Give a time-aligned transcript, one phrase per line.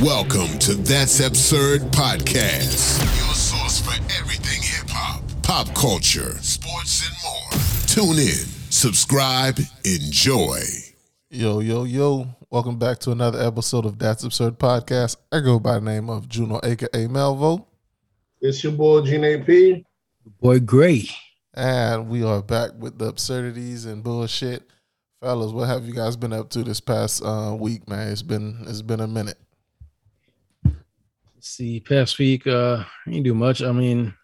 [0.00, 7.14] Welcome to That's Absurd Podcast, your source for everything hip hop, pop culture, sports, and
[7.22, 7.60] more.
[7.86, 10.60] Tune in, subscribe, enjoy.
[11.28, 12.34] Yo, yo, yo.
[12.48, 15.16] Welcome back to another episode of That's Absurd Podcast.
[15.30, 17.66] I go by the name of Juno, aka Melvo.
[18.40, 19.84] It's your boy Gene P.
[20.40, 21.12] Boy, great.
[21.52, 24.62] And we are back with the absurdities and bullshit.
[25.20, 28.10] Fellas, what have you guys been up to this past uh, week, man?
[28.10, 29.36] It's been it's been a minute.
[31.42, 33.62] See, past week, uh, I didn't do much.
[33.62, 34.14] I mean,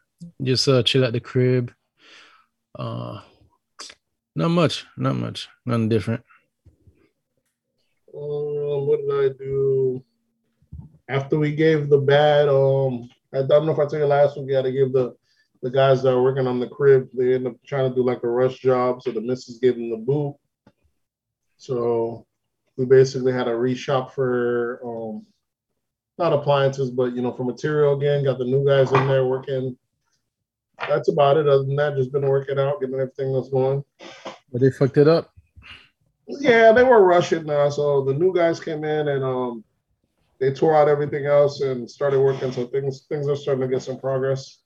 [0.43, 1.73] just uh chill at the crib.
[2.79, 3.20] Uh
[4.34, 6.23] not much, not much, nothing different.
[8.15, 10.05] Um, what did I do?
[11.09, 14.48] After we gave the bad, um, I don't know if I told you last week.
[14.48, 15.15] We had to give the
[15.62, 17.09] the guys that are working on the crib.
[17.15, 19.91] They end up trying to do like a rush job, so the missus gave them
[19.91, 20.37] the boot.
[21.57, 22.27] So
[22.77, 25.27] we basically had a reshop for um,
[26.19, 28.24] not appliances, but you know, for material again.
[28.24, 29.77] Got the new guys in there working.
[30.88, 31.49] That's about it.
[31.49, 33.85] Other than that, just been working out, getting everything that's going.
[34.52, 35.32] But they fucked it up.
[36.29, 37.68] Yeah, they were rushing now.
[37.71, 39.65] So the new guys came in and um
[40.38, 42.52] they tore out everything else and started working.
[42.52, 44.59] So things things are starting to get some progress.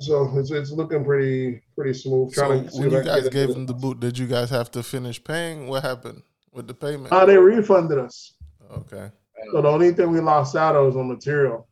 [0.00, 2.32] So it's it's looking pretty pretty smooth.
[2.34, 3.54] So Trying to see when if you I can guys gave it.
[3.54, 5.68] them the boot, did you guys have to finish paying?
[5.68, 7.12] What happened with the payment?
[7.12, 8.34] Uh, they refunded us.
[8.70, 9.10] Okay.
[9.52, 11.68] So the only thing we lost out on was on material.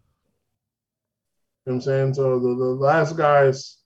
[1.66, 2.14] You know what I'm saying?
[2.14, 3.78] So the, the last guys,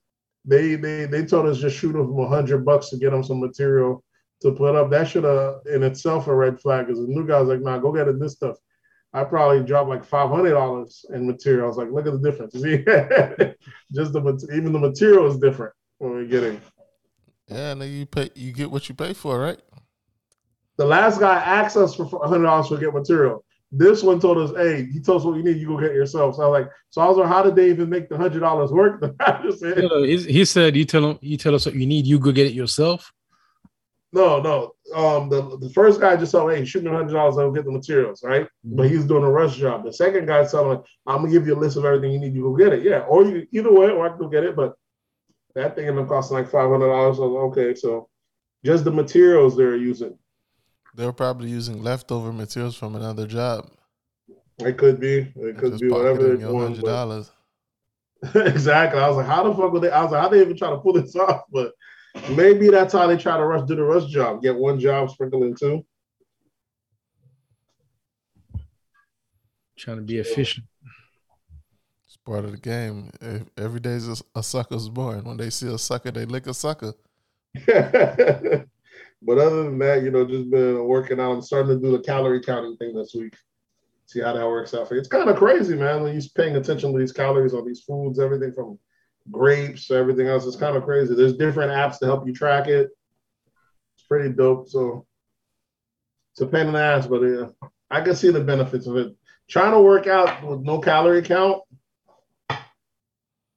[0.45, 3.39] they they they told us just shoot them a hundred bucks to get them some
[3.39, 4.03] material
[4.41, 4.89] to put up.
[4.89, 7.93] That should have in itself a red flag because the new guy's like, nah, go
[7.93, 8.57] get it this stuff.
[9.13, 11.65] I probably dropped like five hundred dollars in material.
[11.65, 12.53] I was like, look at the difference.
[12.53, 12.83] See?
[13.93, 16.61] just the even the material is different when we're getting.
[17.47, 19.59] Yeah, and then you pay you get what you pay for, right?
[20.77, 23.43] The last guy asked us for hundred dollars to get material.
[23.71, 25.57] This one told us, "Hey, he told us what you need.
[25.57, 27.55] You go get it yourself." So I was like, "So I was like, how did
[27.55, 28.99] they even make the hundred dollars work?"
[29.57, 32.07] Said, No, he, he said, "You tell him, you tell us what you need.
[32.07, 33.11] You go get it yourself."
[34.11, 37.37] "No, no." Um, the the first guy just told, "Hey, shoot me hundred dollars.
[37.37, 39.83] I'll get the materials." Right, but he was doing a rush job.
[39.83, 42.33] The second guy told him, "I'm gonna give you a list of everything you need.
[42.33, 44.55] You go get it." Yeah, or you either way, or I can go get it.
[44.55, 44.75] But
[45.55, 47.17] that thing ended up costing like five hundred dollars.
[47.17, 48.09] So I was like, okay, so
[48.65, 50.17] just the materials they're using.
[50.99, 53.71] They were probably using leftover materials from another job.
[54.57, 55.31] It could be.
[55.33, 56.59] It could be whatever they're doing.
[56.61, 57.31] hundred dollars.
[58.35, 58.99] exactly.
[58.99, 59.91] I was like, how the fuck would they?
[59.91, 61.43] I was like, how they even try to pull this off?
[61.53, 61.71] But
[62.31, 64.41] maybe that's how they try to rush do the rush job.
[64.41, 65.85] Get one job, sprinkle in two.
[69.77, 70.65] Trying to be efficient.
[72.07, 73.09] It's part of the game.
[73.21, 75.23] If- Every day's a, a sucker's born.
[75.23, 76.93] When they see a sucker, they lick a sucker.
[79.21, 81.31] but other than that, you know, just been working out.
[81.31, 83.35] I'm starting to do the calorie counting thing this week.
[84.05, 84.99] See how that works out for you.
[84.99, 86.01] It's kind of crazy, man.
[86.01, 88.79] When you're paying attention to these calories on these foods, everything from
[89.31, 90.45] grapes everything else.
[90.45, 91.15] It's kind of crazy.
[91.15, 92.89] There's different apps to help you track it.
[93.95, 94.69] It's pretty dope.
[94.69, 95.05] So
[96.33, 97.47] it's a pain in the ass, but yeah,
[97.89, 99.15] I can see the benefits of it.
[99.49, 101.61] Trying to work out with no calorie count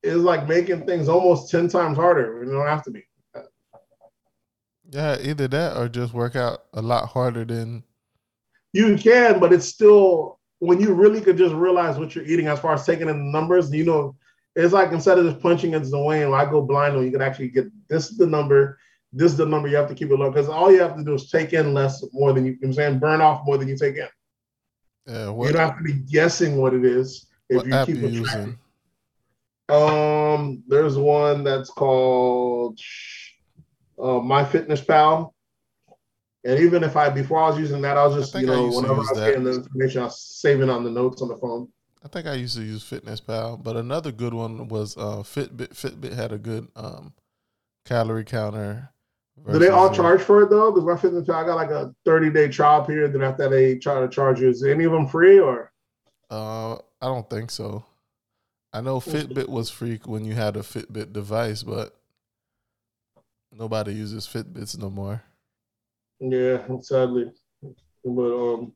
[0.02, 2.42] is like making things almost 10 times harder.
[2.44, 3.04] You don't have to be.
[4.92, 7.82] Yeah, either that or just work out a lot harder than
[8.74, 12.60] You can, but it's still when you really could just realize what you're eating as
[12.60, 14.14] far as taking in the numbers, you know,
[14.54, 17.10] it's like instead of just punching into the weighing, when I go blind, when you
[17.10, 18.78] can actually get this is the number,
[19.12, 20.30] this is the number you have to keep it low.
[20.30, 22.68] Because all you have to do is take in less more than you, you know
[22.68, 24.08] what I'm saying, burn off more than you take in.
[25.06, 25.30] yeah.
[25.30, 28.58] you don't have to be guessing what it is if what you keep it using?
[29.70, 32.78] Um, there's one that's called
[34.02, 35.34] uh, My Fitness Pal.
[36.44, 38.68] And even if I before I was using that, I was just think you know
[38.68, 39.26] to whenever I was that.
[39.26, 41.68] getting the information, I was saving on the notes on the phone.
[42.04, 45.68] I think I used to use Fitness Pal, but another good one was uh, Fitbit.
[45.68, 47.12] Fitbit had a good um,
[47.84, 48.90] calorie counter.
[49.50, 50.72] Do they all uh, charge for it though?
[50.72, 53.12] Because my fitness pal, I got like a 30 day trial period.
[53.12, 54.48] Then after they try to charge you.
[54.48, 55.72] Is any of them free or?
[56.30, 57.84] Uh, I don't think so.
[58.72, 61.94] I know Fitbit was free when you had a Fitbit device, but
[63.52, 65.22] nobody uses Fitbits no more.
[66.20, 67.32] Yeah, sadly,
[68.04, 68.72] but um,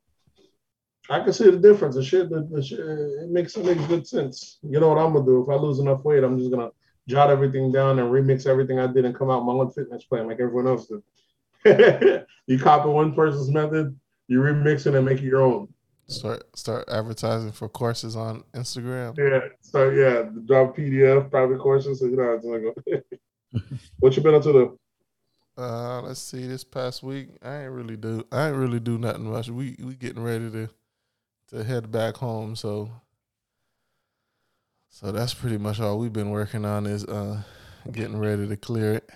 [1.09, 1.95] I can see the difference.
[1.95, 4.59] The shit, the, the shit, it makes it makes good sense.
[4.63, 5.43] You know what I'm gonna do?
[5.43, 6.71] If I lose enough weight, I'm just gonna
[7.09, 10.27] jot everything down and remix everything I did and come out my own fitness plan
[10.27, 12.27] like everyone else did.
[12.47, 13.99] you copy one person's method,
[14.29, 15.69] you remix it and make it your own.
[16.09, 19.17] Start start advertising for courses on Instagram.
[19.19, 19.49] Yeah.
[19.61, 22.01] So yeah, drop PDF, private courses.
[22.01, 23.01] So you know it's go.
[24.01, 24.79] what you been up to though?
[25.59, 26.47] Uh, let's see.
[26.47, 28.25] This past week, I ain't really do.
[28.31, 29.49] I ain't really do nothing much.
[29.49, 30.69] We we getting ready to
[31.49, 32.57] to head back home.
[32.57, 32.91] So
[34.91, 37.43] so that's pretty much all we've been working on is uh
[37.91, 39.11] getting ready to clear it.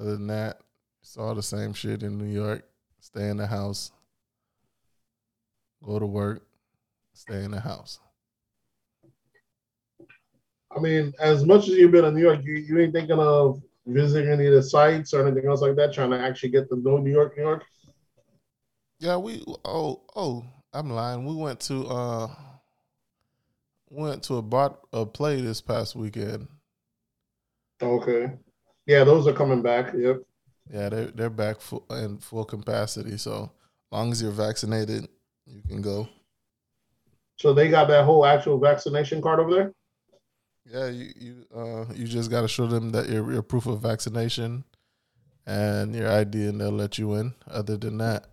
[0.00, 0.60] Other than that,
[1.02, 2.64] it's all the same shit in New York.
[3.00, 3.92] Stay in the house.
[5.82, 6.46] Go to work.
[7.12, 7.98] Stay in the house.
[10.74, 13.60] I mean, as much as you've been in New York, you, you ain't thinking of
[13.86, 16.76] visiting any of the sites or anything else like that, trying to actually get to
[16.76, 17.64] know New York, New York?
[19.00, 21.26] Yeah, we oh oh I'm lying.
[21.26, 22.28] We went to uh
[23.90, 26.46] went to a bot a play this past weekend.
[27.82, 28.30] Okay.
[28.86, 29.92] Yeah, those are coming back.
[29.92, 30.22] Yep.
[30.72, 33.18] Yeah, they're they're back full in full capacity.
[33.18, 33.50] So
[33.90, 35.08] long as you're vaccinated,
[35.46, 36.08] you can go.
[37.36, 39.72] So they got that whole actual vaccination card over there?
[40.64, 44.64] Yeah, you you uh you just gotta show them that your your proof of vaccination
[45.46, 47.34] and your ID and they'll let you in.
[47.50, 48.26] Other than that,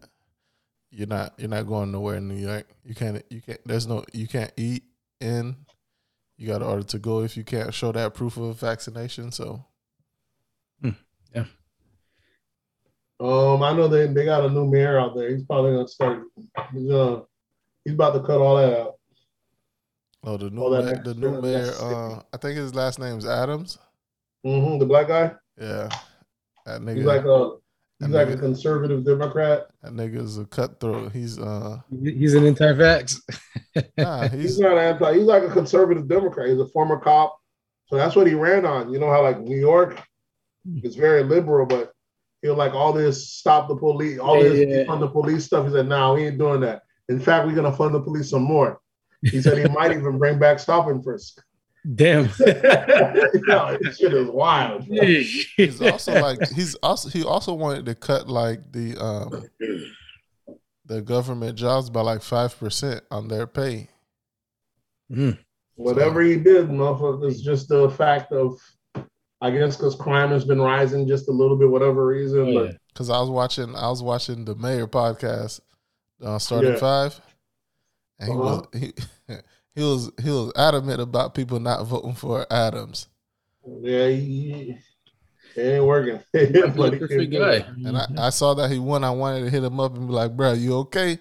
[0.92, 2.68] you're not you're not going nowhere in New York.
[2.84, 4.84] You can't you can't there's no you can't eat
[5.20, 5.56] in.
[6.38, 9.32] You got to order to go if you can't show that proof of vaccination.
[9.32, 9.66] So
[11.34, 11.46] yeah.
[13.20, 15.30] Um, I know they they got a new mayor out there.
[15.30, 16.24] He's probably gonna start.
[16.74, 17.22] He's uh,
[17.84, 18.99] he's about to cut all that out.
[20.24, 23.18] Oh the new All ma- the new mayor that's uh I think his last name
[23.18, 23.78] is Adams.
[24.44, 25.34] hmm The black guy.
[25.60, 25.90] Yeah.
[26.66, 27.52] That nigga He's like a
[28.00, 29.68] he's That like a conservative Democrat.
[29.84, 31.12] that nigga's a cutthroat.
[31.12, 33.22] He's uh He's an anti-vax.
[33.98, 35.14] nah, He's he's not anti.
[35.16, 36.50] He's like a conservative Democrat.
[36.50, 37.38] He's a former cop,
[37.88, 38.92] so that's what he ran on.
[38.92, 40.02] You know how like New York
[40.84, 41.92] is very liberal, but
[42.42, 44.86] he'll like all this stop the police, all Yeah, this yeah.
[44.86, 45.66] fund the police stuff.
[45.68, 46.84] He said, "No, we ain't doing that.
[47.10, 48.80] In fact, we're gonna fund the police some more."
[49.22, 51.42] He said he might even bring back stop and frisk.
[51.96, 52.26] Damn.
[52.40, 54.84] you know, this shit is wild.
[54.84, 59.46] he's also like he's also he also wanted to cut like the um
[60.86, 63.90] the government jobs by like five percent on their pay.
[65.12, 65.38] Mm.
[65.76, 68.60] Whatever he did, motherfucker, is just the fact of,
[69.40, 72.58] I guess, because crime has been rising just a little bit, whatever reason.
[72.58, 72.72] Oh, yeah.
[72.96, 75.62] Cause I was watching I was watching the mayor podcast,
[76.22, 76.80] uh, starting Yeah.
[76.80, 77.22] five,
[78.20, 78.40] and he Uh-huh.
[78.40, 78.94] was he,
[79.76, 83.08] he was he was adamant about people not voting for Adams,
[83.82, 84.78] yeah, he,
[85.56, 86.22] it ain't working.
[86.76, 87.66] But he perfect can't guy.
[87.84, 89.04] and I, I saw that he won.
[89.04, 91.20] I wanted to hit him up and be like, "Bro, you okay?"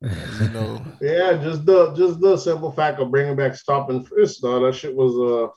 [0.28, 4.40] you know, Yeah, just the just the simple fact of bringing back stop and frisk,
[4.42, 4.60] though.
[4.64, 5.52] That shit was uh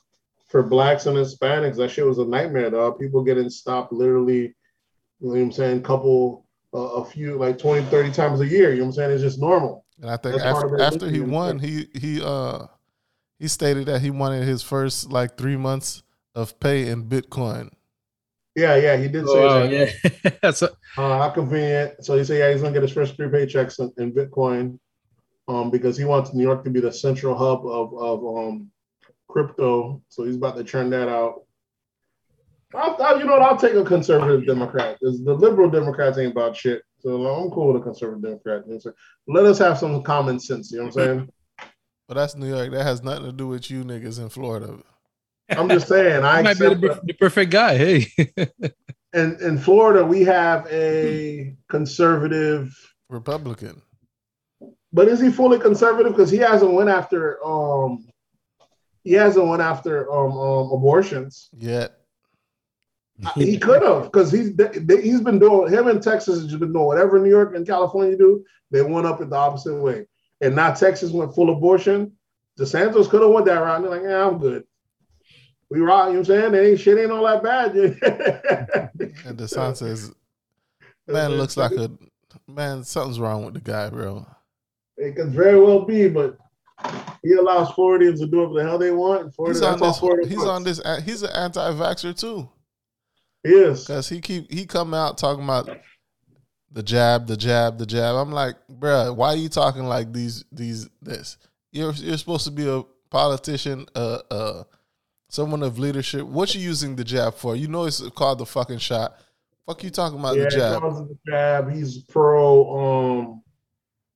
[0.48, 1.76] for blacks and Hispanics.
[1.76, 2.98] That shit was a nightmare, dog.
[2.98, 4.54] People getting stopped literally.
[5.20, 5.84] You know what I'm saying?
[5.84, 8.72] Couple, uh, a few, like 20, 30 times a year.
[8.72, 9.12] You know what I'm saying?
[9.12, 9.85] It's just normal.
[10.00, 12.66] And I think after, after he won, he he uh
[13.38, 16.02] he stated that he wanted his first like three months
[16.34, 17.70] of pay in Bitcoin.
[18.54, 19.94] Yeah, yeah, he did say Oh, wow, that.
[20.24, 20.30] yeah.
[20.42, 22.02] That's a, Uh, how convenient.
[22.04, 24.78] So he said, yeah, he's gonna get his first three paychecks in, in Bitcoin,
[25.48, 28.70] um, because he wants New York to be the central hub of of um
[29.28, 30.02] crypto.
[30.08, 31.42] So he's about to churn that out.
[32.74, 33.42] I'll, I'll- you know what?
[33.42, 34.98] I'll take a conservative Democrat.
[35.02, 36.82] 'cause the liberal Democrats ain't about shit.
[37.00, 38.62] So I'm cool with a conservative Democrat.
[38.66, 38.94] You know what I'm saying?
[39.28, 40.72] Let us have some common sense.
[40.72, 41.28] You know what I'm saying?
[42.08, 42.70] But that's New York.
[42.70, 44.78] That has nothing to do with you niggas in Florida.
[45.50, 46.24] I'm just saying.
[46.24, 47.00] I he might be the, accept that.
[47.00, 47.76] per- the perfect guy.
[47.76, 48.06] Hey.
[49.12, 52.76] in in Florida, we have a conservative
[53.08, 53.82] Republican.
[54.92, 56.12] But is he fully conservative?
[56.12, 58.06] Because he hasn't went after um
[59.04, 61.48] he hasn't went after um, um abortions.
[61.56, 61.98] Yet.
[63.34, 66.72] He could have because he's they, he's been doing him in Texas has just been
[66.72, 68.44] doing whatever New York and California do.
[68.70, 70.06] They went up it the opposite way,
[70.40, 72.12] and now Texas went full abortion.
[72.58, 73.82] DeSantis could have went that route.
[73.82, 74.64] They're like, yeah, I'm good.
[75.70, 76.08] We rock.
[76.08, 76.52] You know what I'm saying?
[76.52, 77.74] They ain't shit ain't all that bad.
[79.26, 80.14] And DeSantis,
[81.06, 81.90] man, looks like a
[82.46, 82.84] man.
[82.84, 84.26] Something's wrong with the guy, bro.
[84.96, 86.38] It could very well be, but
[87.22, 89.34] he allows Floridians to do whatever the hell they want.
[89.34, 89.98] Florida, He's on this.
[90.28, 90.50] He's wants.
[90.50, 91.04] on this.
[91.04, 92.48] He's an anti-vaxxer too,
[93.46, 93.84] He is.
[93.84, 95.68] because he keep he come out talking about
[96.70, 98.16] the jab, the jab, the jab.
[98.16, 101.38] I'm like, bruh, why are you talking like these these this?
[101.72, 104.64] You're you're supposed to be a politician, uh, uh,
[105.28, 106.26] someone of leadership.
[106.26, 107.56] What you using the jab for?
[107.56, 109.16] You know it's called the fucking shot.
[109.66, 110.82] Fuck you talking about yeah, the jab?
[110.82, 111.72] the jab.
[111.72, 113.42] He's pro um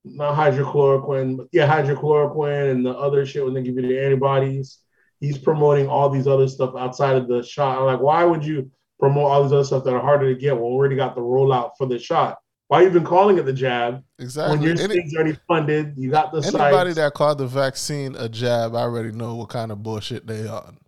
[0.04, 4.78] not hydrochloroquine, but yeah, hydrochloroquine and the other shit when they give you the antibodies.
[5.20, 7.78] He's promoting all these other stuff outside of the shot.
[7.78, 10.54] I'm like, why would you promote all these other stuff that are harder to get
[10.54, 12.38] we already got the rollout for the shot?
[12.68, 14.56] Why even calling it the jab Exactly.
[14.58, 15.94] when your Any- state's already funded?
[15.96, 16.96] You got the anybody sites.
[16.96, 20.78] that called the vaccine a jab, I already know what kind of bullshit they on.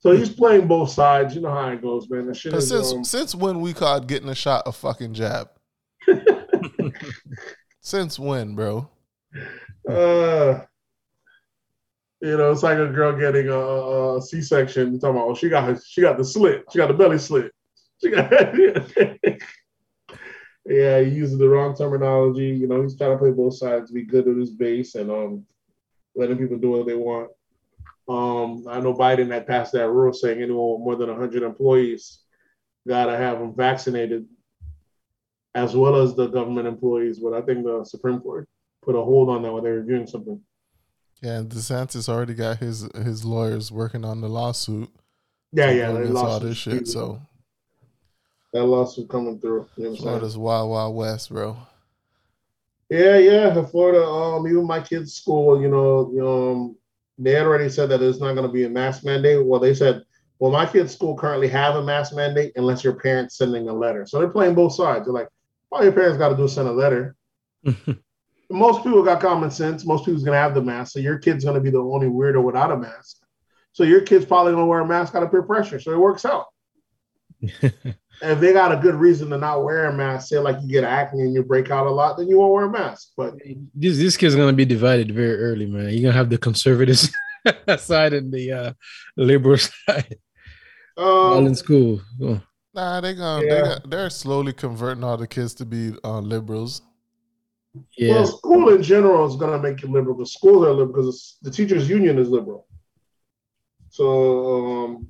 [0.00, 1.34] so he's playing both sides.
[1.34, 2.34] You know how it goes, man.
[2.34, 5.48] Shit is, since um, since when we called getting a shot a fucking jab?
[7.80, 8.88] Since when, bro?
[9.88, 10.60] Uh,
[12.24, 14.98] you know, it's like a girl getting a, a C-section.
[14.98, 17.52] Talking about, oh, she got her, she got the slit, she got the belly slit.
[18.00, 18.32] She got,
[20.64, 22.46] yeah, he uses the wrong terminology.
[22.46, 25.44] You know, he's trying to play both sides, be good at his base, and um,
[26.16, 27.30] letting people do what they want.
[28.08, 32.20] Um, I know Biden had passed that rule saying anyone with more than 100 employees
[32.88, 34.26] gotta have them vaccinated,
[35.54, 37.18] as well as the government employees.
[37.18, 38.48] But I think the Supreme Court
[38.82, 40.40] put a hold on that when they're reviewing something.
[41.22, 44.90] Yeah, and DeSantis already got his his lawyers working on the lawsuit.
[45.52, 46.88] Yeah, yeah, Against that all this shit.
[46.88, 47.20] So
[48.52, 49.68] that lawsuit coming through.
[49.76, 50.02] You know what I'm?
[50.02, 51.56] Florida's wild, wild west, bro.
[52.90, 53.64] Yeah, yeah.
[53.64, 56.76] Florida, um, even my kids' school, you know, um,
[57.18, 59.44] they had already said that it's not going to be a mask mandate.
[59.44, 60.02] Well, they said,
[60.38, 64.06] well, my kids' school currently have a mask mandate unless your parents sending a letter.
[64.06, 65.06] So they're playing both sides.
[65.06, 65.28] They're like,
[65.72, 67.16] all your parents got to do is send a letter.
[68.50, 69.84] Most people got common sense.
[69.86, 70.92] Most people's going to have the mask.
[70.92, 73.18] So your kid's going to be the only weirdo without a mask.
[73.72, 75.80] So your kid's probably going to wear a mask out of peer pressure.
[75.80, 76.46] So it works out.
[78.22, 80.84] If they got a good reason to not wear a mask, say like you get
[80.84, 83.08] acne and you break out a lot, then you won't wear a mask.
[83.16, 83.34] But
[83.74, 85.88] this this kid's gonna be divided very early, man.
[85.88, 86.96] You're gonna have the conservative
[87.78, 88.72] side and the uh,
[89.16, 90.16] liberal side
[90.96, 92.00] all um, in school.
[92.22, 92.40] Oh.
[92.72, 93.60] Nah, they gonna they Yeah.
[93.62, 96.82] got, they're slowly converting all the kids to be uh, liberals.
[97.96, 100.16] Yeah, Well, school in general is going to make you liberal.
[100.16, 102.66] The schools are liberal because the teachers' union is liberal.
[103.90, 105.08] So, um,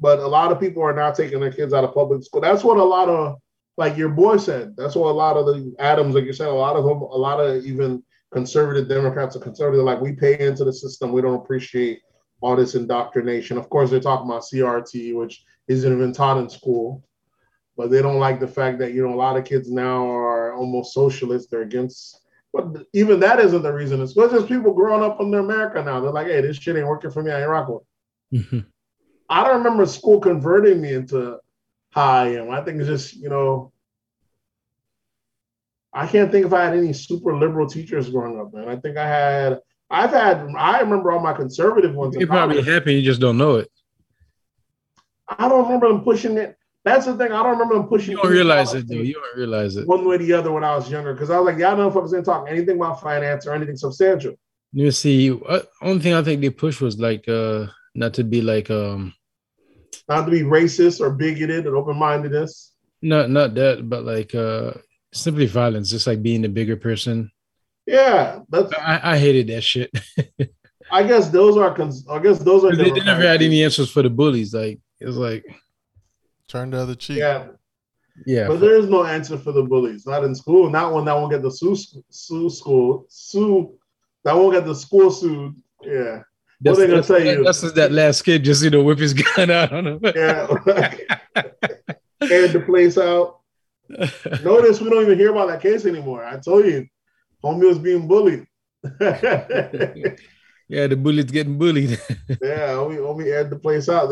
[0.00, 2.40] but a lot of people are now taking their kids out of public school.
[2.40, 3.36] That's what a lot of,
[3.76, 4.74] like your boy said.
[4.76, 7.16] That's what a lot of the Adams, like you said, a lot of them, a
[7.16, 9.84] lot of even conservative Democrats are conservative.
[9.84, 12.00] Like we pay into the system, we don't appreciate
[12.40, 13.56] all this indoctrination.
[13.56, 17.04] Of course, they're talking about CRT, which isn't even taught in school
[17.76, 20.54] but they don't like the fact that you know a lot of kids now are
[20.54, 21.48] almost socialists.
[21.50, 22.20] They're against,
[22.52, 24.00] but even that isn't the reason.
[24.00, 26.00] It's there's people growing up in America now.
[26.00, 27.32] They're like, hey, this shit ain't working for me.
[27.32, 27.80] I ain't rocking.
[28.30, 28.60] it." Mm-hmm.
[29.28, 31.38] I don't remember school converting me into
[31.90, 32.50] how I am.
[32.50, 33.72] I think it's just you know.
[35.96, 38.68] I can't think if I had any super liberal teachers growing up, man.
[38.68, 42.16] I think I had, I've had, I remember all my conservative ones.
[42.18, 42.94] you're probably happy.
[42.94, 43.70] You just don't know it.
[45.28, 46.58] I don't remember them pushing it.
[46.84, 47.32] That's the thing.
[47.32, 48.12] I don't remember them pushing.
[48.12, 48.96] You don't realize it though.
[48.96, 49.86] You don't realize it.
[49.88, 52.10] one way or the other when I was younger because I was like, y'all motherfuckers
[52.10, 54.34] didn't talk anything about finance or anything substantial.
[54.72, 58.42] You see, uh, only thing I think they pushed was like uh not to be
[58.42, 59.14] like um
[60.08, 62.72] Not to be racist or bigoted and open mindedness.
[63.00, 64.72] not not that, but like uh
[65.12, 67.30] simply violence, just like being a bigger person.
[67.86, 68.72] Yeah, that's.
[68.74, 69.90] I, I hated that shit.
[70.90, 71.74] I guess those are.
[71.74, 72.74] Cons- I guess those are.
[72.74, 74.54] they, they never had any answers for the bullies.
[74.54, 75.44] Like it was like,
[76.54, 77.18] Turn the other cheek.
[77.18, 77.48] Yeah,
[78.26, 80.06] yeah, but there is no answer for the bullies.
[80.06, 80.70] Not in school.
[80.70, 81.74] Not one that won't get the sue
[82.10, 83.76] sue school sue.
[84.22, 85.56] That won't get the school sued.
[85.82, 86.22] Yeah.
[86.60, 87.42] that's, they gonna tell you?
[87.42, 90.00] That's just that last kid just you know whip his gun out on him.
[90.04, 90.46] Yeah.
[92.22, 93.40] Aired the place out.
[94.44, 96.24] Notice we don't even hear about that case anymore.
[96.24, 96.86] I told you,
[97.42, 98.46] homie was being bullied.
[100.68, 101.90] yeah, yeah, the bully's getting bullied.
[102.28, 104.08] yeah, homie, homie aired the place out.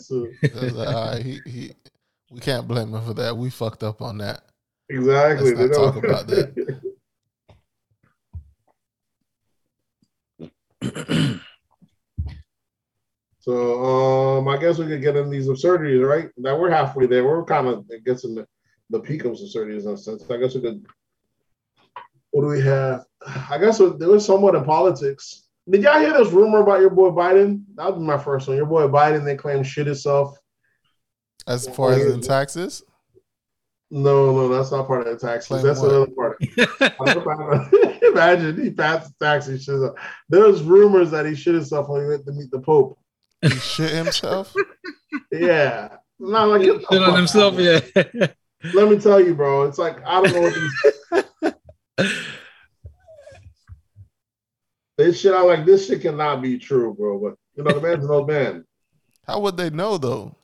[0.00, 1.72] So, It was like, all right, he, he,
[2.30, 3.36] we can't blame him for that.
[3.36, 4.42] We fucked up on that.
[4.88, 5.54] exactly.
[5.54, 6.80] Let's not talk don't- about that.
[13.40, 16.30] So um, I guess we could get in these absurdities, right?
[16.36, 17.24] Now we're halfway there.
[17.24, 18.46] We're kind of I guess in the,
[18.90, 20.28] the peak of absurdities in a sense.
[20.28, 20.84] I guess we could.
[22.32, 23.04] What do we have?
[23.48, 25.45] I guess there was somewhat in politics.
[25.68, 27.62] Did y'all hear this rumor about your boy Biden?
[27.74, 28.56] That was my first one.
[28.56, 30.38] Your boy Biden, they claim shit himself.
[31.46, 32.82] As far as in taxes,
[33.90, 35.48] No, no, that's not part of the taxes.
[35.48, 35.90] Claim that's what?
[35.92, 37.72] another part.
[38.02, 39.46] Imagine he passed the tax.
[39.46, 39.96] He shit himself.
[40.28, 42.98] There's rumors that he shit himself when he went to meet the Pope.
[43.42, 44.54] he shit himself.
[45.32, 47.80] Yeah, not like Shit on himself, yeah.
[48.74, 49.64] Let me tell you, bro.
[49.64, 51.54] It's like I don't know what
[52.02, 52.06] these.
[54.96, 55.34] this shit.
[55.34, 57.18] I like this shit cannot be true, bro.
[57.18, 58.64] But you know, the man's an old man.
[59.26, 60.36] How would they know though?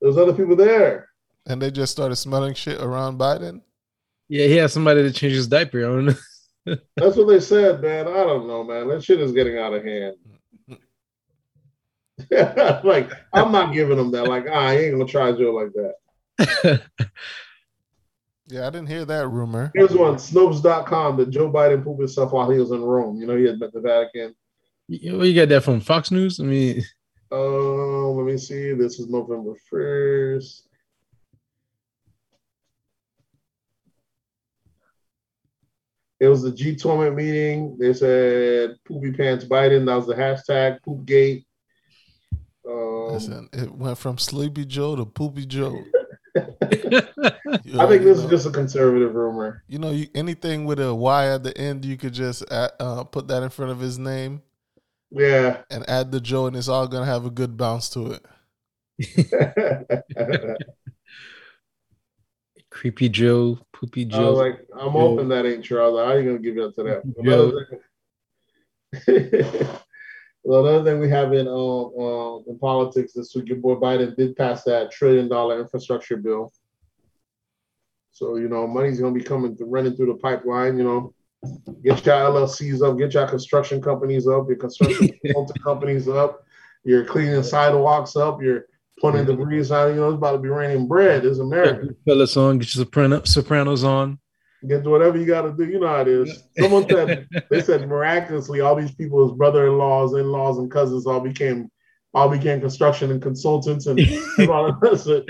[0.00, 1.08] There's other people there.
[1.46, 3.60] And they just started smelling shit around Biden.
[4.28, 6.16] yeah, he has somebody to change his diaper on.
[6.96, 8.08] That's what they said, man.
[8.08, 8.88] I don't know, man.
[8.88, 10.16] That shit is getting out of hand.
[12.84, 14.28] like I'm not giving them that.
[14.28, 16.82] Like ah, I ain't gonna try Joe like that.
[18.46, 19.72] Yeah, I didn't hear that rumor.
[19.74, 23.18] Here's one: Snopes.com that Joe Biden pooped himself while he was in Rome.
[23.18, 24.34] You know, he had met the Vatican.
[24.88, 25.80] You- Where you got that from?
[25.80, 26.40] Fox News?
[26.40, 26.82] I mean,
[27.30, 28.74] Oh, let me see.
[28.74, 30.68] This is November first.
[36.20, 37.76] it was the G20 meeting.
[37.78, 39.86] They said poopy pants Biden.
[39.86, 41.44] That was the hashtag poopgate.
[42.66, 45.82] Um, Listen, it went from Sleepy Joe to Poopy Joe.
[46.36, 49.62] You I think already this is just a conservative rumor.
[49.68, 53.04] You know, you, anything with a Y at the end, you could just add, uh,
[53.04, 54.42] put that in front of his name
[55.10, 55.62] Yeah.
[55.70, 58.24] and add the Joe, and it's all gonna have a good bounce to it.
[62.70, 64.32] Creepy Joe, Poopy I was Joe.
[64.32, 65.80] like, I'm hoping that ain't true.
[65.80, 66.82] I was like, how are you gonna give up to
[68.94, 69.80] that?
[70.44, 73.58] Another thing- well, another thing we have in uh, uh, in politics this week, your
[73.58, 76.52] boy Biden did pass that trillion dollar infrastructure bill.
[78.12, 80.78] So you know, money's gonna be coming to, running through the pipeline.
[80.78, 81.14] You know,
[81.82, 85.10] get your LLCs up, get your construction companies up, your construction
[85.64, 86.44] companies up,
[86.84, 88.66] you're cleaning sidewalks up, you're
[89.00, 89.88] putting debris out.
[89.88, 91.24] You know, it's about to be raining bread.
[91.24, 91.88] It's America.
[92.06, 94.18] Fellas on, get your soprano, sopranos on.
[94.66, 95.66] Get whatever you got to do.
[95.70, 96.42] You know how it is.
[96.58, 101.70] Someone said they said miraculously all these people, people's brother-in-laws, in-laws, and cousins all became
[102.14, 103.98] all became construction and consultants and,
[104.38, 105.06] and all of this.
[105.06, 105.24] You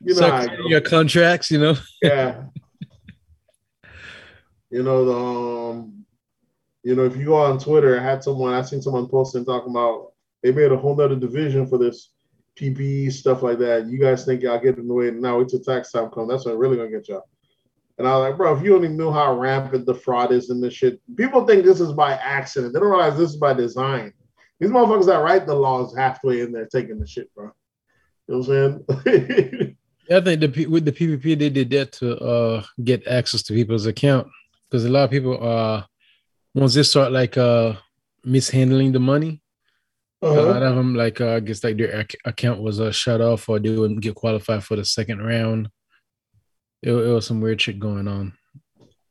[0.00, 0.66] know, So how it goes.
[0.66, 1.76] your contracts, you know.
[2.02, 2.44] yeah.
[4.70, 6.04] You know the um,
[6.82, 9.70] you know if you go on Twitter, I had someone I seen someone posting talking
[9.70, 12.10] about they made a whole nother division for this
[12.56, 13.86] PPE stuff like that.
[13.86, 15.10] You guys think y'all get in the way?
[15.10, 16.28] Now it's a tax time come.
[16.28, 17.28] That's what really gonna get y'all.
[18.00, 20.58] And I was like, bro, if you only knew how rampant the fraud is in
[20.58, 22.72] this shit, people think this is by accident.
[22.72, 24.14] They don't realize this is by design.
[24.58, 27.50] These motherfuckers that write the laws halfway in there taking the shit, bro.
[28.26, 29.76] You know what I'm saying?
[30.08, 33.52] Yeah, I think the with the PPP they did that to uh get access to
[33.52, 34.26] people's account
[34.68, 35.84] because a lot of people uh
[36.54, 37.74] once they start like uh
[38.24, 39.40] mishandling the money,
[40.22, 40.42] a Uh-huh.
[40.52, 43.48] lot of them like uh, I guess like their ac- account was uh, shut off
[43.48, 45.68] or they wouldn't get qualified for the second round.
[46.82, 48.32] It, it was some weird shit going on.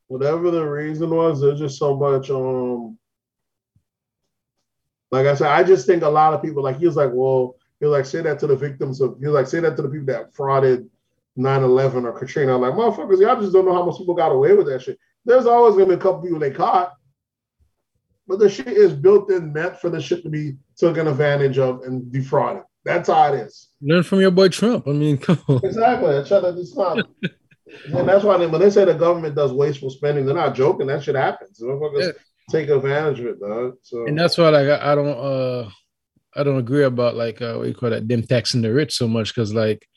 [0.08, 2.98] whatever the reason was, there's just so much um
[5.12, 7.56] like I said, I just think a lot of people like he was like, well,
[7.80, 9.82] he was like say that to the victims of he was like say that to
[9.82, 10.88] the people that frauded
[11.38, 12.56] 9-11 or Katrina.
[12.56, 15.00] I'm like, motherfuckers, y'all just don't know how much people got away with that shit.
[15.26, 16.94] There's always gonna be a couple people they caught.
[18.28, 21.82] But the shit is built in meant for the shit to be taken advantage of
[21.82, 22.64] and defrauded.
[22.86, 23.70] That's how it is.
[23.82, 24.88] Learn from your boy Trump.
[24.88, 25.62] I mean, come on.
[25.64, 26.12] Exactly.
[26.12, 27.08] That's how it's not.
[27.86, 30.88] and that's why they, when they say the government does wasteful spending, they're not joking.
[30.88, 31.62] That shit happens.
[31.62, 32.12] Yeah.
[32.50, 33.76] take advantage of it, dog.
[33.82, 35.70] So and that's why like I, I don't uh
[36.36, 39.08] I don't agree about like uh what you call that them taxing the rich so
[39.08, 39.88] much because like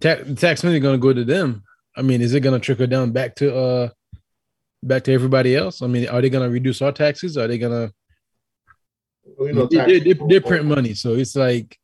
[0.00, 1.62] ta- tax money gonna go to them.
[1.96, 3.88] I mean, is it gonna trickle down back to uh
[4.82, 5.82] back to everybody else?
[5.82, 7.36] I mean, are they gonna reduce our taxes?
[7.36, 7.92] Are they gonna
[9.38, 10.94] you know, they, tax- they, they, they print money?
[10.94, 11.76] So it's like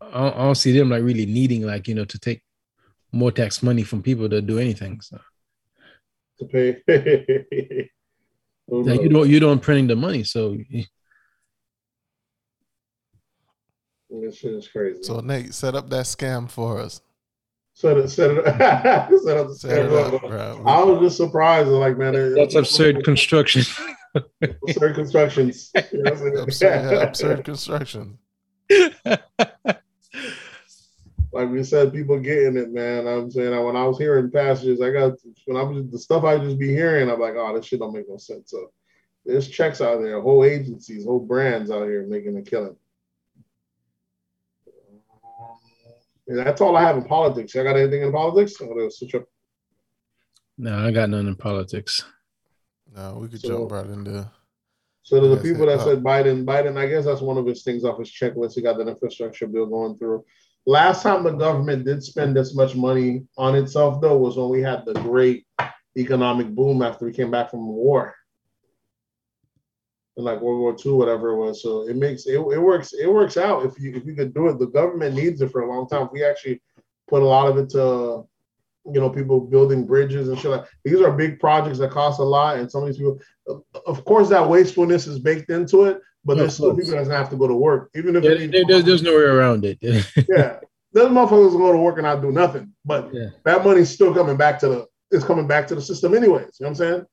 [0.00, 2.42] I don't, I don't see them like really needing like you know to take
[3.14, 5.00] more tax money from people to do anything.
[5.00, 5.18] So
[6.38, 6.82] to pay.
[8.68, 9.22] Who like, you knows?
[9.24, 10.56] don't you don't printing the money, so
[14.10, 15.02] This shit is crazy.
[15.02, 17.00] So Nate, set up that scam for us.
[17.74, 20.14] set it, set it, set up the Set it schedule.
[20.16, 20.62] up, bro.
[20.66, 23.62] I was just surprised, like man, it- that's absurd construction.
[24.42, 25.70] absurd constructions.
[25.92, 28.18] You know what I'm absurd, yeah, absurd construction.
[31.34, 33.06] Like we said, people getting it, man.
[33.08, 35.14] I'm saying when I was hearing passages, I got
[35.46, 37.92] when I was the stuff I just be hearing, I'm like, oh, this shit don't
[37.92, 38.50] make no sense.
[38.50, 38.70] So
[39.26, 42.76] there's checks out there, whole agencies, whole brands out here making a killing.
[46.26, 47.54] And that's all I have in politics.
[47.56, 48.54] I got anything in politics?
[48.60, 49.24] I'm gonna switch up.
[50.56, 52.04] no, I got none in politics.
[52.94, 54.30] No, we could So- jump right into.
[55.02, 57.84] So to the people that said Biden, Biden, I guess that's one of his things
[57.84, 58.54] off his checklist.
[58.54, 60.24] He got that infrastructure bill going through.
[60.66, 64.62] Last time the government did spend this much money on itself, though, was when we
[64.62, 65.46] had the great
[65.96, 68.14] economic boom after we came back from war.
[70.16, 71.62] and like World War II, whatever it was.
[71.62, 74.48] So it makes it, it works, it works out if you if you could do
[74.48, 74.58] it.
[74.58, 76.06] The government needs it for a long time.
[76.06, 76.62] If we actually
[77.08, 78.24] put a lot of it to
[78.86, 82.22] you know, people building bridges and shit like these are big projects that cost a
[82.22, 83.18] lot, and some of these people
[83.86, 87.36] of course, that wastefulness is baked into it, but there's still people that have to
[87.36, 89.78] go to work, even if Yeah, there- there's, there's no way around it.
[89.82, 90.60] yeah,
[90.92, 93.28] those motherfuckers will go to work and not do nothing, but Yeah.
[93.44, 96.56] that money's still coming back to the it's coming back to the system anyways.
[96.58, 97.04] You know what I'm saying?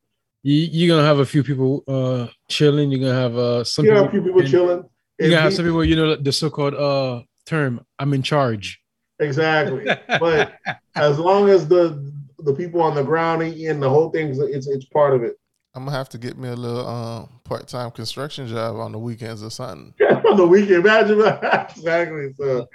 [0.43, 2.89] you, you're gonna have a few people uh chilling.
[2.91, 4.84] You're gonna have uh some You have a few people chilling.
[5.19, 8.80] You're gonna have some people, you know, the so-called uh term "I'm in charge."
[9.19, 10.54] exactly, but
[10.95, 14.86] as long as the the people on the ground and the whole thing's it's it's
[14.86, 15.36] part of it.
[15.73, 19.41] I'm gonna have to get me a little um, part-time construction job on the weekends
[19.41, 19.93] or something.
[20.29, 20.86] on the weekend.
[20.86, 21.71] Imagine that.
[21.77, 22.34] exactly.
[22.38, 22.67] So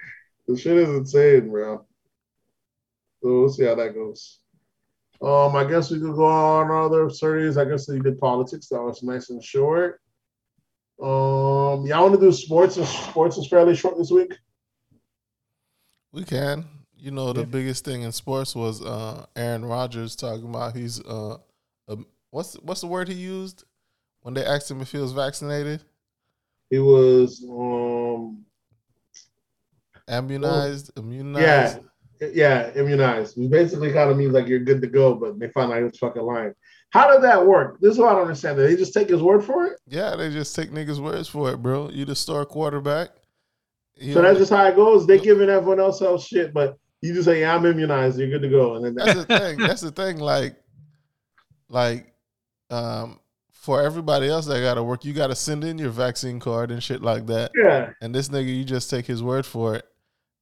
[0.48, 1.84] the shit is insane, bro.
[3.22, 4.40] So we'll see how that goes.
[5.22, 7.56] Um, I guess we could go on other series.
[7.56, 8.68] I guess we did politics.
[8.68, 10.00] That was nice and short.
[11.00, 12.76] Um, y'all want to do sports?
[12.76, 14.34] And sports is fairly short this week.
[16.12, 16.64] We can.
[16.98, 21.36] You know, the biggest thing in sports was uh, Aaron Rodgers talking about he's uh,
[21.88, 23.64] um, what's what's the word he used
[24.22, 25.82] when they asked him if he was vaccinated?
[26.70, 28.44] He was um
[30.08, 31.78] Immunized, yeah, immunized.
[32.32, 33.36] yeah, immunized.
[33.38, 35.84] It basically kind of means like you're good to go, but they find out he
[35.84, 36.54] was fucking lying.
[36.90, 37.80] How did that work?
[37.80, 38.56] This is what I don't understand.
[38.56, 39.80] Did they just take his word for it?
[39.88, 41.90] Yeah, they just take niggas' words for it, bro.
[41.90, 43.10] You the star quarterback.
[43.96, 45.06] You So know, that's just how it goes.
[45.06, 48.18] They giving everyone else else shit, but you just say, yeah, I'm immunized.
[48.18, 48.76] You're good to go.
[48.76, 49.58] And then that's the thing.
[49.58, 50.18] That's the thing.
[50.18, 50.56] Like,
[51.68, 52.14] like,
[52.70, 53.20] um,
[53.52, 56.70] for everybody else that got to work, you got to send in your vaccine card
[56.70, 57.50] and shit like that.
[57.56, 59.84] yeah, And this nigga, you just take his word for it.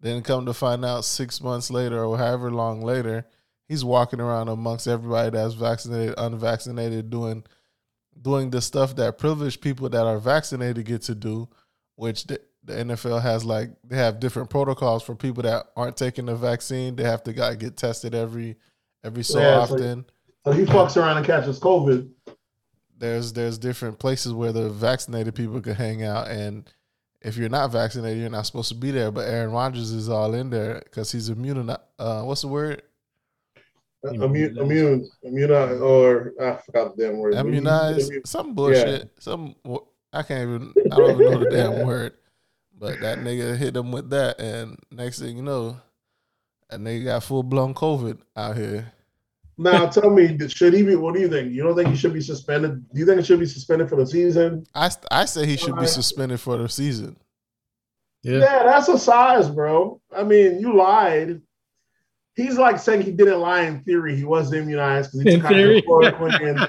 [0.01, 3.27] Then come to find out six months later or however long later,
[3.67, 7.45] he's walking around amongst everybody that's vaccinated, unvaccinated, doing
[8.21, 11.49] doing the stuff that privileged people that are vaccinated get to do,
[11.97, 16.27] which the, the NFL has like they have different protocols for people that aren't taking
[16.27, 16.95] the vaccine.
[16.97, 18.57] They have to got get tested every
[19.03, 20.05] every so Yeah, it's like- often.
[20.45, 22.09] So he fucks around and catches COVID.
[22.99, 26.29] there's there's different places where the vaccinated people could hang out.
[26.29, 26.71] And
[27.23, 29.11] if you're not vaccinated you're not supposed to be there.
[29.11, 32.83] But aaron rodgers is all in there because he's immune uh what's the word?
[34.05, 37.35] Immune, immune, immune, or I forgot the damn word.
[37.35, 38.11] immunized?
[38.11, 39.11] Immune- some bullshit.
[39.19, 39.55] some
[40.13, 42.13] i can't even i don't even know the damn word.
[42.79, 44.41] But that nigga hit him with that.
[44.41, 45.81] And next thing you know
[46.69, 48.93] that nigga got full-blown covid out here
[49.57, 50.97] Now tell me, should he be?
[50.97, 51.53] What do you think?
[51.53, 52.85] You don't think he should be suspended?
[52.93, 54.67] Do you think he should be suspended for the season?
[54.75, 57.17] i, I say he should be suspended for the season
[58.23, 58.39] Yeah.
[58.39, 60.01] Yeah, that's a size, bro.
[60.17, 61.41] I mean, you lied.
[62.35, 64.17] He's like saying he didn't lie in theory.
[64.17, 65.81] He was immunized because he In took out theory.
[65.81, 66.69] the chloroquine.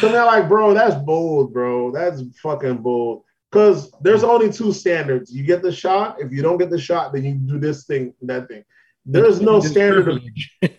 [0.00, 1.90] so they're like, bro, that's bold, bro.
[1.90, 3.24] That's fucking bold.
[3.50, 5.32] Because there's only two standards.
[5.34, 6.20] You get the shot.
[6.20, 8.64] If you don't get the shot, then you do this thing, that thing.
[9.06, 10.08] There's no standard.
[10.08, 10.22] Of,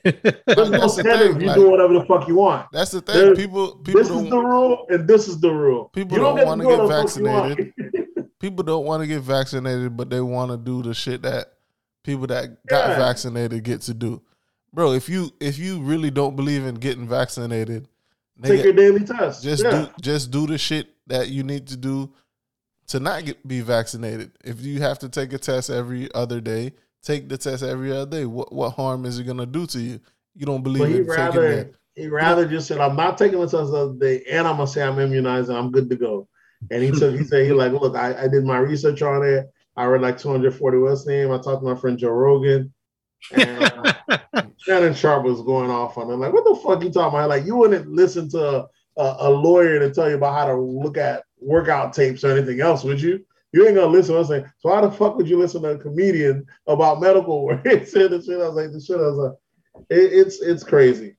[0.03, 2.67] there's no the standard you like- do whatever the fuck you want.
[2.71, 5.51] that's the thing There- people people This is don't the rule, and this is the
[5.53, 5.89] rule.
[5.93, 7.57] People You don't get to wanna get whatever the fuck you want.
[7.57, 8.29] vaccinated.
[8.39, 11.53] people don't want to get vaccinated, but they want to do the shit that
[12.03, 12.97] people that got Yeah.
[12.97, 14.21] vaccinated get to do.
[14.73, 17.87] Bro, if you if you really don't believe in getting vaccinated,
[18.43, 19.43] Take your daily test.
[19.43, 19.69] just yeah.
[19.71, 22.11] do just do the shit that you need to do
[22.87, 24.31] to not get be vaccinated.
[24.43, 26.73] If you have to take a test every other day,
[27.05, 28.25] take the test every other day.
[28.25, 29.99] What what harm is it gonna do to you?
[30.35, 31.75] You don't believe But in he taking rather that.
[31.95, 34.67] he rather just said, "I'm not taking the test of the day, and I'm gonna
[34.67, 36.27] say I'm immunized and I'm good to go."
[36.71, 39.45] And he took he said he like, look, I, I did my research on it.
[39.77, 41.31] I read like 240 West name.
[41.31, 42.73] I talked to my friend Joe Rogan,
[43.31, 43.93] and uh,
[44.57, 46.15] Shannon Sharpe was going off on it.
[46.15, 47.29] Like, what the fuck you talking about?
[47.29, 48.65] Like, you wouldn't listen to
[48.97, 52.61] a, a lawyer to tell you about how to look at workout tapes or anything
[52.61, 53.25] else, would you?
[53.55, 54.15] You ain't gonna listen.
[54.15, 57.45] I was like, so why the fuck would you listen to a comedian about medical
[57.45, 57.61] work?
[57.65, 58.97] I was like, the shit.
[58.97, 61.15] I was like, it, it's it's crazy.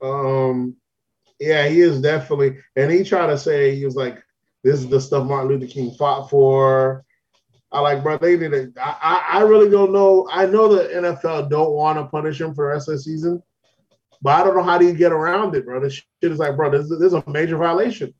[0.00, 0.76] Um,
[1.40, 4.22] yeah, he is definitely, and he tried to say he was like,
[4.62, 7.04] this is the stuff Martin Luther King fought for.
[7.72, 8.70] I like, bro, they did it.
[8.80, 10.28] I, I, I really don't know.
[10.30, 13.42] I know the NFL don't want to punish him for the rest of the season,
[14.22, 15.80] but I don't know how do you get around it, bro.
[15.80, 18.14] This shit is like, bro, this, this is a major violation.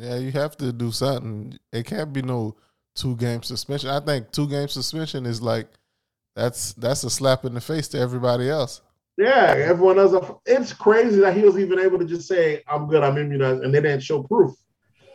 [0.00, 1.58] Yeah, you have to do something.
[1.72, 2.56] It can't be no
[2.94, 3.90] two game suspension.
[3.90, 5.68] I think two game suspension is like
[6.34, 8.80] that's that's a slap in the face to everybody else.
[9.18, 10.14] Yeah, everyone else.
[10.46, 13.74] It's crazy that he was even able to just say, "I'm good, I'm immunized," and
[13.74, 14.54] they didn't show proof.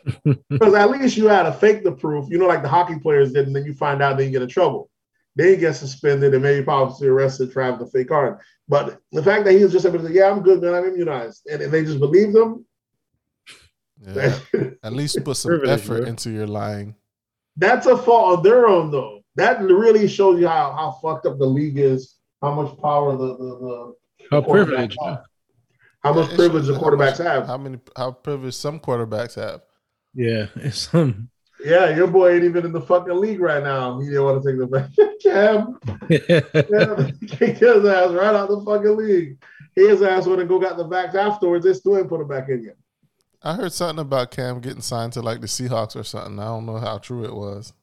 [0.49, 3.33] Because at least you had to fake the proof, you know, like the hockey players
[3.33, 4.91] did, and then you find out, then you get in trouble.
[5.35, 8.37] Then you get suspended and maybe possibly arrested for having the fake card.
[8.67, 10.85] But the fact that he was just able to say, "Yeah, I'm good, man, I'm
[10.85, 12.65] immunized," and, and they just believed him,
[14.07, 14.37] Yeah.
[14.83, 16.07] At least put some effort bro.
[16.09, 16.95] into your lying.
[17.57, 19.21] that's a fault of their own, though.
[19.35, 23.27] That really shows you how, how fucked up the league is, how much power the
[23.37, 23.93] the, the
[24.31, 24.97] How quarterbacks privileged.
[25.05, 25.21] have,
[26.03, 27.47] how much It privilege the how much- quarterbacks have.
[27.47, 29.61] How many how privileged some quarterbacks have.
[30.13, 31.29] Yeah, it's um,
[31.63, 33.99] Yeah, your boy ain't even in the fucking league right now.
[33.99, 34.89] He didn't want to take the back.
[35.21, 39.37] Cam, yeah, kicked his ass right out the fucking league.
[39.75, 41.65] His ass would have go got the vax afterwards.
[41.65, 42.77] They still ain't put him back in yet.
[43.45, 46.39] I heard something about Cam getting signed to like the Seahawks or something.
[46.39, 47.73] I don't know how true it was.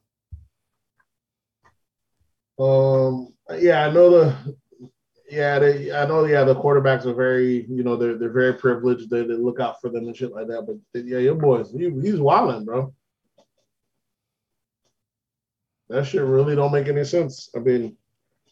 [2.59, 4.57] Um, yeah, I know the.
[5.31, 5.89] Yeah, they.
[5.89, 6.25] I know.
[6.25, 7.65] Yeah, the quarterbacks are very.
[7.69, 9.09] You know, they're they're very privileged.
[9.09, 10.65] They, they look out for them and shit like that.
[10.93, 12.93] But yeah, your boys, he, he's wilding, bro.
[15.87, 17.49] That shit really don't make any sense.
[17.55, 17.95] I mean,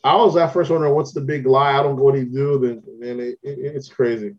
[0.01, 1.77] I was at first wondering what's the big lie.
[1.77, 2.57] I don't go what he do.
[2.57, 4.33] Then, man, it, it, it's crazy.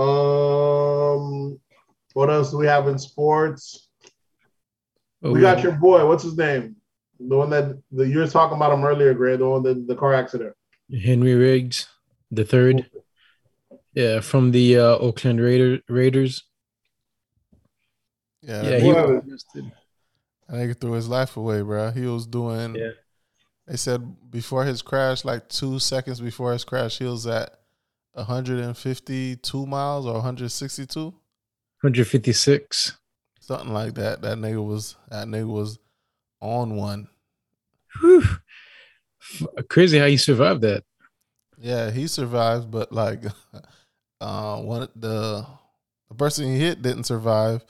[0.00, 1.60] Um,
[2.14, 3.88] what else do we have in sports?
[5.22, 6.06] Oh, we got your boy.
[6.06, 6.76] What's his name?
[7.18, 9.36] The one that the you were talking about him earlier, Gray.
[9.36, 10.54] The one that the car accident.
[10.90, 11.86] Henry Ruggs,
[12.30, 12.90] the third.
[13.92, 16.44] Yeah, from the uh, Oakland Raider, Raiders.
[18.40, 19.72] Yeah, Yeah, yeah he was arrested.
[20.48, 21.90] that nigga threw his life away, bro.
[21.90, 22.76] He was doing.
[22.76, 22.90] Yeah.
[23.66, 27.59] They said before his crash, like two seconds before his crash, he was at
[28.12, 32.98] 152 miles or 162, 156.
[33.40, 34.22] something like that.
[34.22, 35.78] That nigga was that nigga was
[36.40, 37.08] on one.
[38.00, 38.22] Whew.
[39.68, 40.84] Crazy how you survived that.
[41.58, 43.22] Yeah, he survived, but like,
[44.20, 45.46] uh, one the
[46.08, 47.62] the person he hit didn't survive,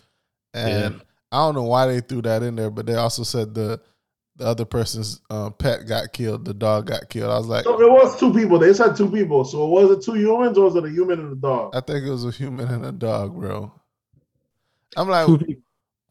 [0.55, 1.01] and Yeah.
[1.33, 3.81] I don't know why they threw that in there, but they also said the
[4.41, 7.31] the other person's uh, pet got killed, the dog got killed.
[7.31, 8.59] I was like, So it was two people.
[8.59, 9.45] They said two people.
[9.45, 11.75] So was it two humans or was it a human and a dog?
[11.77, 13.73] I think it was a human and a dog, bro.
[14.97, 15.29] I'm like,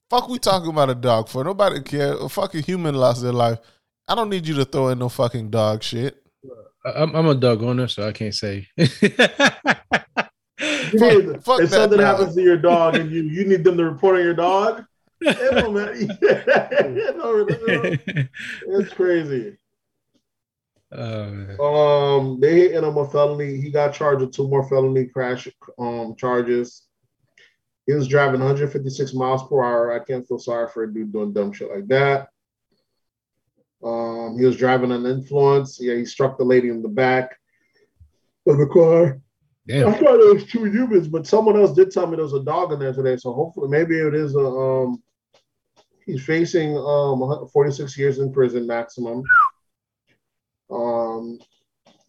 [0.09, 1.43] fuck, we talking about a dog for?
[1.43, 2.13] Nobody care.
[2.13, 3.59] A fucking human lost their life.
[4.07, 6.23] I don't need you to throw in no fucking dog shit.
[6.85, 8.67] I- I'm, I'm a dog owner, so I can't say.
[8.77, 8.91] Dude,
[11.43, 12.17] fuck if that something dog.
[12.17, 14.85] happens to your dog and you you need them to report on your dog,
[15.21, 15.93] it don't matter.
[15.95, 17.65] It don't- it
[18.15, 18.29] don't-
[18.81, 19.57] it's crazy.
[20.91, 23.57] Uh, Um, they hit him a felony.
[23.57, 26.83] He got charged with two more felony crash um charges.
[27.85, 29.91] He was driving 156 miles per hour.
[29.91, 32.29] I can't feel sorry for a dude doing dumb shit like that.
[33.83, 35.79] Um, he was driving an influence.
[35.81, 37.39] Yeah, he struck the lady in the back
[38.47, 39.19] of the car.
[39.67, 39.87] Damn.
[39.89, 42.43] I thought it was two humans, but someone else did tell me there was a
[42.43, 43.15] dog in there today.
[43.17, 44.39] So hopefully, maybe it is a.
[44.45, 45.01] Um,
[46.09, 49.23] he's facing um 46 years in prison maximum.
[50.71, 51.39] Um,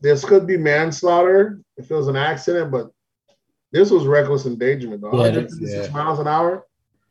[0.01, 2.91] this could be manslaughter if it was an accident, but
[3.73, 5.03] this was reckless endangerment.
[5.03, 5.13] Though.
[5.13, 5.93] Yeah, 156 yeah.
[5.93, 6.67] miles an hour.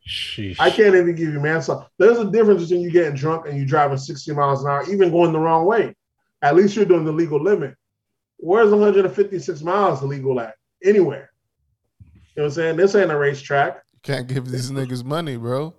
[0.08, 0.56] Sheesh.
[0.58, 1.86] I can't even give you manslaughter.
[1.98, 5.10] There's a difference between you getting drunk and you driving 60 miles an hour, even
[5.10, 5.94] going the wrong way.
[6.42, 7.74] At least you're doing the legal limit.
[8.38, 10.54] Where's 156 miles illegal at?
[10.82, 11.30] Anywhere.
[12.00, 12.76] You know what I'm saying?
[12.76, 13.82] This ain't a racetrack.
[13.92, 15.74] You can't give these niggas money, bro.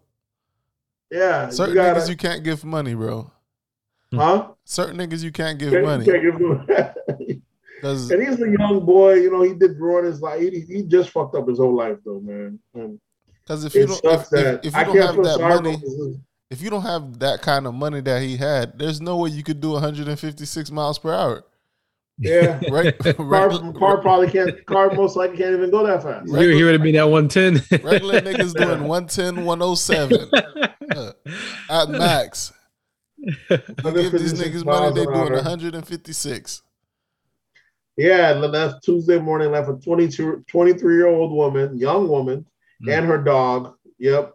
[1.12, 1.50] Yeah.
[1.50, 3.32] Certain you gotta, niggas you can't give money, bro.
[4.12, 4.18] Hmm.
[4.18, 4.48] huh?
[4.66, 6.66] Certain niggas you can't give Can't- money can't give them-
[7.84, 9.16] and he's a young boy.
[9.16, 10.40] You know, he did ruin his life.
[10.40, 12.60] He, he just fucked up his whole life, though, man.
[12.74, 15.38] Because if you don't if, if, that if I you don't can't have feel that
[15.38, 15.78] sorry money,
[16.50, 19.44] if you don't have that kind of money that he had, there's no way you
[19.44, 21.44] could do 156 miles per hour.
[22.22, 22.60] Yeah.
[22.70, 22.98] Right?
[23.18, 24.66] Car, regular, car probably can't.
[24.66, 26.30] Car most likely can't even go that fast.
[26.30, 27.82] He, he would have been at 110.
[27.84, 30.30] regular niggas doing 110, 107
[30.96, 31.12] uh,
[31.70, 32.54] at max.
[33.18, 36.62] You give these niggas money, they doing 156.
[37.98, 42.46] Yeah, and left Tuesday morning, left a 22, 23 year old woman, young woman,
[42.84, 42.98] Mm.
[42.98, 43.76] and her dog.
[44.00, 44.34] Yep.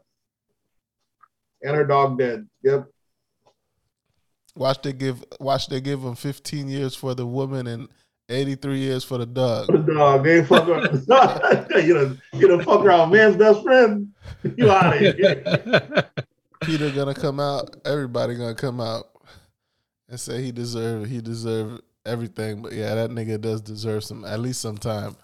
[1.62, 2.46] And her dog dead.
[2.62, 2.86] Yep.
[4.56, 7.88] Watch they give watch they give them 15 years for the woman and
[8.28, 9.66] 83 years for the dog.
[9.68, 10.24] The dog.
[10.24, 10.92] They ain't fuck around.
[11.86, 13.10] you know, you know, fuck around.
[13.10, 14.08] Man's best friend.
[14.56, 15.14] You out of here.
[16.62, 17.76] PETA gonna come out.
[17.84, 19.04] Everybody gonna come out
[20.08, 22.62] and say he deserved he deserved everything.
[22.62, 25.16] But yeah, that nigga does deserve some at least some time.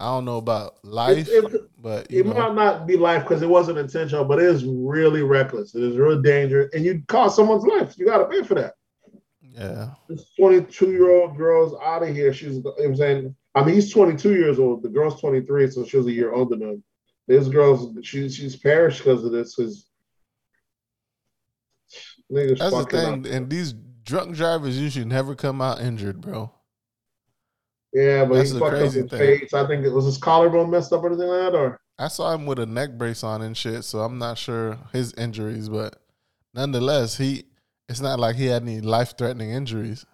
[0.00, 3.22] I don't know about life, It, it, but you it know, might not be life
[3.22, 5.74] because it wasn't intentional, but it is really reckless.
[5.74, 6.70] It is real dangerous.
[6.74, 7.98] And you cost someone's life.
[7.98, 8.74] You got to pay for that.
[9.42, 12.32] yeah, This 22 year old girl's out of here.
[12.32, 14.82] She's, I'm saying, I mean, he's 22 years old.
[14.82, 16.84] The girl's 23, so she was a year older than him.
[17.28, 19.54] This girl's, she, she's perished because of this.
[19.54, 19.86] Because
[22.32, 23.26] niggas that's the thing.
[23.26, 26.52] And these drunk drivers usually never come out injured, bro.
[27.92, 29.08] Yeah, but That's he the fucked up his thing.
[29.16, 29.52] face.
[29.54, 32.32] I think it was his collarbone messed up or anything like that, or I saw
[32.34, 36.02] him with a neck brace on and shit, so I'm not sure his injuries, but
[36.54, 37.44] nonetheless, he
[37.88, 40.04] it's not like he had any life threatening injuries.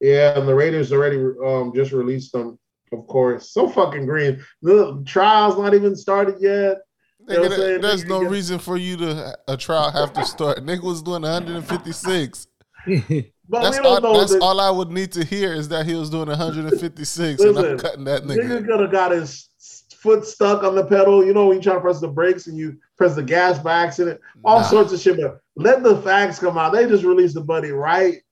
[0.00, 0.38] yeah.
[0.38, 2.58] And the Raiders already um just released them,
[2.92, 3.50] of course.
[3.52, 4.42] So fucking green.
[4.62, 6.78] The trial's not even started yet.
[7.18, 7.80] You know what I'm Nigga, saying?
[7.80, 10.62] there's Nigga, no reason for you to a trial have to start.
[10.64, 12.46] Nick was doing 156.
[13.48, 14.12] But That's we don't all.
[14.14, 14.18] know.
[14.20, 17.58] That's that all I would need to hear is that he was doing 156, and
[17.58, 18.66] I'm cutting that nigga nigga.
[18.66, 19.48] could have got his
[19.96, 21.24] foot stuck on the pedal.
[21.24, 23.74] You know when you try to press the brakes and you press the gas by
[23.82, 24.66] accident, all Nah.
[24.66, 25.20] sorts of shit.
[25.20, 26.72] But let the facts come out.
[26.72, 28.22] They just released the buddy right,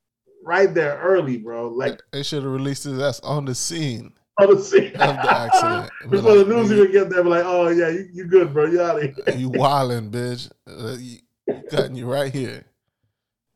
[0.44, 1.68] right there early, bro.
[1.68, 4.86] Like They should have released his ass on the scene on the scene.
[4.94, 5.90] of the accident.
[6.04, 8.64] Be Before the news even get there, be like, oh yeah, you, you good, bro.
[8.66, 9.36] You out of here.
[9.36, 10.50] you wildin', bitch.
[10.66, 11.18] Uh, you,
[11.70, 12.64] Cutting you right here.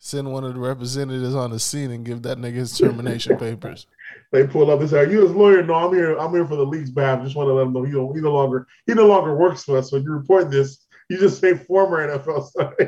[0.07, 3.89] Send one of the representatives on the scene and give that nigga his termination papers.
[4.31, 6.17] They pull up and say, "Are you his lawyer?" No, I'm here.
[6.17, 7.25] I'm here for the league's behalf.
[7.25, 9.65] Just want to let him know he don't, he no longer he no longer works
[9.65, 9.91] for us.
[9.91, 12.77] So you report this, you just say former NFL star.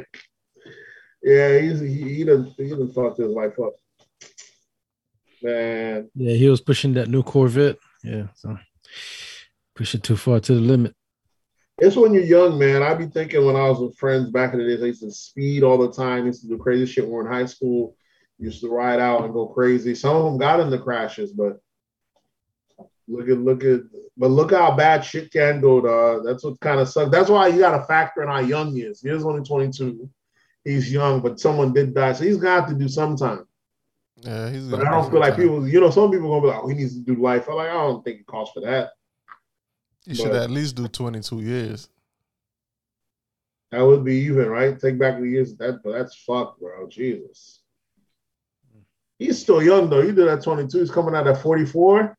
[1.24, 3.72] yeah, he's he he done he done fucked his life up.
[5.42, 7.78] Man, Yeah, he was pushing that new Corvette.
[8.04, 8.56] Yeah, so
[9.74, 10.94] push it too far to the limit.
[11.78, 12.82] It's when you're young, man.
[12.82, 15.10] I'd be thinking when I was with friends back in the days, I used to
[15.10, 16.26] speed all the time.
[16.26, 17.08] Used to do crazy shit.
[17.08, 17.96] Were in high school,
[18.38, 19.94] used to ride out and go crazy.
[19.94, 21.60] Some of them got into crashes, but
[23.06, 23.80] look at look at
[24.16, 25.80] but look how bad shit can go.
[25.80, 26.24] Dog.
[26.24, 27.10] That's what kind of sucks.
[27.10, 29.00] That's why you got to factor in how young he is.
[29.00, 30.10] He is only 22.
[30.64, 33.46] He's young, but someone did die, so he's gonna have to do sometime.
[34.16, 34.68] Yeah, he's.
[34.68, 36.74] But I don't feel like people, you know, some people gonna be like, "Oh, he
[36.74, 38.90] needs to do life." I'm like, I don't think it calls for that.
[40.08, 41.90] He should at least do twenty two years.
[43.70, 44.80] That would be even, right?
[44.80, 45.54] Take back the years.
[45.56, 46.88] That, but that's fucked, bro.
[46.88, 47.60] Jesus.
[49.18, 50.00] He's still young though.
[50.00, 50.78] He did at 22.
[50.78, 52.16] He's coming out at 44.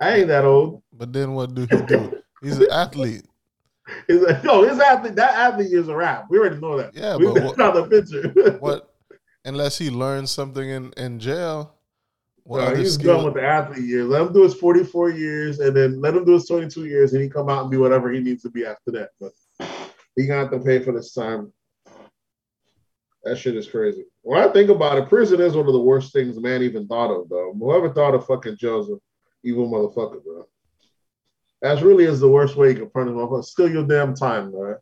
[0.00, 0.82] I ain't that old.
[0.92, 2.22] But then what do he do?
[2.42, 3.24] He's an athlete.
[4.06, 5.16] He's like, no, his athlete.
[5.16, 6.26] That athlete is a rap.
[6.30, 6.94] We already know that.
[6.94, 8.58] Yeah, we but what- got the picture.
[8.58, 8.94] What?
[9.44, 11.75] Unless he learns something in in jail.
[12.46, 14.06] What No, he's skill- done with the athlete years.
[14.06, 17.20] Let him do his 44 years, and then let him do his 22 years, and
[17.20, 19.10] he come out and be whatever he needs to be after that.
[19.20, 19.32] But
[20.14, 21.52] he gonna have to pay for this time.
[23.24, 24.04] That shit is crazy.
[24.22, 27.10] When I think about it, prison is one of the worst things man even thought
[27.10, 27.52] of, though.
[27.58, 29.00] Whoever thought of fucking Joseph,
[29.42, 30.44] evil motherfucker, bro.
[31.62, 33.44] That really is the worst way you can punish motherfucker.
[33.44, 34.76] Steal your damn time, bro.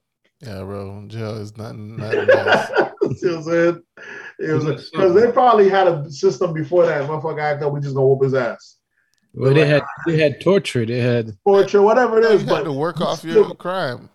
[0.46, 1.04] Yeah, bro.
[1.08, 1.96] Jail is nothing.
[1.98, 2.68] nothing nice.
[3.18, 3.82] See what I'm saying?
[4.38, 7.08] It was because they probably had a system before that.
[7.08, 8.78] Motherfucker act up, we just gonna whoop his ass.
[9.34, 10.86] Well, they had they had torture.
[10.86, 12.30] They had Torture, whatever it is.
[12.30, 14.08] You is, had but to work off your crime.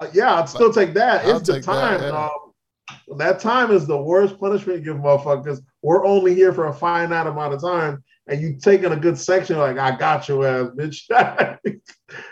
[0.00, 1.24] Uh, yeah, I'd still take that.
[1.24, 2.02] I'll it's the take that, time.
[2.02, 2.26] yeah.
[2.26, 5.60] um, that time is the worst punishment you give motherfuckers.
[5.82, 9.58] We're only here for a finite amount of time, and you taking a good section,
[9.58, 11.08] like I got your ass, bitch.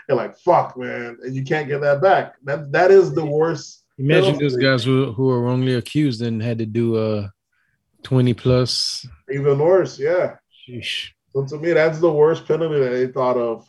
[0.07, 2.35] You're like, fuck, man, and you can't get that back.
[2.43, 3.83] That that is the worst.
[3.97, 7.27] imagine those guys who who were wrongly accused and had to do uh
[8.03, 9.07] twenty plus.
[9.31, 10.35] Even worse, yeah.
[10.67, 11.09] Sheesh.
[11.29, 13.67] So to me, that's the worst penalty that they thought of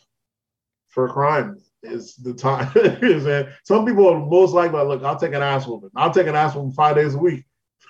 [0.88, 2.72] for crime is the time.
[3.64, 5.90] Some people are most likely, look, I'll take an ass woman.
[5.94, 7.44] I'll take an ass woman five days a week.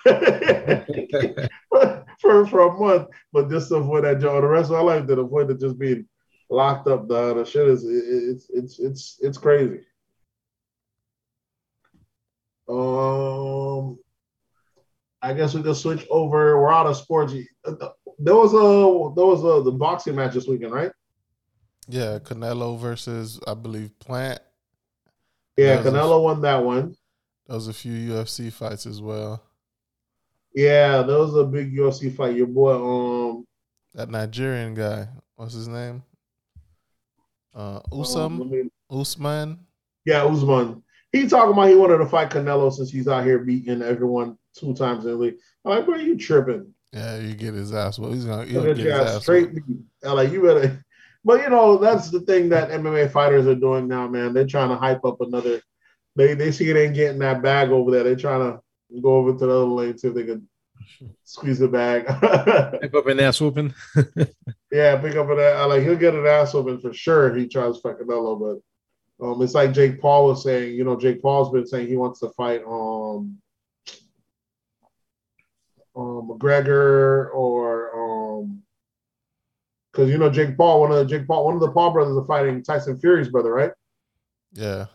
[2.19, 4.41] for for a month, but just to avoid that job.
[4.41, 6.05] The rest of my life, to avoid it just being
[6.49, 7.07] locked up.
[7.07, 9.81] The, the shit is it- it's it's it's it's crazy.
[12.69, 13.97] Um,
[15.21, 16.59] I guess we can switch over.
[16.61, 17.33] We're out of sports.
[17.33, 20.91] There was a there was a the boxing match this weekend, right?
[21.87, 24.39] Yeah, Canelo versus I believe Plant.
[25.55, 26.95] Yeah, was a- Canelo won that one.
[27.47, 29.41] There was a few UFC fights as well.
[30.57, 32.35] Yeah, that was a big UFC fight.
[32.35, 33.45] Your boy, um,
[33.93, 36.01] That Nigerian guy, what's his name?
[37.55, 39.59] Uh, um, Usam let me- Usman.
[40.05, 40.81] Yeah, Usman.
[41.11, 44.73] He talking about he wanted to fight Canelo since he's out here beating everyone two
[44.73, 45.35] times in the league.
[45.63, 46.73] I'm like, bro, you tripping?
[46.91, 47.99] Yeah, you get his ass.
[47.99, 49.21] Well, he's gonna he'll get his ass.
[49.21, 49.77] straight beat.
[50.01, 50.83] Like, you better.
[51.23, 54.33] But you know, that's the thing that MMA fighters are doing now, man.
[54.33, 55.61] They're trying to hype up another.
[56.15, 58.03] They they see it ain't getting that bag over there.
[58.03, 58.61] They're trying to
[59.01, 60.47] go over to the other lane see if they can
[61.23, 62.05] squeeze the bag.
[62.81, 63.73] Pick up an ass whooping.
[64.71, 65.67] Yeah, pick up an ass.
[65.69, 67.29] Like he'll get an ass whooping for sure.
[67.29, 68.61] if He tries to fight Canelo,
[69.19, 70.75] but um, it's like Jake Paul was saying.
[70.75, 73.37] You know, Jake Paul's been saying he wants to fight um,
[75.95, 78.61] um McGregor or um,
[79.91, 82.17] because you know Jake Paul, one of the Jake Paul, one of the Paul brothers
[82.17, 83.71] are fighting Tyson Fury's brother, right?
[84.51, 84.85] Yeah,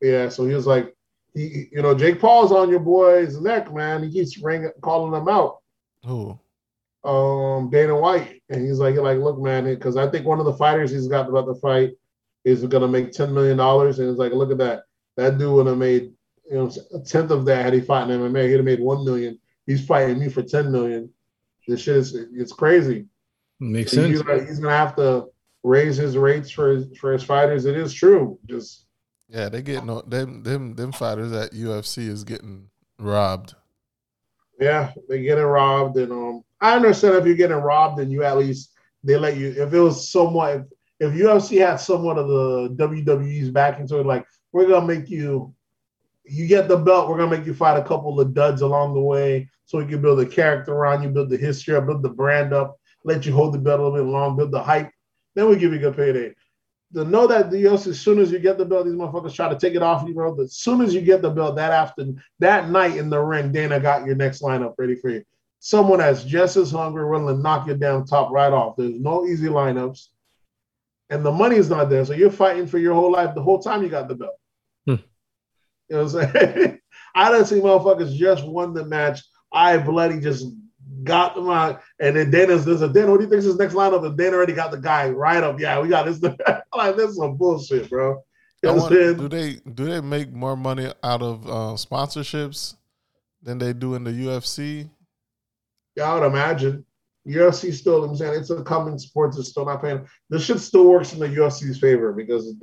[0.00, 0.94] Yeah, so he was like,
[1.34, 4.02] he, you know, Jake Paul's on your boy's neck, man.
[4.02, 5.58] He keeps ringing, calling them out.
[6.04, 6.38] who?
[7.04, 10.52] um Dana White, and he's like, like, look, man, because I think one of the
[10.54, 11.92] fighters he's got about to fight
[12.44, 14.82] is gonna make ten million dollars, and it's like, look at that,
[15.16, 16.12] that dude would have made
[16.50, 19.04] you know a tenth of that had he fought in MMA, he'd have made one
[19.04, 19.38] million.
[19.66, 21.10] He's fighting me for ten million.
[21.68, 23.06] This shit is it's crazy.
[23.60, 24.08] Makes So sense.
[24.08, 25.26] he's, gonna, he's gonna have to
[25.62, 27.64] raise his rates for his, for his fighters.
[27.64, 28.38] It is true.
[28.46, 28.86] Just
[29.28, 33.54] Yeah, they get no them them them fighters at UFC is getting robbed.
[34.58, 38.38] Yeah, they're getting robbed, and um, I understand if you're getting robbed, and you at
[38.38, 38.72] least
[39.04, 39.48] they let you.
[39.50, 40.62] If it was somewhat, if,
[41.00, 45.54] if UFC had somewhat of the WWE's back into it, like we're gonna make you,
[46.24, 49.00] you get the belt, we're gonna make you fight a couple of duds along the
[49.00, 52.08] way, so we can build a character around you, build the history up, build the
[52.08, 54.90] brand up, let you hold the belt a little bit long, build the hype.
[55.34, 56.34] Then we give you a good payday.
[56.94, 59.58] To know that the as soon as you get the belt, these motherfuckers try to
[59.58, 60.34] take it off you, bro.
[60.34, 62.06] But as soon as you get the belt that after
[62.38, 65.22] that night in the ring, Dana got your next lineup ready for you.
[65.60, 68.76] Someone that's just as hungry, willing to knock your damn top right off.
[68.76, 70.06] There's no easy lineups,
[71.10, 72.04] and the money's not there.
[72.04, 74.38] So you're fighting for your whole life the whole time you got the belt.
[74.86, 74.92] Hmm.
[75.88, 76.78] You know what I'm saying?
[77.14, 79.20] I don't see motherfuckers just won the match.
[79.52, 80.46] I bloody just
[81.08, 81.82] got them out.
[81.98, 83.10] And then Dana's there's a Dana.
[83.10, 84.06] What do you think is his next lineup?
[84.06, 85.58] And Dana already got the guy right up.
[85.58, 86.22] Yeah, we got this.
[86.76, 88.22] like this is some bullshit, bro.
[88.62, 91.46] You I know what I'm wonder, do they do they make more money out of
[91.46, 92.76] uh, sponsorships
[93.42, 94.88] than they do in the UFC?
[95.96, 96.84] Yeah, I would imagine.
[97.26, 100.06] UFC still, I'm saying it's a coming sports is still not paying.
[100.30, 102.54] This shit still works in the UFC's favor because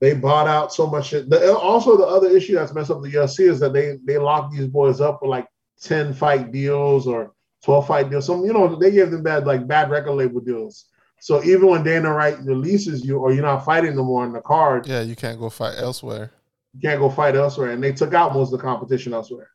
[0.00, 1.30] they bought out so much shit.
[1.30, 4.52] The, also, the other issue that's messed up the UFC is that they they lock
[4.52, 5.46] these boys up with like
[5.82, 7.32] 10 fight deals or
[7.64, 8.26] 12 fight deals.
[8.26, 10.86] Some, you know, they give them bad like bad record label deals.
[11.20, 14.40] So even when Dana White releases you or you're not fighting no more on the
[14.40, 16.32] card, Yeah, you can't go fight elsewhere.
[16.74, 17.70] you can't go fight elsewhere.
[17.70, 19.50] And they took out most of the competition elsewhere.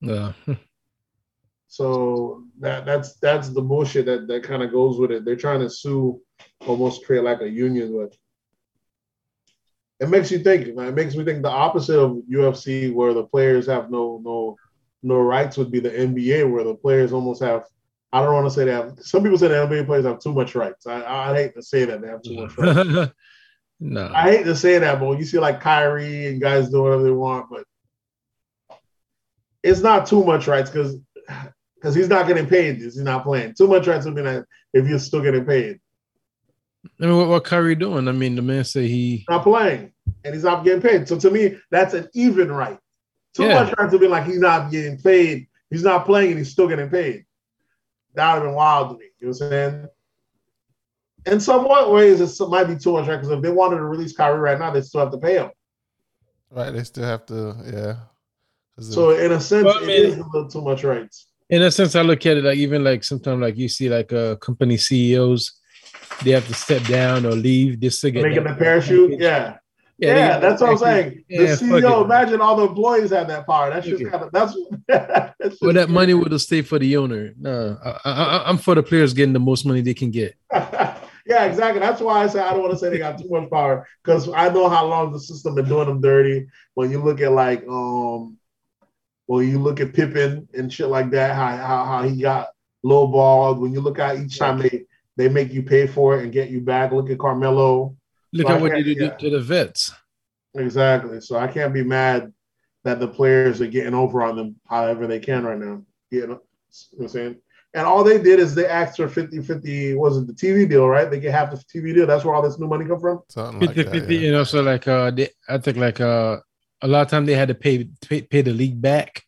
[0.00, 0.32] Yeah.
[1.68, 5.24] So that that's that's the bullshit that, that kind of goes with it.
[5.24, 6.20] They're trying to sue,
[6.66, 8.14] almost create like a union with.
[9.98, 10.76] It makes you think.
[10.76, 10.88] man.
[10.88, 14.56] It makes me think the opposite of UFC, where the players have no no
[15.02, 17.64] no rights, would be the NBA, where the players almost have.
[18.12, 18.98] I don't want to say they have.
[19.00, 20.86] Some people say the NBA players have too much rights.
[20.86, 23.12] I, I hate to say that they have too much rights.
[23.80, 24.12] no.
[24.14, 27.02] I hate to say that, but when you see like Kyrie and guys do whatever
[27.02, 27.64] they want, but
[29.62, 30.96] it's not too much rights because
[31.76, 32.76] because he's not getting paid.
[32.76, 33.54] He's not playing.
[33.54, 35.80] Too much rights would be like if you're still getting paid.
[37.00, 38.08] I mean, what, what Kyrie doing?
[38.08, 39.24] I mean, the man said he.
[39.30, 39.92] Not playing
[40.24, 41.08] and he's not getting paid.
[41.08, 42.78] So to me, that's an even right.
[43.34, 43.64] Too Yeah.
[43.64, 45.46] much rights to be like he's not getting paid.
[45.70, 47.24] He's not playing and he's still getting paid.
[48.14, 49.06] That would have been wild to me.
[49.20, 49.88] You know what I'm saying?
[51.24, 54.14] In somewhat ways, it might be too much right because if they wanted to release
[54.14, 55.50] Kyrie right now, they still have to pay him.
[56.50, 56.70] Right?
[56.72, 57.96] They still have to, yeah.
[58.80, 61.28] So in a sense, Well, I it mean- is a little too much rights.
[61.50, 64.10] In a sense, I look at it like even like sometimes like you see like
[64.12, 65.52] uh company CEOs,
[66.24, 69.58] they have to step down or leave just to get Making that- the parachute, yeah,
[69.98, 71.24] yeah, get that's what I'm saying.
[71.28, 73.70] Yeah, the CEO, imagine all the employees have that power.
[73.70, 74.56] That's just Fuck kind of that's.
[74.88, 77.32] that's just- Well, that money would have stayed for the owner.
[77.38, 80.34] No, I, I, I'm for the players getting the most money they can get.
[80.52, 81.80] yeah, exactly.
[81.80, 84.28] That's why I say I don't want to say they got too much power because
[84.28, 86.46] I know how long the system been doing them dirty.
[86.74, 88.38] When you look at like um,
[89.26, 92.48] when you look at Pippen and shit like that, how how, how he got
[92.82, 93.60] low lowballed.
[93.60, 94.84] When you look at each time they
[95.16, 96.92] they make you pay for it and get you back.
[96.92, 97.96] Look at Carmelo.
[98.32, 99.16] Look So at what they can't- did yeah.
[99.16, 99.92] to the vets.
[100.54, 101.20] Exactly.
[101.20, 102.32] So I can't be mad
[102.84, 105.82] that the players are getting over on them however they can right now.
[106.10, 106.40] You know, you know
[106.92, 107.36] what I'm saying?
[107.74, 110.86] And all they did is they asked for 50 50, was it the TV deal,
[110.86, 111.10] right?
[111.10, 112.06] They get half the TV deal.
[112.06, 113.20] That's where all this new money come from.
[113.30, 113.90] something like 50 that.
[114.00, 114.20] 50, yeah.
[114.20, 116.38] you know, so like uh they, I think like uh
[116.82, 119.22] a lot of time they had to pay pay, pay the league back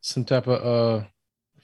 [0.00, 1.04] some type of uh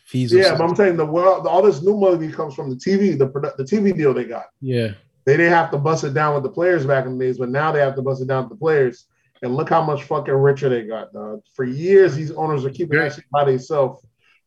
[0.05, 0.65] fees or Yeah, but.
[0.69, 3.97] I'm saying the world, all this new money comes from the TV, the the TV
[3.97, 4.47] deal they got.
[4.61, 4.93] yeah.
[5.25, 7.49] They didn't have to bust it down with the players back in the days, but
[7.49, 9.07] now they have to bust it down with the players.
[9.43, 11.43] And look how much fucking richer they got, dog.
[11.55, 14.05] For years, these owners are keeping that shit by themselves.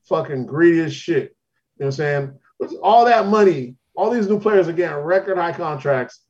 [0.07, 1.15] Fucking greedy as shit.
[1.15, 1.30] You know
[1.78, 2.39] what I'm saying?
[2.59, 6.21] With all that money, all these new players are getting record high contracts.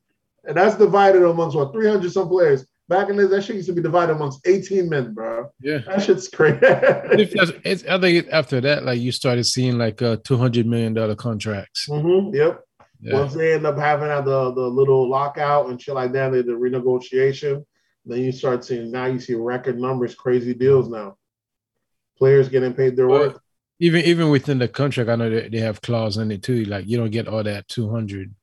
[0.44, 2.66] And that's divided amongst what 300 some players.
[2.88, 5.50] Back in the days, that shit used to be divided amongst 18 men, bro.
[5.60, 5.78] Yeah.
[5.86, 6.58] That shit's crazy.
[6.62, 10.66] If that's, it's, I think after that, like you started seeing like uh two hundred
[10.66, 11.86] million dollar contracts.
[11.86, 12.62] hmm Yep.
[13.06, 13.20] Yeah.
[13.20, 16.42] Once they end up having uh, the the little lockout and shit like that, the,
[16.42, 17.64] the renegotiation,
[18.04, 21.16] then you start seeing now you see record numbers, crazy deals now.
[22.18, 23.38] Players getting paid their Well, worth.
[23.78, 26.64] Even even within the contract, I know that they have clause in it too.
[26.64, 28.34] Like you don't get all that two hundred.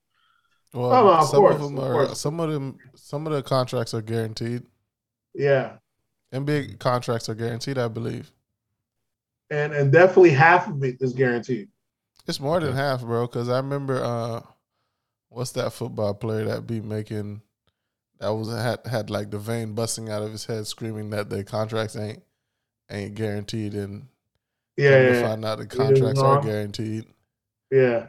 [0.74, 1.94] Well, Oh, no, of some course, of them of are.
[1.94, 2.20] course.
[2.20, 2.78] Some of them.
[2.96, 4.64] Some of the contracts are guaranteed.
[5.34, 5.78] Yeah,
[6.34, 8.32] NBA contracts are guaranteed, I believe.
[9.50, 11.70] and and definitely half of it is guaranteed.
[12.28, 13.28] It's more than half, bro.
[13.28, 14.42] Because I remember, uh,
[15.34, 17.42] what's that football player that be making
[18.20, 21.44] that was had had like the vein busting out of his head, screaming that the
[21.44, 22.24] contracts ain't
[22.92, 24.08] ain't guaranteed, and
[24.78, 25.28] Yeah, come yeah, to yeah.
[25.28, 27.06] find out the contracts are guaranteed.
[27.72, 28.08] yeah.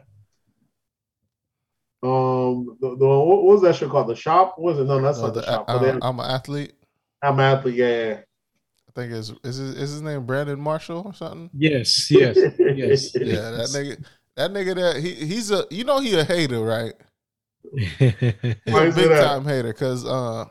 [2.03, 4.07] Um, the, the what was that show called?
[4.09, 4.55] The Shop?
[4.57, 4.83] What was it?
[4.85, 5.65] No, that's No, not the, the- Shop.
[5.67, 6.73] I, But they- am an athlete.
[7.23, 7.75] I'm athlete.
[7.75, 8.17] Yeah, yeah.
[8.87, 11.49] I think is is his, is his name Brandon Marshall or something?
[11.53, 13.15] Yes, yes, yes.
[13.15, 14.05] Yeah, that nigga.
[14.35, 16.93] That nigga that he he's a you know he a hater, right?
[17.73, 18.13] He
[18.65, 19.19] Why a is big that?
[19.19, 20.45] time hater because uh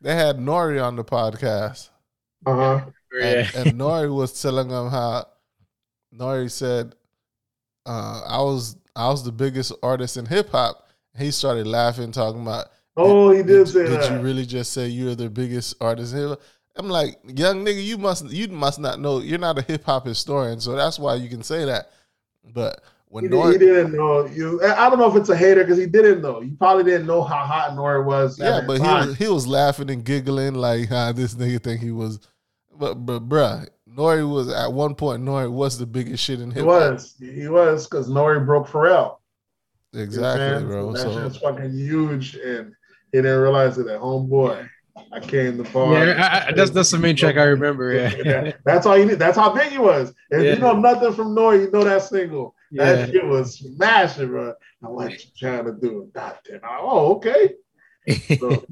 [0.00, 0.78] they had N.O.R.E.
[0.78, 1.90] on the podcast
[2.46, 2.92] Uh huh.
[3.20, 4.08] and, and N.O.R.E.
[4.10, 5.26] was telling them how
[6.12, 6.48] N.O.R.E.
[6.48, 6.94] said
[7.86, 10.88] uh I was I was the biggest artist in hip hop.
[11.18, 12.68] he started laughing, talking about.
[12.96, 14.10] Oh, he did, did, say did that.
[14.10, 16.36] you really just say you're the biggest artist ever?
[16.76, 19.20] I'm like, young nigga, you must you must not know.
[19.20, 21.92] You're not a hip hop historian, so that's why you can say that.
[22.44, 24.62] But when He, N.O.R.E., he didn't know you.
[24.64, 26.40] I don't know if it's a hater because he didn't know.
[26.40, 28.04] You probably didn't know how hot N.O.R.E.
[28.04, 28.38] was.
[28.38, 31.80] yeah, that but he was, he was laughing and giggling like, ah, this nigga think
[31.80, 32.20] he was.
[32.78, 34.22] But but bruh, N.O.R.E.
[34.22, 35.22] was at one point.
[35.22, 35.48] N.O.R.E.
[35.48, 36.92] was the biggest shit in he hip hop.
[36.92, 37.14] was.
[37.18, 38.40] He was because N.O.R.E.
[38.44, 39.16] broke Pharrell.
[39.92, 40.66] You know Exactly, saying?
[40.68, 40.92] bro.
[40.92, 42.74] That So shit's fucking huge, and
[43.10, 43.86] he didn't realize it.
[43.86, 44.68] That homeboy,
[45.12, 46.06] I came to party.
[46.10, 47.94] Yeah, I, I, that's that's the main track I remember.
[47.94, 49.18] Yeah, that's all you need.
[49.18, 50.12] That's how big he was.
[50.30, 50.52] If Yeah.
[50.52, 52.54] you know nothing from N.O.R.E., you know that single.
[52.70, 52.92] Yeah.
[52.92, 54.54] That shit was smashing, bro.
[54.82, 56.10] I'm like trying to do.
[56.14, 56.60] God damn.
[56.64, 57.54] Oh, okay.
[58.38, 58.64] So,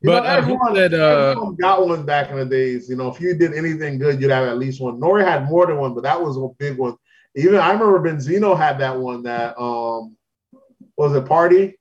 [0.00, 2.88] you But know, I hope everyone, that, uh, everyone got one back in the days.
[2.88, 4.94] You know, if you did anything good, you'd have at least one.
[4.94, 5.24] N.O.R.E.
[5.24, 6.94] had more than one, but that was a big one.
[7.34, 9.24] Even I remember Benzino had that one.
[9.24, 10.16] That um,
[10.96, 11.78] was a party?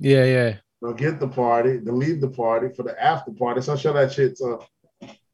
[0.00, 0.56] yeah, yeah.
[0.82, 3.60] They'll get the party, to leave the party for the after party.
[3.62, 4.36] So show that shit.
[4.36, 4.64] So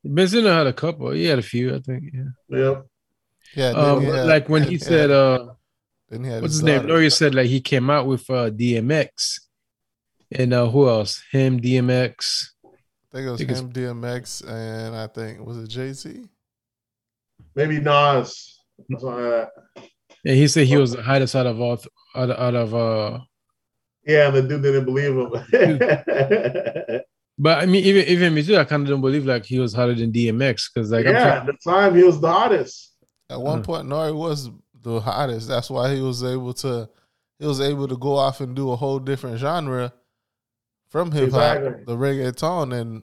[0.07, 1.11] Benzino had a couple.
[1.11, 2.05] He had a few, I think.
[2.13, 2.59] Yeah.
[2.59, 2.87] yep.
[3.55, 5.49] Yeah, Um, he had- like when then he had- said, uh,
[6.09, 6.87] then he had what's his name?
[6.87, 7.11] daughter.
[7.11, 9.41] Said like he came out with uh DMX,
[10.31, 11.23] and uh who else?
[11.33, 12.47] Him, DMX.
[12.65, 12.69] I
[13.17, 16.23] think it was think him, DMX, and I think was it Jay Z.
[17.55, 18.59] Maybe Nas.
[18.91, 19.49] Something like that.
[20.25, 22.75] And he said he was the hottest out of all th- out of, out of
[22.75, 23.19] uh.
[24.07, 27.03] Yeah, the dude didn't believe him.
[27.39, 28.57] But I mean, even even me too.
[28.57, 31.25] I kind of don't believe like he was hotter than DMX because like I'm yeah,
[31.25, 32.92] trying- at the time he was the hottest.
[33.33, 33.63] At one Uh.
[33.63, 34.13] point, N.O.R.E.
[34.13, 34.51] was
[34.83, 35.49] the hottest.
[35.49, 36.89] That's why he was able to
[37.39, 39.93] he was able to go off and do a whole different genre
[40.89, 41.85] from hip hop, Exactly.
[41.85, 43.03] the reggaeton, and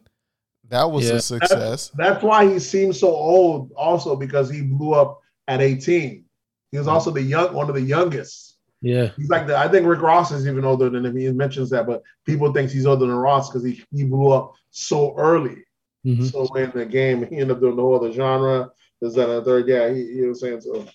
[0.70, 1.16] that was Yeah.
[1.16, 1.92] a success.
[1.96, 6.24] That's why he seems so old, also because he blew up at 18.
[6.72, 8.58] He was also the young one of the youngest.
[8.82, 9.10] yeah.
[9.18, 11.18] He's like the I think Rick Ross is even older than him.
[11.18, 14.54] He mentions that, but people think he's older than Ross because he, he blew up
[14.70, 15.58] so early.
[16.06, 16.32] Mhm.
[16.32, 18.70] So in the game, he ended up doing the whole other genre.
[19.02, 19.68] This, that, and the third.
[19.68, 20.86] Yeah, he, was saying so.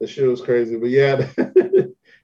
[0.00, 1.28] The shit was crazy, but yeah,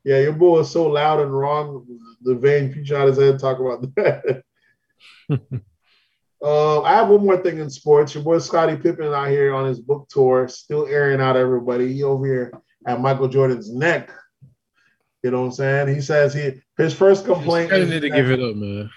[0.04, 1.86] yeah, your boy was so loud and wrong.
[2.22, 4.42] The vein future out his head talk about that.
[6.42, 8.14] uh, I have one more thing in sports.
[8.14, 11.92] Your boy Scottie Pippen out here on his book tour, still airing out everybody.
[11.92, 12.52] He over here
[12.86, 14.10] at Michael Jordan's neck.
[15.24, 15.94] You know what I'm saying?
[15.94, 17.72] He says he his first complaint.
[17.72, 18.90] Is need to give it up, man.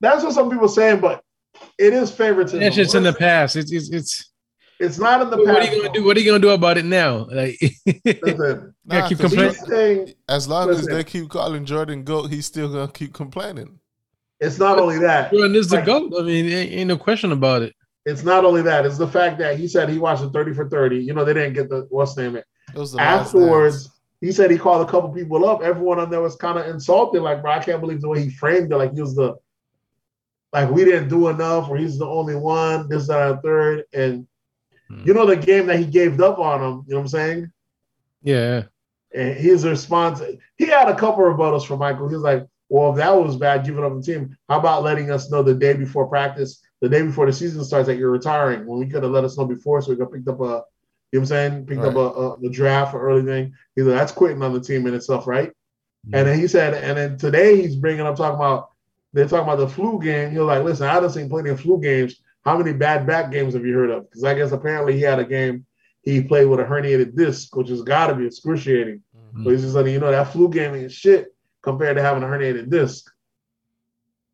[0.00, 1.22] That's what some people saying, but
[1.78, 2.60] it is favoritism.
[2.60, 3.56] That's just in the past.
[3.56, 4.30] It's it's it's.
[4.80, 5.46] It's not in the past.
[5.48, 5.68] What past.
[5.70, 6.04] are you gonna do?
[6.04, 7.26] What are you gonna do about it now?
[7.30, 7.58] Like,
[8.04, 9.54] Listen, Yeah, keep 'cause complaining.
[9.54, 13.78] he's saying As long as they keep calling Jordan GOAT, he's still gonna keep complaining.
[14.40, 15.30] it's not only that.
[15.32, 16.12] Jordan is the Like- goat.
[16.18, 17.74] I mean, ain't, ain't no question about it.
[18.04, 18.84] It's not only that.
[18.84, 20.98] It's the fact that he said he watched the 30 for 30.
[20.98, 22.44] You know, they didn't get the what's the name it.
[22.74, 23.88] It was the Afterwards,
[24.20, 25.62] he said he called a couple people up.
[25.62, 27.22] Everyone on there was kind of insulted.
[27.22, 28.76] Like, bro, I can't believe the way he framed it.
[28.76, 29.34] Like he was the
[30.52, 33.84] like we didn't do enough, or he's the only one, this, that, and third.
[33.94, 34.26] And
[35.04, 35.16] You mm.
[35.16, 37.52] know the game that he gave up on him, you know what I'm saying?
[38.22, 38.62] Yeah,
[39.14, 40.22] And his response,
[40.56, 42.08] he had a couple of rebuttals for Michael.
[42.08, 45.10] He was like, Well, if that was bad, giving up the team, how about letting
[45.10, 48.66] us know the day before practice, the day before the season starts that you're retiring?
[48.66, 50.42] When we could have let us know before, so we could have picked up a,
[50.42, 50.62] you know
[51.10, 53.54] what I'm saying, picked up a, a the draft or early thing.
[53.74, 55.52] He's like, That's quitting on the team in itself, right?
[56.08, 56.18] Mm.
[56.18, 58.70] And then he said, and then today he's bringing up talking about
[59.12, 60.30] they're talking about the flu game.
[60.30, 62.20] He's like, listen, I done seen plenty of flu games.
[62.44, 64.10] How many bad back games have you heard of?
[64.10, 65.64] Because I guess apparently he had a game
[66.02, 69.02] he played with a herniated disc, which has got to be excruciating.
[69.16, 69.44] Mm-hmm.
[69.44, 72.26] But he's just like, you know that flu game ain't shit compared to having a
[72.26, 73.10] herniated disc.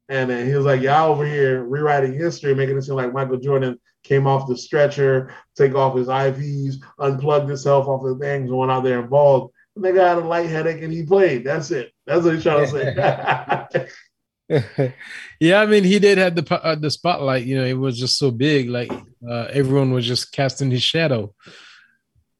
[0.08, 3.36] And then he was like, y'all over here rewriting history, making it seem like Michael
[3.36, 8.58] Jordan came off the stretcher, take off his IVs, unplugged himself off the things, and
[8.58, 9.54] went out there involved.
[9.76, 11.44] The nigga had a light headache and he played.
[11.44, 11.92] That's it.
[12.06, 13.86] That's what he's trying to say.
[15.40, 15.60] yeah.
[15.60, 17.44] I mean, he did have the uh, the spotlight.
[17.44, 18.68] You know, it was just so big.
[18.68, 21.32] Like uh, everyone was just casting his shadow.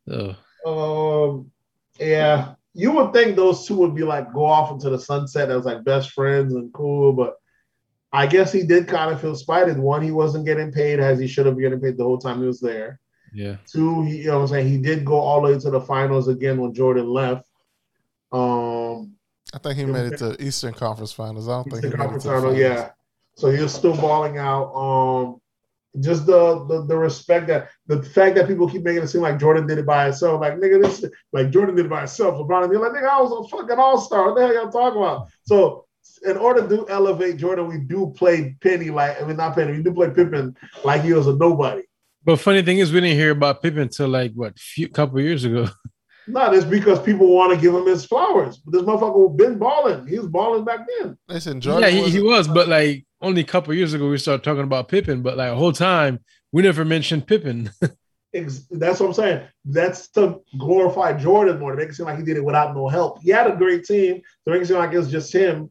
[0.08, 0.34] So
[0.66, 1.50] um,
[1.98, 5.64] yeah, you would think those two would be like go off into the sunset as
[5.64, 7.36] like best friends and cool, but
[8.12, 9.78] I guess he did kind of feel spited.
[9.78, 12.40] One, he wasn't getting paid as he should have been getting paid the whole time
[12.40, 12.98] he was there.
[13.32, 15.70] yeah, Two, he, you know what I'm saying, he did go all the way to
[15.70, 17.46] the finals again when Jordan left.
[18.32, 19.14] Um,
[19.52, 21.48] I think he made it to Eastern Conference Finals.
[21.48, 22.58] I don't think he Eastern made it Conference to the Final, finals.
[22.60, 22.90] yeah.
[23.36, 24.72] So he was still balling out.
[24.74, 25.40] Um,
[25.98, 29.40] just the, the the respect that the fact that people keep making it seem like
[29.40, 30.40] Jordan did it by himself.
[30.40, 32.36] Like nigga, this like Jordan did it by himself.
[32.36, 34.26] LeBron and they're like, nigga, I was a fucking all star.
[34.26, 35.28] What the hell y'all talking about?
[35.46, 35.86] So
[36.24, 39.82] in order to elevate Jordan, we do play Penny like I mean not Penny, we
[39.82, 41.82] do play Pippen like he was a nobody.
[42.24, 45.20] but funny thing is, we didn't hear about Pippen until like what a few couple
[45.20, 45.66] years ago.
[46.32, 48.58] No, it's because people want to give him his flowers.
[48.58, 50.06] But this motherfucker been balling.
[50.06, 51.16] He was balling back then.
[51.28, 51.82] Listen, Jordan.
[51.82, 54.62] yeah, he, was, he was, but like only a couple years ago we started talking
[54.64, 56.20] about Pippen, but like a whole time
[56.52, 57.70] we never mentioned Pippen.
[58.32, 59.42] That's what I'm saying.
[59.64, 62.86] That's to glorify Jordan more to make it seem like he did it without no
[62.88, 63.20] help.
[63.22, 65.70] He had a great team to make it seem like it was just him.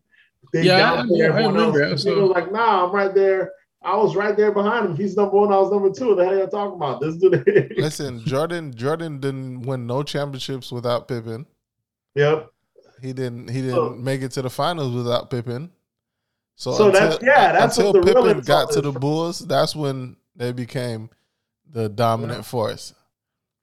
[0.51, 1.83] They Yeah, I- downplay I everyone remember.
[1.83, 2.03] else.
[2.03, 3.51] So- He was like, "Nah, I'm right there.
[3.81, 4.95] I was right there behind him.
[4.97, 5.53] He's number one.
[5.53, 6.09] I was number two.
[6.09, 6.99] What the hell are you talking about?
[7.01, 8.73] This dude." listen, Jordan.
[8.73, 11.45] Jordan didn't win no championships without Pippen.
[12.15, 12.49] yep.
[13.01, 13.47] He didn't.
[13.49, 15.71] He didn't So- make it to the finals without Pippen.
[16.55, 19.39] So, So that's- yeah, that's until what Pippen got to the Bulls.
[19.39, 21.09] That's when they became
[21.71, 22.43] the dominant Yeah.
[22.43, 22.93] force.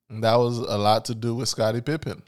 [0.09, 2.23] And that was a lot to do with Scottie Pippen.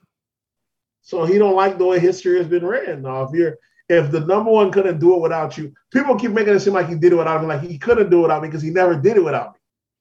[1.01, 3.01] So he don't like the way history has been written.
[3.03, 3.57] Now, if you're
[3.89, 6.89] if the number one couldn't do it without you, people keep making it seem like
[6.89, 7.47] he did it without me.
[7.47, 9.55] Like he couldn't do it without me because he never did it without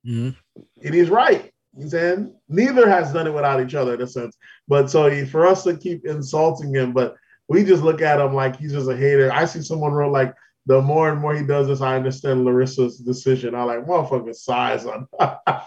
[0.04, 0.14] me.
[0.14, 0.36] Mhm.
[0.84, 1.52] And he's right.
[1.78, 4.38] He's saying neither has done it without each other in a sense.
[4.68, 7.16] But so he, for us to keep insulting him, but
[7.48, 9.32] we just look at him like he's just a hater.
[9.32, 10.34] I see someone wrote like
[10.68, 13.56] the more and more he does this, I understand Larissa's decision.
[13.56, 15.08] I like motherfucking size on.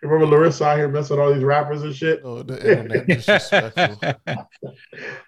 [0.00, 2.20] Remember Larissa out here messing with all these rappers and shit?
[2.22, 4.14] Oh, the internet disrespectful.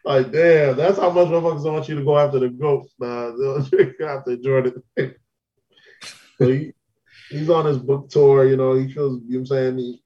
[0.04, 2.86] Like, damn, that's how much motherfuckers don't want you to go after the GOAT.
[3.00, 4.82] Nah, they want you to after Jordan.
[6.38, 6.72] so he,
[7.28, 9.78] he's on his book tour, you know, he feels, you know what I'm saying?
[9.78, 10.02] He,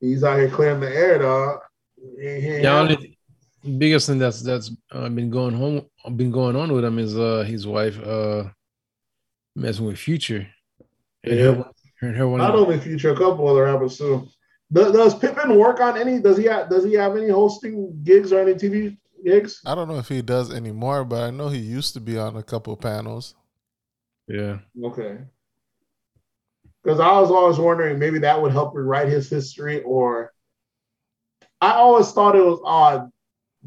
[0.00, 1.60] he's out here clearing the air, dog.
[2.18, 3.15] He, he ain't The only
[3.66, 5.82] biggest thing that's that's uh, been going home
[6.16, 8.44] been going on with him is uh his wife uh
[9.54, 10.46] messing with Future.
[11.24, 11.44] And Yeah.
[11.54, 11.64] her,
[12.00, 14.28] her, her one not only future, a couple other rappers too.
[14.72, 16.20] Does, does Pippen work on any?
[16.20, 16.68] Does he have?
[16.68, 19.60] Does he have any hosting gigs or any TV gigs?
[19.64, 22.36] I don't know if he does anymore, but I know he used to be on
[22.36, 23.34] a couple panels.
[24.28, 24.58] yeah.
[24.84, 25.18] Okay.
[26.82, 30.32] Because I was always wondering maybe that would help rewrite his history, or
[31.60, 33.10] I always thought it was odd.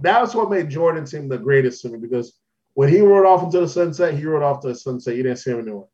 [0.01, 2.33] That's what made Jordan seem the greatest to me because
[2.73, 5.15] when he rode off into the sunset, he rode off to the sunset.
[5.15, 5.87] You didn't see him anymore.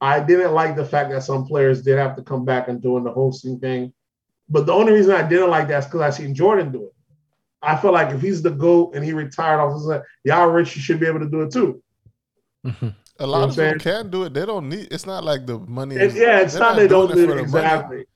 [0.00, 3.02] I didn't like the fact that some players did have to come back and doing
[3.04, 3.92] the hosting thing.
[4.48, 6.92] But the only reason I didn't like that is because I seen Jordan do it.
[7.60, 10.76] I feel like if he's the GOAT and he retired off the sunset, y'all rich,
[10.76, 11.82] you should be able to do it too.
[12.64, 12.94] Mhm.
[13.20, 14.34] A know lot what of I'm can do it.
[14.34, 14.88] They don't need.
[14.92, 15.96] It's not like the money.
[15.96, 18.06] It- is- yeah, it's they're not they don't doing do it the exactly.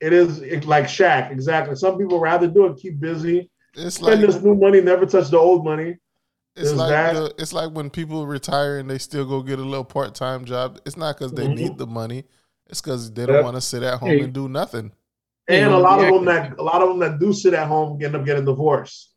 [0.00, 1.74] It is it- like Shaq, exactly.
[1.74, 5.30] Some people rather do it, keep busy, It's spend like this new money, never touch
[5.30, 5.96] the old money.
[6.54, 9.62] it's is like the, it's like when people retire and they still go get a
[9.62, 10.78] little part time job.
[10.84, 11.54] It's not because they Mhm.
[11.56, 12.24] need the money.
[12.68, 13.44] It's because they don't Yep.
[13.44, 14.20] want to sit at home Hey.
[14.20, 14.92] and do nothing.
[15.48, 18.00] And a lot of them that a lot of them that do sit at home
[18.02, 19.14] end up getting divorced.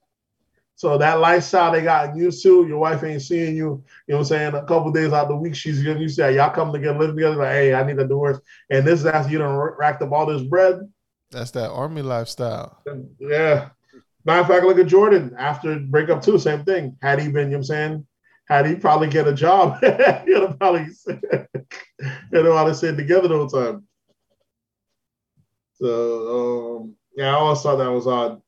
[0.78, 3.64] So that lifestyle they got used to, your wife ain't seeing you,
[4.08, 6.24] you know what I'm saying, a couple days out the week, she's getting used to
[6.24, 6.34] that.
[6.34, 8.40] Y'all come together, live together, like, hey, I need a divorce.
[8.70, 10.80] And this is after you done racked up all this bread.
[11.32, 12.82] That's that army lifestyle.
[13.20, 13.70] Yeah.
[14.26, 16.98] Matter of fact, look at Jordan after breakup too, same thing.
[17.02, 18.08] Had he been, you know what I'm saying,
[18.48, 23.38] had he probably get a job, he'd have probably he'd have probably stayed together the
[23.38, 23.88] whole time.
[25.74, 28.42] So um, yeah, I always thought that was odd.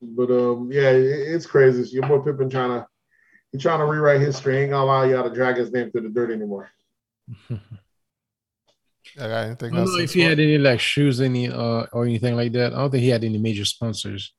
[0.00, 1.84] But um, yeah, it, it's crazy.
[1.84, 2.86] So your boy Pippen trying to
[3.52, 4.58] he trying to rewrite history.
[4.58, 6.70] Ain't gonna allow y'all to drag his name through the dirt anymore.
[9.20, 9.90] I got anything I don't else?
[9.90, 12.72] know to if he had any like shoes, any uh or anything like that.
[12.72, 14.32] I don't think he had any major sponsors.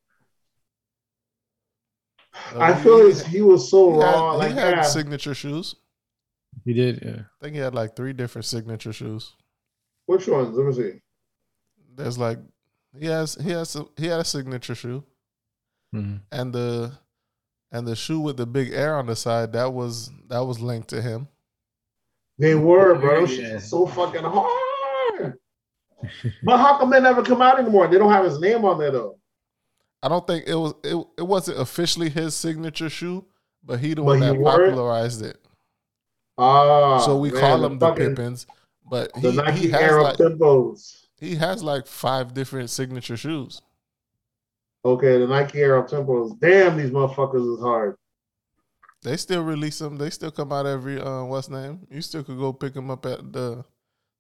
[2.56, 4.40] Uh, I feel his, he was so he had- raw.
[4.40, 4.82] he had yeah.
[4.84, 5.76] signature shoes.
[6.66, 7.22] He did, yeah.
[7.22, 9.34] I think he had like three different signature shoes.
[10.06, 10.56] which ones?
[10.56, 11.00] Let me see.
[11.96, 12.40] There's like
[12.98, 15.04] he has he has a, he had a signature shoe
[15.94, 16.22] Mhm.
[16.32, 16.92] and the
[17.72, 20.88] and the shoe with the big air on the side that was that was linked
[20.90, 21.28] to him.
[22.38, 23.26] They were, bro.
[23.26, 23.56] Yeah.
[23.58, 24.59] shits so fucking hard.
[26.44, 27.88] But how come they never come out anymore?
[27.88, 29.18] They don't have his name on there though.
[30.02, 33.26] I don't think it was it, it wasn't officially his signature shoe,
[33.64, 34.70] but he the But one he that wore it?
[34.70, 35.38] popularized it.
[36.38, 38.48] Ah, so we man, call him the Pippins,
[38.90, 41.08] but The he, Nike he has like Up Tempos.
[41.20, 43.62] he has like five different signature shoes.
[44.86, 46.40] Okay, the Nike Air Up Tempos.
[46.40, 47.96] Damn, these motherfuckers is hard.
[49.04, 49.98] They still release them.
[49.98, 51.86] They still come out every uh, what's name.
[51.90, 53.64] You still could go pick them up at the,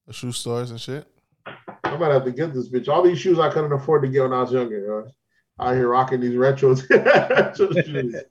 [0.07, 1.07] the shoe stores and shit.
[1.93, 2.87] I might have to get this bitch.
[2.87, 4.79] All these shoes I couldn't afford to get when I was younger.
[4.79, 5.11] Yo.
[5.59, 6.85] Out here rocking these retros.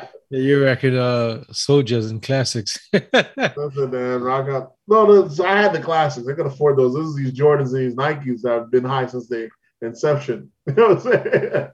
[0.32, 2.78] Yeah, you record uh soldiers and classics.
[2.92, 4.72] Listen, man, rock.
[4.86, 6.28] No, the, I had the classics.
[6.28, 6.94] I could afford those.
[6.94, 9.48] This is these Jordans and these Nikes that have been high since their
[9.82, 10.52] inception.
[10.68, 11.68] You know what I'm saying?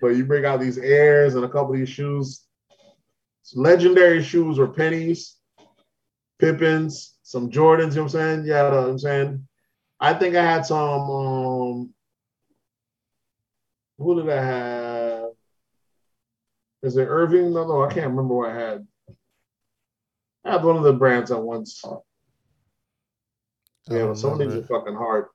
[0.00, 2.46] but you bring out these Airs and a couple of these shoes.
[3.54, 5.36] Legendary shoes were pennies,
[6.38, 7.90] Pippins, some Jordans.
[7.90, 8.46] You know what I'm saying?
[8.46, 9.48] Yeah, you know what I'm saying.
[10.00, 10.78] I think I had some.
[10.80, 11.94] um
[13.98, 15.30] who did I have?
[16.82, 17.52] Is it Irving?
[17.52, 18.86] No, no, I can't remember what I had.
[20.44, 21.82] I had one of the brands at once.
[23.88, 25.26] Yeah, but some of these are fucking hard.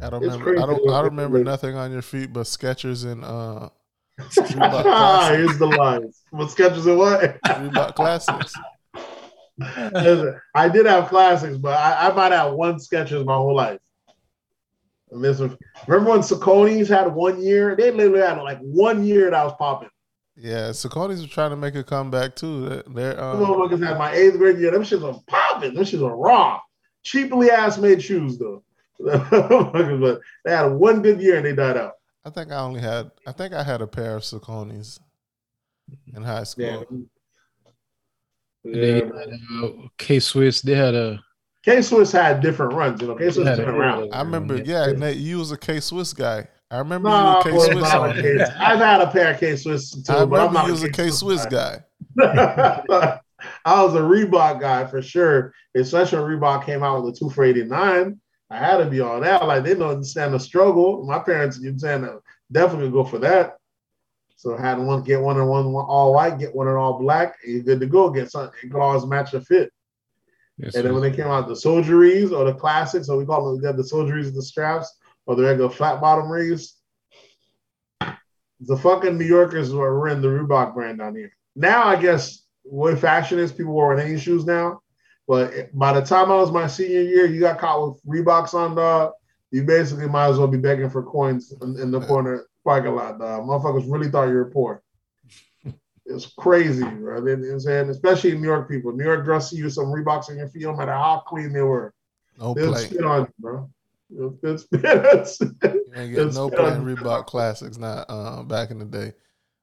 [0.00, 0.58] I don't It's remember.
[0.58, 0.70] I don't.
[0.70, 3.68] I people remember nothing on your feet but Skechers and uh,
[4.18, 6.22] Reebok Here's the lines.
[6.30, 7.40] What Skechers and what?
[7.44, 8.54] Reebok Classics.
[9.58, 13.80] Listen, I did have classics, but I, I might have one Skechers my whole life.
[15.10, 15.52] And this was,
[15.86, 17.76] remember when Saucony's had one year?
[17.76, 19.90] They literally had like one year that I was popping.
[20.36, 22.68] Yeah, Saucony's are trying to make a comeback too.
[22.68, 24.70] They're, they're Them um, motherfuckers had my eighth grade year.
[24.70, 25.74] Them shits was popping.
[25.74, 26.60] Them shits were raw.
[27.02, 28.62] Cheaply ass made shoes though.
[28.98, 31.94] but they had one good year and they died out.
[32.24, 33.10] I think I only had.
[33.26, 35.00] I think I had a pair of Saucony's
[36.14, 36.86] in high school.
[36.90, 36.98] Yeah.
[38.64, 39.08] They Yeah.
[39.64, 40.60] uh, K Swiss.
[40.62, 41.20] They had a
[41.64, 43.14] K Swiss had different runs, you know.
[43.16, 44.08] K Swiss had been a- around.
[44.12, 44.56] I remember.
[44.56, 46.46] Yeah, Nate, you was a K Swiss guy.
[46.70, 48.22] I remember No, you were a K Swiss not a owner.
[48.22, 50.82] K- I've had a pair of K Swiss too, I but I'm not you was
[50.82, 51.80] a K Swiss guy.
[52.18, 52.82] guy.
[53.64, 57.30] I was a Reebok guy for sure, especially when Reebok came out with the two
[57.30, 58.18] for 89.
[58.50, 59.44] I had to be on that.
[59.46, 61.04] Like, they don't understand the struggle.
[61.06, 62.20] My parents, you know what I'm saying,
[62.52, 63.56] definitely go for that.
[64.42, 67.36] So, had one get one and one, one all white, get one and all black,
[67.44, 68.10] and you're good to go.
[68.10, 69.72] Get something, it could always match the fit.
[70.58, 73.56] yes, And then when they came out, the soldieries or the classics, or we call
[73.56, 76.74] them the soldieries and the straps, or the regular flat bottom rees.
[78.00, 81.30] The fucking New Yorkers were in the Reebok brand down here.
[81.54, 84.80] Now, I guess what fashion is, people wearing any shoes now.
[85.28, 88.74] But by the time I was my senior year, you got caught with Reeboks on,
[88.74, 89.12] dog.
[89.52, 93.18] You basically might as well be begging for coins in, in the corner parking lot,
[93.18, 93.44] dog.
[93.44, 94.82] Motherfuckers really thought you were poor.
[96.04, 97.24] It's crazy, bro.
[97.24, 97.88] You know I'm saying?
[97.88, 98.90] Especially New York people.
[98.92, 101.62] New York girls see you some Reeboks on your feet, no matter how clean they
[101.62, 101.94] were.
[102.38, 102.86] No They'll play.
[102.86, 103.70] spit on you, bro.
[104.10, 104.82] They'll, they'll spit.
[104.82, 107.78] That's- You ain't getting no play Reebok Classics.
[107.78, 109.12] Not uh, back in the day.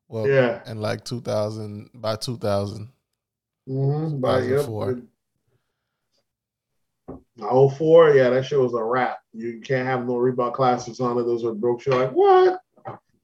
[0.07, 0.61] Well, yeah.
[0.65, 2.89] and like 2000, by 2000.
[3.67, 4.21] Mm-hmm.
[4.21, 4.65] But, yep.
[4.65, 5.01] 2004.
[7.41, 9.19] Oh four, yeah, that shit was a wrap.
[9.33, 11.23] You can't have no Reebok classics on it.
[11.23, 11.93] Those are broke shit.
[11.93, 12.59] Like what?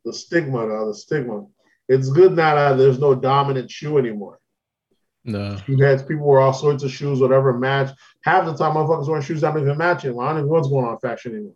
[0.05, 1.45] The stigma, though, the stigma.
[1.89, 4.39] It's good now that there's no dominant shoe anymore.
[5.23, 5.57] no.
[5.67, 7.91] You had people wear all sorts of shoes, whatever match.
[8.21, 10.13] Half the time, motherfuckers wearing shoes that don't even match it.
[10.15, 11.53] Well, I don't even know what's going on fashion anymore.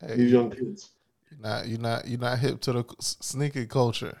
[0.00, 0.90] Hey, These young kids.
[1.30, 4.16] you're not you're not you're not hip to the sneaker culture.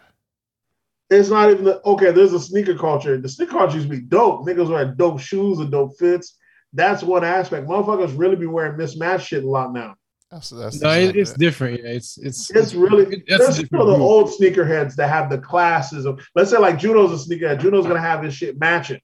[1.10, 2.10] It's not even the, okay.
[2.12, 3.16] There's a sneaker culture.
[3.18, 4.46] The sneaker culture used to be dope.
[4.46, 6.36] Niggas wear dope shoes and dope fits.
[6.72, 7.66] That's one aspect.
[7.66, 9.94] Motherfuckers really be wearing mismatched shit a lot now.
[10.30, 11.38] That's that's No, it, it's different.
[11.76, 11.80] different.
[11.84, 15.30] Yeah, it's it's It's really it- that's there's a still the old sneakerheads that have
[15.30, 17.60] the classes of let's say like Juno's a sneakerhead.
[17.60, 19.00] Juno's gonna have his shit matching,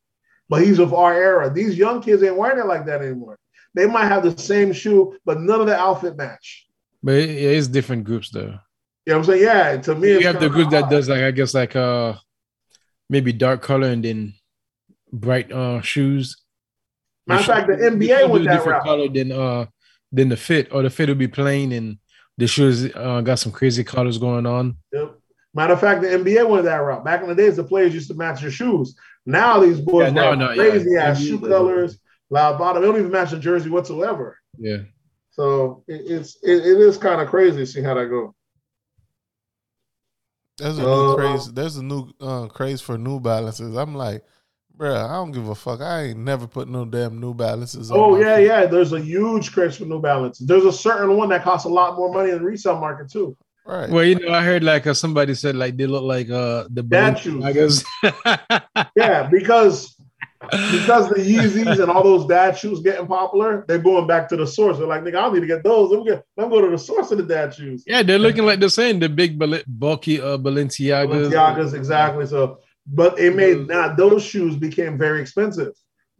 [0.51, 1.51] but he's of our era.
[1.53, 3.39] These young kids ain't wearing it like that anymore.
[3.75, 6.67] They might have the same shoe, but none of the outfit match.
[7.03, 8.59] But it, yeah, it's different groups though.
[9.07, 9.43] You know I'm saying?
[9.43, 11.75] Yeah, to me, You it's have the kinda group that does like I guess like
[11.75, 12.15] uh
[13.09, 14.35] maybe dark color and then
[15.11, 16.37] bright uh shoes.
[17.27, 18.85] Matter of fact, the NBA will went that different route.
[18.85, 19.67] color than uh
[20.15, 21.99] than the fit, or the fit will be plain and
[22.39, 24.77] the shoes uh, got some crazy colors going on.
[24.93, 25.19] Yep.
[25.55, 27.05] Matter of fact, the NBA went that route.
[27.05, 28.97] Back in the days, the players used to match their shoes.
[29.27, 30.57] Now these boys Yeah, now, wear no, yeah.
[30.71, 31.99] crazy ass NBA shoe colors,
[32.31, 32.83] loud bottom.
[32.83, 34.39] They don't even match the jersey whatsoever.
[34.59, 34.79] Yeah.
[35.31, 38.35] So it, it's it, it is kind of crazy to see how that go.
[40.59, 41.53] There's a Uh, new craze.
[41.53, 43.77] There's a new uh, craze for New Balances.
[43.77, 44.25] I'm like,
[44.77, 45.81] bruh, I don't give a fuck.
[45.81, 47.99] I ain't never put no damn New Balances on.
[47.99, 48.47] Oh my yeah, feet.
[48.47, 48.67] yeah.
[48.67, 50.39] There's a huge craze for New Balance.
[50.39, 53.37] There's a certain one that costs a lot more money in the resale market too.
[53.67, 53.89] Right.
[53.89, 56.83] Well, you know, I heard like uh, somebody said like they look like uh the
[56.83, 57.43] Dad shoes.
[57.43, 58.63] Balenciagas.
[58.97, 59.97] Yeah, because
[60.51, 64.47] because the Yeezys and all those dad shoes getting popular, they're going back to the
[64.47, 64.79] source.
[64.79, 65.91] They're like, nigga, I need to get those.
[65.91, 67.85] Let me, get, let me go to the source of the dad shoes.
[67.87, 71.31] yeah, they're looking like the same, the big bulky uh Balenciagas.
[71.31, 72.27] Balenciagas, exactly.
[72.27, 75.73] So, but it made now those shoes became very expensive.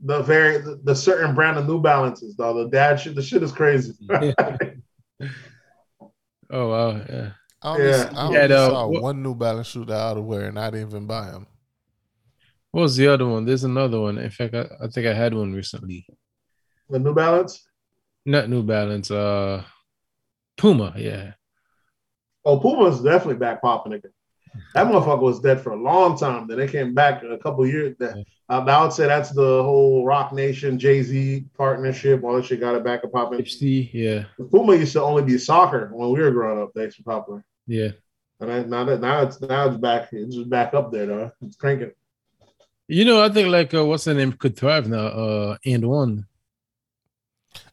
[0.05, 3.43] The very the, the certain brand of New Balances, though the dad shit, the shit
[3.43, 3.93] is crazy.
[6.51, 7.31] Oh wow, yeah.
[7.63, 8.11] I only, Yeah.
[8.15, 10.47] I only Yeah, though, saw what- one New Balance shoe that I ought to wear,
[10.47, 11.47] and I didn't even buy them.
[12.71, 13.45] What was the other one?
[13.45, 14.19] There's another one.
[14.19, 16.07] In fact, I, I think I had one recently.
[16.91, 17.65] the New Balance.
[18.27, 19.63] Not New Balance, uh
[20.57, 21.33] Puma, yeah.
[22.45, 24.13] Oh, Puma's definitely back popping again.
[24.75, 26.47] That motherfucker was dead for a long time.
[26.47, 27.97] Then they came back a couple years.
[27.99, 32.23] That I I would say that's the whole Roc Nation Jay Z partnership.
[32.23, 33.39] All that shit got it back and popping.
[33.41, 36.71] Ipsy, yeah, Puma used to only be soccer when we were growing up.
[36.75, 37.45] Thanks for popular.
[37.67, 37.91] yeah.
[38.41, 40.09] And then, now that now it's now it's back.
[40.13, 41.33] It's just back up there though.
[41.43, 41.93] It's cranking.
[42.89, 46.25] You know, I think like uh, what's the name could thrive now, uh AND1.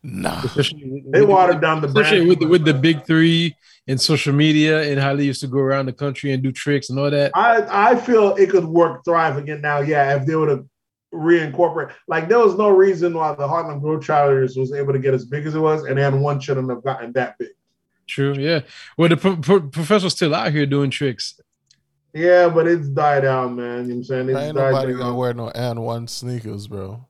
[0.04, 0.42] Nah.
[0.44, 3.56] Especially They watered down the especially brand with the, with the big three
[3.88, 6.90] and social media and how they used to go around the country and do tricks
[6.90, 7.32] and all that.
[7.36, 9.80] I I feel it could work thrive again now.
[9.82, 10.66] Yeah, if they would have
[11.14, 15.26] reincorporate, like there was no reason why the Harlem Globetrotters was able to get as
[15.26, 17.50] big as it was, and then one shouldn't have gotten that big.
[18.08, 18.62] True, yeah.
[18.98, 21.40] Well, the pro- pro- professor's still out here doing tricks.
[22.14, 23.64] Yeah, but it's died out, man.
[23.64, 24.30] You know what I'm saying?
[24.30, 25.02] It's Ain't died nobody down.
[25.02, 27.08] gonna wear no AND1 sneakers, bro.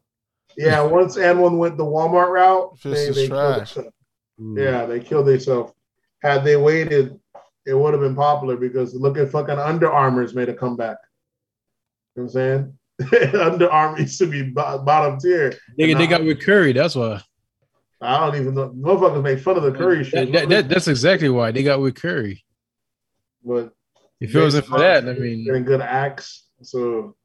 [0.62, 3.90] Yeah, once AND1 went the Walmart route, Fish they, is they killed themselves.
[4.38, 4.58] Hmm.
[4.58, 5.74] Yeah, they killed themselves.
[6.22, 7.20] Had they waited,
[7.66, 10.98] it would have been popular because look at fucking Under Armour's made a comeback.
[12.16, 12.74] You know what I'm
[13.10, 13.34] saying?
[13.42, 15.54] Under Armour used to be bottom tier.
[15.78, 16.74] They, they got with Curry.
[16.74, 17.22] That's why.
[18.02, 18.70] I don't even know.
[18.70, 20.32] Motherfuckers make fun of the Curry shit.
[20.32, 22.44] That, that, that- that's exactly why they got with Curry.
[23.44, 23.74] but
[24.20, 26.48] If it wasn't for that, I mean, getting good acts.
[26.64, 27.16] So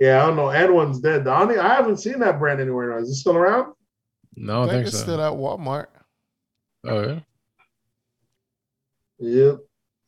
[0.00, 0.46] yeah, I don't know.
[0.46, 1.24] AND1's dead.
[1.24, 2.98] The only I haven't seen that brand anywhere.
[2.98, 3.72] Is it still around?
[4.36, 5.02] no, I I think think it's so.
[5.04, 5.86] still at Walmart.
[6.86, 7.20] Oh, yeah.
[9.18, 9.58] Yep.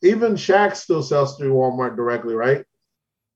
[0.03, 2.63] Even Shaq still sells through Walmart directly, right?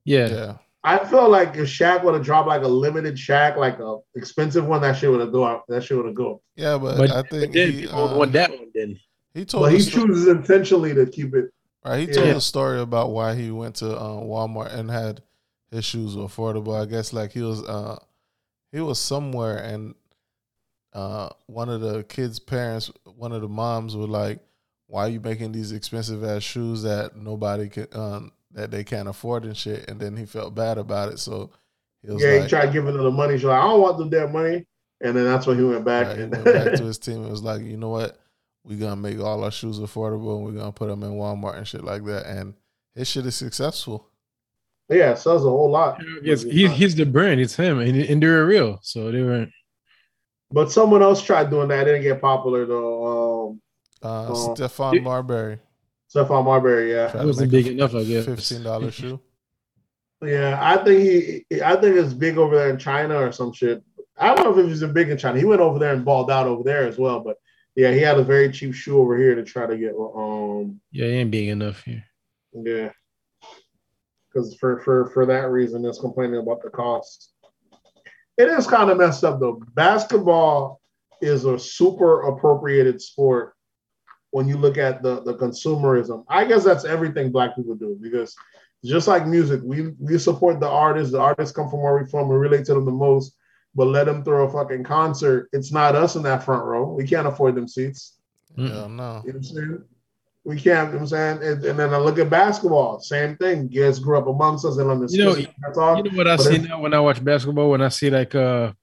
[0.05, 0.27] Yeah.
[0.29, 0.57] Yeah.
[0.85, 4.65] I feel like if Shaq would have dropped like a limited Shaq, like a expensive
[4.67, 5.63] one, that shit would have go out.
[5.69, 6.39] That shit would have gone.
[6.55, 8.99] Yeah, but, But, I but think then he, people uh, want that one then.
[9.33, 11.45] he told But he the sto- chooses intentionally to keep it.
[11.85, 12.35] right, he told Yeah.
[12.35, 15.21] a story about why he went to uh, Walmart and had
[15.73, 16.79] his shoes were affordable.
[16.79, 17.97] I guess like he was uh
[18.71, 19.95] he was somewhere and
[20.93, 24.39] uh one of the kids' parents, one of the moms were like,
[24.87, 29.07] Why are you making these expensive ass shoes that nobody can um that they can't
[29.07, 29.89] afford and shit?
[29.89, 31.19] And then he felt bad about it.
[31.19, 31.49] So
[32.03, 33.35] he was Yeah, like he tried giving her the money.
[33.37, 34.65] She's like, I don't want the damn money.
[35.01, 36.07] And then that's when he went back.
[36.07, 38.19] Right, he and went back to his team and was like, you know what?
[38.63, 41.67] We're gonna make all our shoes affordable and we're gonna put them in Walmart and
[41.67, 42.27] shit like that.
[42.27, 42.53] And
[42.95, 44.07] his shit is successful.
[44.89, 46.01] Yeah, it sells a whole lot.
[46.23, 47.39] Yes, he, he's the brand.
[47.41, 48.79] It's him, and, and they're real.
[48.83, 49.51] So they weren't.
[50.51, 51.87] But someone else tried doing that.
[51.87, 53.49] It didn't get popular though.
[53.49, 53.61] Um,
[54.03, 54.53] Uh, Oh.
[54.55, 55.59] Stephon Marbury.
[56.13, 57.07] Stephon Marbury, yeah.
[57.09, 58.25] tried It to wasn't big a enough, I guess.
[58.25, 59.19] Fifteen dollar shoe.
[60.21, 61.01] Yeah, I think
[61.49, 63.83] he, I think it's big over there in China or some shit.
[64.17, 65.39] I don't know if he's big in China.
[65.39, 67.19] He went over there and balled out over there as well.
[67.19, 67.37] But
[67.75, 69.93] yeah, he had a very cheap shoe over here to try to get.
[69.95, 72.05] Um, Yeah, he ain't big enough here.
[72.53, 72.91] yeah,
[74.33, 77.33] because for for for that reason, it's complaining about the cost.
[78.37, 79.61] It is kind of messed up though.
[79.73, 80.81] Basketball
[81.21, 83.53] is a super appropriated sport
[84.31, 86.25] when you look at the the consumerism.
[86.27, 88.35] I guess that's everything black people do because
[88.83, 91.13] just like music, we we support the artists.
[91.13, 92.27] The artists come from where we from.
[92.27, 93.35] We relate to them the most.
[93.75, 95.49] But let them throw a fucking concert.
[95.51, 96.93] It's not us in that front row.
[96.93, 98.19] We can't afford them seats.
[98.55, 98.77] Hell no.
[98.77, 99.83] You know what I'm saying?
[100.45, 101.37] We can't, you know what I'm saying?
[101.43, 103.69] And, and then I look at basketball, same thing.
[103.71, 105.95] You guys grew up amongst us and on the You know- that's all.
[105.97, 107.69] You know what I see now when I watch basketball?
[107.69, 108.73] When I see like uh,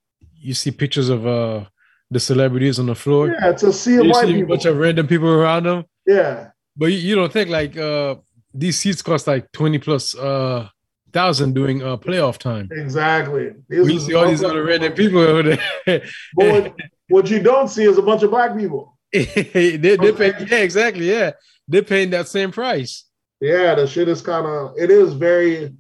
[0.40, 1.64] you see pictures of uh
[2.10, 3.28] the celebrities on the floor.
[3.28, 6.48] yeah, to see a You white see a bunch of random people around them, yeah.
[6.76, 8.16] but you, you don't think like uh
[8.54, 10.66] these seats cost like twenty plus uh
[11.12, 12.68] thousand during uh playoff time.
[12.72, 13.50] Exactly.
[13.68, 16.02] These We see all these other random people over there.
[16.36, 16.76] But what,
[17.08, 18.96] what you don't see is a bunch of black people.
[19.52, 21.10] they, they pay, yeah, exactly.
[21.10, 21.32] Yeah,
[21.66, 23.04] they're paying that same price.
[23.40, 25.74] Yeah, the shit is kind of it is very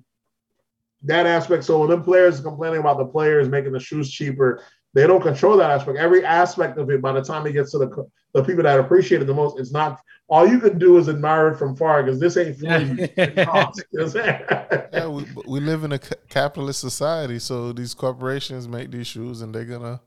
[1.02, 1.64] that aspect.
[1.64, 4.62] So when them players complaining about the players making the shoes cheaper,
[4.94, 5.98] they don't control that aspect.
[5.98, 9.22] Every aspect of it, by the time it gets to the the people that appreciate
[9.22, 12.20] it the most, it's not all you can do is admire it from far because
[12.20, 13.08] this ain't for you.
[13.16, 13.82] It costs.
[13.92, 14.88] You know what I'm saying?
[14.92, 19.54] Yeah, we, we live in a capitalist society, so these corporations make these shoes and
[19.54, 20.00] they're gonna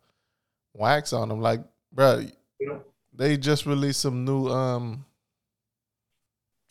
[0.73, 1.41] wax on them.
[1.41, 1.61] Like,
[1.91, 2.25] bro,
[2.59, 2.79] Yeah.
[3.15, 5.05] They just released some new um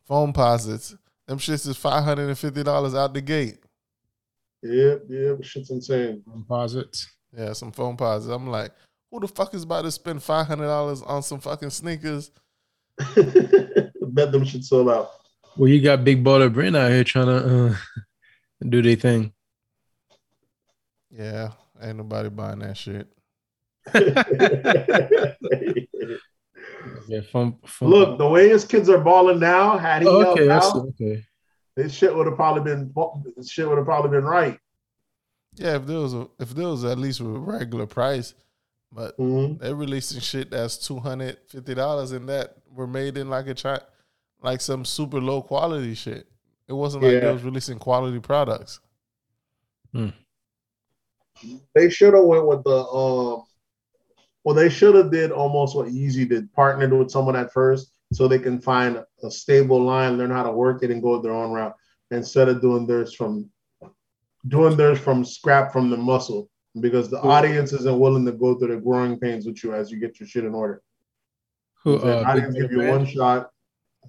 [0.09, 0.97] Foamposites.
[1.27, 3.59] Them shits is five hundred and fifty dollars out the gate.
[4.63, 6.23] Yep, yep, shit's insane.
[6.31, 7.11] Composites.
[7.37, 8.35] Yeah, some Foamposites.
[8.35, 8.73] I'm like,
[9.11, 12.31] who the fuck is about to spend five hundred dollars on some fucking sneakers?
[13.17, 15.11] Bet them shit sold out.
[15.57, 17.75] Well, you got big baller brand out here trying to uh,
[18.69, 19.33] do their thing.
[21.11, 23.07] Yeah, ain't nobody buying that shit.
[27.09, 27.89] Yeah, fun, fun.
[27.89, 30.77] Look, the way his kids are balling now, had he Oh, helped okay, that's out,
[30.89, 31.25] okay.
[31.77, 32.93] this shit would have probably been
[33.37, 34.59] this shit would have probably been right.
[35.55, 38.35] Yeah, if there was a, if there was at least a regular price,
[38.91, 39.59] but Mhm.
[39.59, 43.55] they're releasing shit that's two hundred fifty dollars and that were made in like a
[43.55, 43.81] chi-
[44.43, 46.27] like some super low quality shit.
[46.69, 47.21] It wasn't like Yeah.
[47.21, 48.81] they was releasing quality products.
[51.75, 53.45] They should have went with the um.
[54.45, 58.27] Well, they should have did almost what Yeezy did, partnered with someone at first, so
[58.27, 61.53] they can find a stable line, learn how to work it, and go their own
[61.53, 61.75] route
[62.11, 63.49] instead of doing theirs from
[64.49, 66.49] doing theirs from scrap from the muscle.
[66.81, 70.01] because the audience isn't willing to go through the growing pains with you as you
[70.01, 70.81] get your shit in order.
[71.85, 71.99] Who?
[71.99, 73.51] the Uh, audience give you Baller one shot,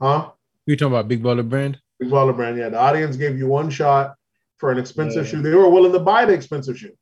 [0.01, 0.31] huh?
[0.65, 1.77] You talking about Big Baller Brand?
[1.99, 2.69] Big Baller Brand, yeah.
[2.69, 4.15] The audience gave you one shot
[4.55, 5.31] for an expensive Yeah.
[5.31, 5.41] shoe.
[5.41, 6.93] They were willing to buy the expensive shoe,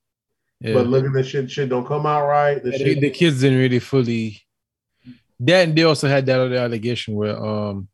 [0.62, 0.76] Yeah.
[0.76, 1.50] but look at this shit.
[1.50, 2.64] Shit don't come out right.
[2.64, 4.42] The shit the, kids didn't really fully.
[5.40, 7.88] That and they also had that other allegation where um,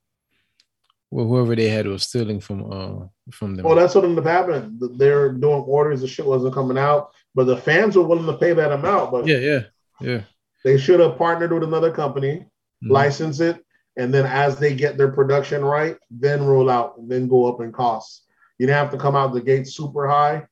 [1.10, 3.66] where whoever they had was stealing from uh from them.
[3.66, 4.78] Well, that's what ended up happening.
[4.98, 8.52] They're doing orders, the shit wasn't coming out, but the fans were willing to pay
[8.52, 9.12] that amount.
[9.12, 9.60] But yeah, yeah,
[10.02, 10.22] yeah.
[10.66, 12.46] they should have partnered with another company,
[12.84, 12.92] Mhm.
[12.92, 13.64] license it,
[13.96, 17.62] and then as they get their production right, then roll out, and then go up
[17.62, 18.26] in costs.
[18.60, 20.46] You didn't have to come out the gate super high,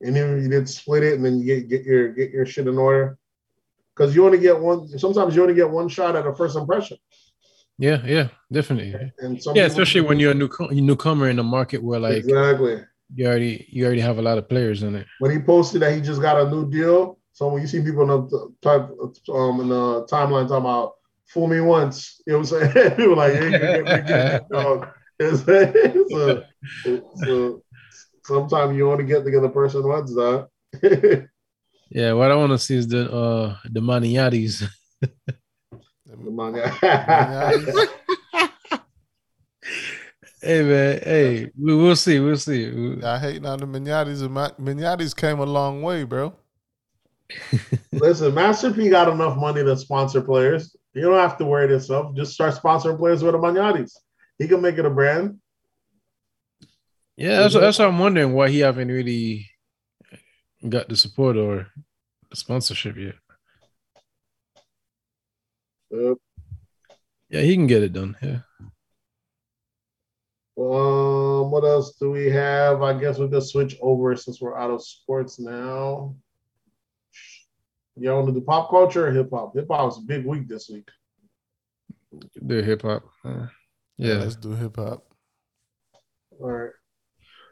[0.00, 2.66] and then you did split it, and then you get, get your get your shit
[2.66, 3.18] in order.
[3.94, 4.86] Because you only get one.
[4.98, 6.98] Sometimes you only get one shot at a first impression,
[7.78, 9.12] Yeah, yeah, definitely.
[9.18, 12.84] and some Yeah, especially when you're a new newcomer in a market where like exactly.
[13.14, 15.06] you already you already have a lot of players in it.
[15.18, 17.18] when he posted that he just got a new deal.
[17.32, 18.88] So when you see people in the type
[19.34, 20.94] um in the timeline talking about
[21.26, 22.90] fool me once, you know what I'm saying?
[22.96, 24.88] people like, hey, dog.
[25.20, 26.44] It's, it's a,
[26.84, 27.56] it's a,
[28.28, 30.48] sometimes you only get to get the person once, dog.
[31.90, 34.60] Yeah, what I want to see is the uh the Moneyattis.
[40.42, 43.00] hey man, hey, we, we'll see, we'll see.
[43.02, 44.22] I hate on the Moneyattis.
[44.22, 46.34] and came a long way, bro.
[47.92, 50.76] Listen, Master P got enough money to sponsor players.
[50.92, 52.14] You don't have to worry yourself.
[52.14, 53.92] Just start sponsoring players with the Moneyattis.
[54.38, 55.38] He can make it a brand.
[57.18, 59.50] Yeah, that's that's what I'm wondering why he haven't really
[60.68, 61.66] got the support or
[62.30, 63.16] the sponsorship yet.
[65.92, 66.14] Uh,
[67.28, 68.16] Yeah, he can get it done.
[68.22, 68.40] Yeah.
[70.56, 72.82] Um, what else do we have?
[72.82, 76.14] I guess we'll just switch over since we're out of sports now.
[77.96, 79.56] Y'all want to do pop culture or hip hop?
[79.56, 80.88] Hip hop was a big week this week.
[82.46, 83.02] Do hip hop.
[83.24, 83.46] Uh,
[83.96, 84.14] yeah.
[84.14, 85.04] let's do hip hop.
[86.40, 86.70] All right.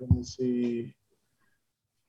[0.01, 0.95] Let me see.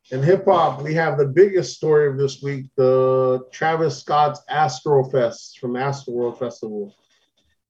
[0.10, 5.60] In hip hop, we have the biggest story of this week: the Travis Scott's Astrofest
[5.60, 6.96] from Astroworld Festival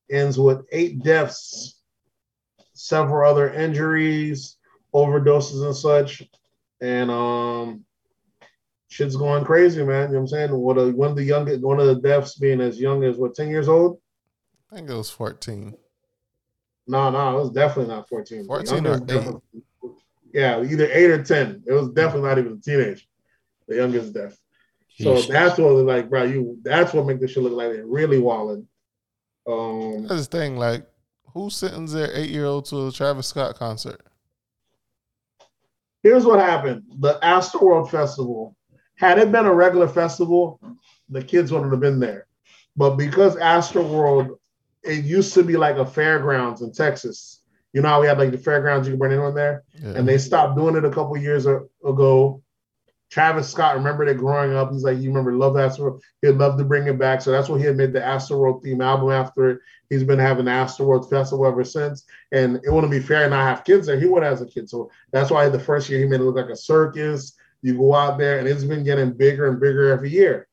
[0.09, 1.81] ends with eight deaths,
[2.73, 4.57] several other injuries,
[4.93, 6.23] overdoses, and such.
[6.79, 7.85] And um,
[8.87, 10.09] shit's going crazy, man.
[10.09, 10.51] You know what I'm saying?
[10.53, 13.35] What a, one of the youngest, one of the deaths being as young as what,
[13.35, 13.99] 10 years old?
[14.71, 15.75] I think it was 14.
[16.87, 18.45] No, no, it was definitely not 14.
[18.45, 19.63] 14 or 8.
[20.37, 21.63] Yeah, either eight or 10.
[21.65, 23.07] It was definitely not even a teenage.
[23.67, 24.37] The youngest death.
[24.99, 25.27] So Yeesh.
[25.27, 28.67] that's what like, bro, you that's what make this shit look like they're really walling.
[29.49, 30.57] Um That's the thing.
[30.57, 30.85] Like,
[31.33, 34.01] who sends their eight year old to a Travis Scott concert?
[36.03, 36.83] here's what happened.
[36.99, 38.55] The Astroworld Festival,
[38.95, 40.59] had it been a regular festival,
[41.09, 42.27] the kids wouldn't have been there.
[42.75, 44.37] But because Astroworld,
[44.83, 47.41] it used to be like a fairgrounds in Texas.
[47.73, 49.63] You know how we had like the fairgrounds, you can bring anyone there?
[49.81, 49.93] Yeah.
[49.95, 52.41] and they stopped doing it a couple years ago.
[53.09, 54.71] Travis Scott remembered it growing up.
[54.71, 55.99] He's like, you remember Love Astro?
[56.21, 57.21] He'd love to bring it back.
[57.21, 59.59] So that's what he had made the Astroworld theme album after it.
[59.89, 62.03] He's been having the Astroworld Festival ever since.
[62.33, 63.99] And it wouldn't be fair not have kids there.
[63.99, 64.69] He would have a kid.
[64.69, 67.33] So that's why the first year he made it look like a circus.
[67.61, 70.47] You go out there and it's been getting bigger and bigger every year.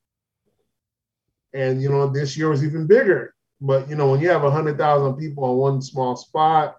[1.53, 3.35] And you know, this year was even bigger.
[3.59, 6.77] But you know, when you have a hundred thousand people on one small spot,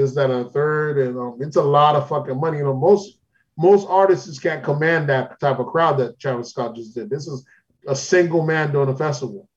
[0.00, 2.58] this, that, and a third, and um, it's a lot of fucking money.
[2.58, 3.18] You know, most
[3.56, 7.10] most artists can't command that type of crowd that Travis Scott just did.
[7.10, 7.44] This is
[7.86, 9.48] a single man doing a festival.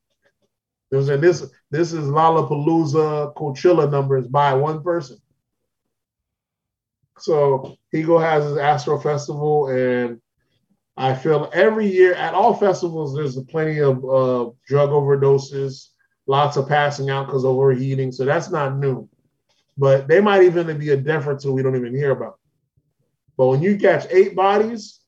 [0.92, 1.22] You know saying?
[1.22, 5.18] This this is Lollapalooza, Coachella numbers by one person.
[7.18, 10.20] So Ego has his Astro Festival, and
[10.98, 15.90] I feel every year at all festivals there's plenty of uh, drug overdoses,
[16.28, 18.12] lots of passing out because of overheating.
[18.12, 19.08] So that's not new
[19.78, 22.40] but they might even be a difference that we don't even hear about.
[23.38, 25.00] But when you catch eight bodies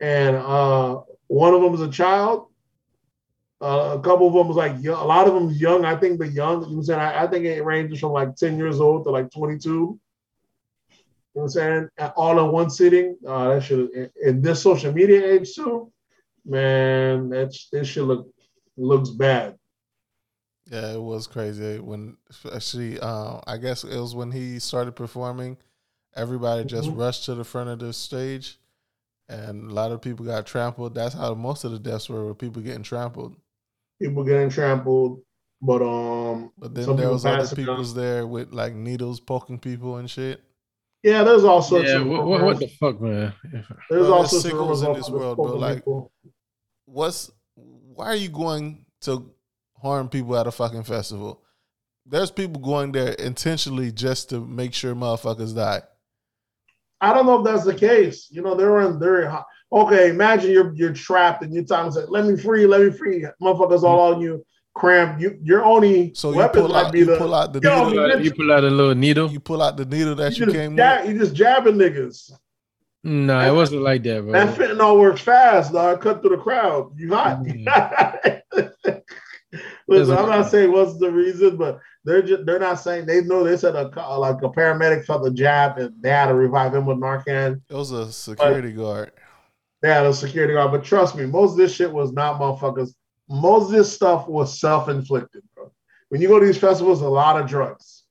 [0.00, 2.48] and uh, one of them is a child,
[3.60, 5.84] uh, a couple of them was like a lot of them is young.
[5.84, 7.00] I think the young, you know what I'm saying?
[7.00, 9.70] I, I think it ranges from like 10 years old to like 22.
[9.70, 9.98] You know
[11.30, 11.88] what I'm saying?
[12.16, 13.16] All in one sitting.
[13.26, 15.92] Uh, that should in, in this social media age too,
[16.44, 18.28] man, that's this should look
[18.76, 19.56] looks bad.
[20.72, 25.58] Yeah, it was crazy when especially uh, I guess it was when he started performing,
[26.16, 26.98] everybody just Mhm.
[26.98, 28.58] rushed to the front of the stage
[29.28, 30.94] and a lot of people got trampled.
[30.94, 33.36] That's how most of the deaths were, were people getting trampled.
[34.00, 35.20] People getting trampled,
[35.60, 37.66] but um But then there was other passing out.
[37.72, 40.40] people's there with like needles poking people and shit.
[41.02, 43.34] Yeah, there's all sorts Yeah, of what, what, what the fuck, man?
[43.90, 45.56] there's Bro, all sorts of sickles in this world, bro.
[45.56, 46.10] Like- people.
[46.86, 49.30] What's why are you going to
[49.82, 51.42] harm people at a fucking festival?
[52.06, 55.82] There's people going there intentionally just to make sure motherfuckers die.
[57.00, 58.28] I don't know if that's the case.
[58.30, 59.38] You know, they're in they're in-
[59.72, 60.10] okay.
[60.10, 63.82] Imagine you're you're trapped and you're telling say, "Let me free, let me free." Motherfuckers
[63.82, 65.20] all on you, cramped.
[65.20, 67.60] You your only So you weapon pull might out, be you the pull out the
[67.60, 68.08] Yo, needle.
[68.08, 68.24] man.
[68.24, 69.30] You pull out a little needle.
[69.30, 71.12] You pull out the needle that you you came jab, with.
[71.12, 72.32] you just jabbing niggas.
[73.04, 74.32] No, it wasn't like that, bro.
[74.32, 75.98] That fentanyl works fast, dog.
[75.98, 76.92] I cut through the crowd.
[76.96, 77.42] You hot.
[77.42, 78.42] Mm.
[80.00, 83.44] Listen, I'm not saying what's the reason, but they're just they're not saying they know
[83.44, 83.88] they said a
[84.18, 87.60] like a paramedic felt the jab and they had to revive him with Narcan.
[87.68, 89.12] It was a security guard.
[89.82, 92.94] They had a security guard, but trust me, most of this shit was not motherfuckers.
[93.28, 95.72] Most of this stuff was self-inflicted, bro.
[96.08, 98.04] When you go to these festivals, a lot of drugs.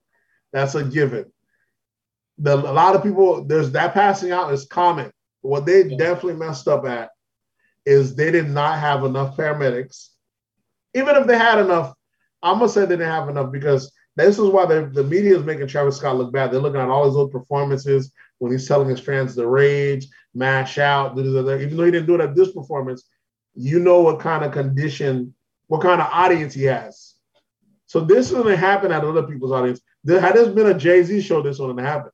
[0.52, 1.32] That's a given.
[2.40, 5.12] The, a lot of people, there's that passing out is common.
[5.42, 7.12] What they definitely messed up at
[7.86, 10.10] is they did not have enough paramedics.
[10.94, 11.94] Even if they had enough,
[12.42, 15.44] I'm gonna say they didn't have enough because this is why the the media is
[15.44, 16.52] making Travis Scott look bad.
[16.52, 20.78] They're looking at all his old performances when he's telling his fans to rage, mash
[20.78, 21.18] out.
[21.18, 23.04] Even though he didn't do it at this performance,
[23.56, 25.34] you know what kind of condition,
[25.68, 27.16] what kind of audience he has.
[27.86, 29.82] So this is gonna happen at other people's audience.
[30.04, 32.12] There, had this been a Jay Z show, this wouldn't happen.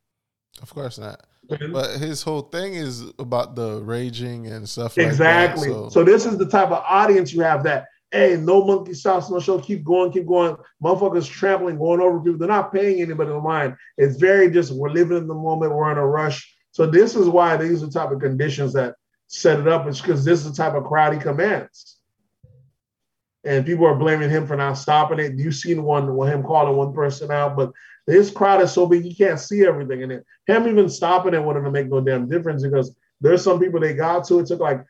[0.61, 1.23] Of course not.
[1.49, 1.71] Mm-hmm.
[1.71, 5.69] But his whole thing is about the raging and stuff like exactly.
[5.69, 5.91] that.
[5.91, 6.03] so.
[6.03, 9.59] this is the type of audience you have that, hey, no monkey stops, no show,
[9.59, 10.55] keep going, keep going.
[10.83, 12.37] Motherfuckers trampling, going over people.
[12.37, 13.75] They're not paying anybody no mind.
[13.97, 16.55] It's very just, we're living in the moment, we're in a rush.
[16.71, 18.95] So this is why these are the type of conditions that
[19.27, 19.87] set it up.
[19.87, 21.97] It's because this is the type of crowd he commands.
[23.43, 25.37] And people are blaming him for not stopping it.
[25.37, 27.71] You've seen one, one him calling one person out, but
[28.05, 30.03] this crowd is so big you can't see everything.
[30.03, 33.79] And it, him even stopping it wouldn't make no damn difference because there's some people
[33.79, 34.39] they got to.
[34.39, 34.83] It took like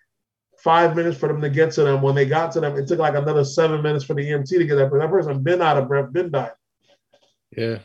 [0.58, 2.01] five minutes for them to get to them.
[2.01, 4.66] When they got to them, it took like another seven minutes for the EMT to
[4.66, 4.91] get that.
[4.91, 6.51] That person been out of breath, been dying.
[7.55, 7.80] yeah.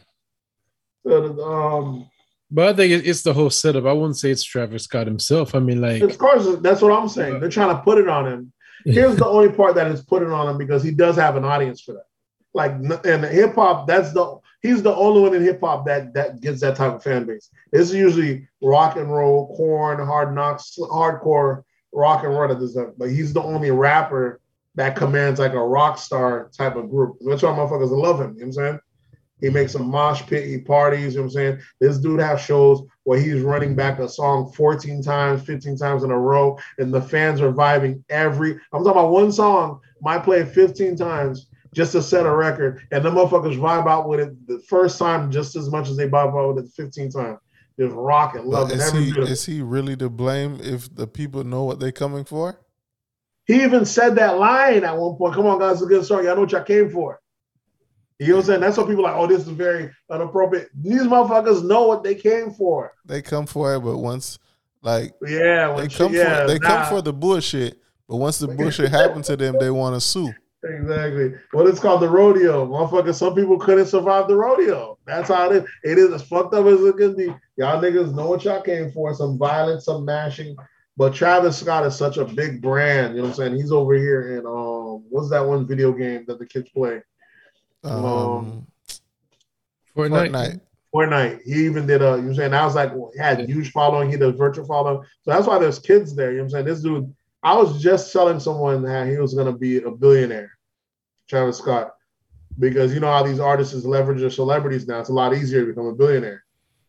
[1.05, 2.11] So, um,
[2.51, 3.87] But I think it's the whole setup.
[3.87, 5.55] I wouldn't say it's Travis Scott himself.
[5.55, 7.41] I mean, like, of course, that's what I'm saying.
[7.41, 8.53] They're trying to put it on him.
[8.85, 11.81] Here's the only part that is putting on him because he does have an audience
[11.81, 12.07] for that.
[12.55, 16.41] Like and hip hop, that's the he's the only one in hip hop that that
[16.41, 17.49] gets that type of fan base.
[17.73, 21.63] It's usually rock and roll, Korn, hard knocks, hardcore
[21.93, 22.95] rock and roll that does that.
[22.99, 24.41] But he's the only rapper
[24.75, 27.17] that commands like a rock star type of group.
[27.21, 28.35] That's why motherfuckers love him.
[28.37, 28.81] You know what I'm saying?
[29.41, 31.59] He makes a mosh pit, he parties, you know what I'm saying?
[31.81, 36.13] This dude has shows where he's running back a song 14 times, 15 times in
[36.13, 38.53] a row, and the fans are vibing every.
[38.73, 43.05] I'm talking about one song, might play 15 times just to set a record, and
[43.05, 46.39] the motherfuckers vibe out with it the first time just as much as they vibe
[46.39, 47.39] out with it 15 times.
[47.83, 51.07] Just rock and love But Every he bit is he really to blame if the
[51.07, 52.61] people know what they're coming for?
[53.45, 55.35] He even said that line at one point.
[55.35, 56.25] Come on, guys, it's a good song.
[56.25, 57.21] Y'all know what y'all came for.
[58.21, 58.61] You know what I'm saying?
[58.61, 60.69] That's what people are like, oh, this is very inappropriate.
[60.81, 62.93] These motherfuckers know what they came for.
[63.05, 64.39] They come for it, but once
[64.81, 66.69] like Yeah, they come yeah, for they nah.
[66.69, 70.33] come for the bullshit, but once the bullshit happened to them, they want to sue.
[70.65, 71.35] Exactly.
[71.53, 72.67] Well, it's called the rodeo.
[72.67, 74.97] Motherfucker, some people couldn't survive the rodeo.
[75.07, 75.71] That's how it is.
[75.83, 77.35] It is as fucked up as it can be.
[77.57, 79.13] Y'all niggas know what y'all came for.
[79.15, 80.57] Some violence, some mashing.
[80.97, 83.15] But Travis Scott is such a big brand.
[83.15, 83.57] You know what I'm saying?
[83.57, 87.03] He's over here in um what's that one video game that the kids play?
[87.85, 88.67] Um,
[89.97, 90.31] Fortnite.
[90.31, 90.61] Fortnite.
[90.95, 91.41] Fortnite.
[91.45, 92.55] He even did a, you know what I'm saying?
[92.55, 94.11] I was like, he had huge following.
[94.11, 95.03] He did virtual following.
[95.23, 96.33] So that's why there's kids there.
[96.33, 96.67] You know what I'm saying?
[96.67, 100.53] This dude, I was just telling someone that he was going to be a billionaire,
[101.29, 101.95] Travis Scott,
[102.59, 105.01] because you know how these artists leverage their celebrities now.
[105.01, 106.45] It's a lot easier to become a billionaire.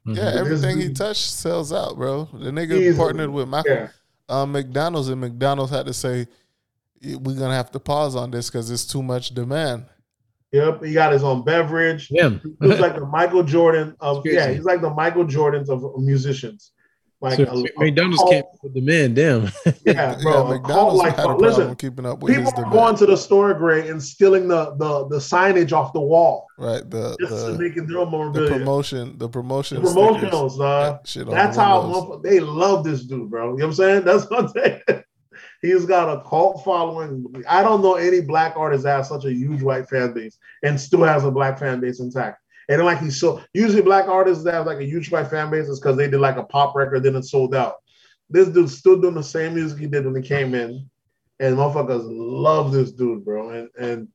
[0.08, 0.18] Mhm.
[0.18, 2.26] Yeah, everything he dude- touched sells out, bro.
[2.34, 2.98] The nigga Easily.
[2.98, 3.88] partnered with Michael Yeah.
[4.30, 6.28] um, McDonald's, and McDonald's had to say,
[7.04, 9.86] "We're gonna have to pause on this because it's too much demand."
[10.52, 10.84] Yep.
[10.84, 12.10] He got his own beverage.
[12.10, 12.40] Him.
[12.62, 14.36] He's like the Michael Jordan of, Crazy.
[14.38, 16.74] yeah, he's like the Michael Jordans of musicians.
[17.24, 19.14] Like, So, a- a McDonald's cult- can't put the man.
[19.14, 19.44] Damn.
[19.86, 20.44] Yeah, bro.
[20.44, 22.72] yeah, McDonald's like, had a listen, problem keeping up with people his are demand.
[22.74, 26.88] going to the store, Gray, and stealing the, the, the signage off the wall right,
[26.90, 30.60] the just to the, make it their own the promotion, the promotion, The promotionals, dog.
[30.60, 33.52] Yeah, uh, shit That's how they love this dude, bro.
[33.54, 34.04] You know what I'm saying?
[34.06, 35.04] That's what I'm saying.
[35.62, 37.26] He's got a cult following.
[37.48, 40.78] I don't know any black artist that has such a huge white fan base and
[40.80, 42.40] still has a black fan base intact.
[42.70, 45.68] And like he's so usually black artists that have like a huge white fan base
[45.68, 47.76] is because they did like a pop record, then it sold out.
[48.30, 50.90] This dude's still doing the same music he did when he came in,
[51.40, 53.50] and motherfuckers love this dude, bro.
[53.50, 54.08] And and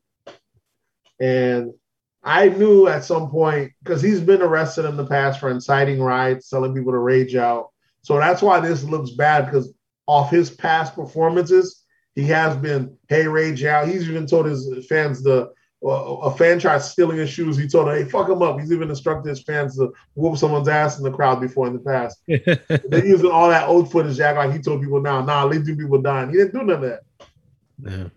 [1.20, 1.74] and
[2.22, 6.48] I knew at some point because he's been arrested in the past for inciting riots,
[6.48, 7.70] telling people to rage out.
[8.02, 9.72] So that's why this looks bad because
[10.06, 11.84] off his past performances,
[12.14, 13.88] he has been hey rage out.
[13.88, 15.46] He's even told his fans the uh,
[15.84, 17.56] a fan tried stealing his shoes.
[17.56, 18.58] He told him, hey, fuck him up.
[18.58, 21.78] He's even instructed his fans to whoop someone's ass in the crowd before in the
[21.78, 22.20] past.
[22.26, 25.76] They're using all that old footage act like he told people now, nah, leave two
[25.76, 26.30] people dying.
[26.30, 27.00] He didn't do none of that.
[27.80, 28.08] Yeah.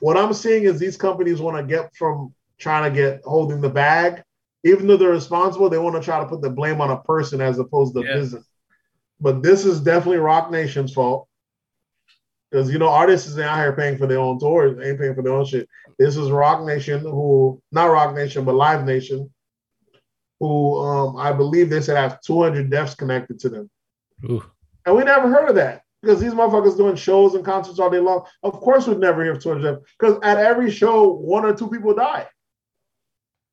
[0.00, 3.68] What I'm seeing is these companies want to get from trying to get holding the
[3.68, 4.22] bag,
[4.64, 7.40] even though they're responsible, they want to try to put the blame on a person
[7.40, 8.14] as opposed to Yeah.
[8.14, 8.44] business.
[9.20, 11.28] But this is definitely Roc Nation's fault.
[12.50, 15.14] Because you know, artists is out here paying for their own tours, they ain't paying
[15.14, 15.68] for their own shit.
[16.02, 19.32] This is Roc Nation, who not Roc Nation, but Live Nation,
[20.40, 23.70] who um, I believe they said have 200 deaths connected to them.
[24.24, 24.42] Ooh.
[24.84, 28.00] And we never heard of that because these motherfuckers doing shows and concerts all day
[28.00, 28.24] long.
[28.42, 31.70] Of course, we'd never hear of 200 deaths because at every show, one or two
[31.70, 32.26] people die.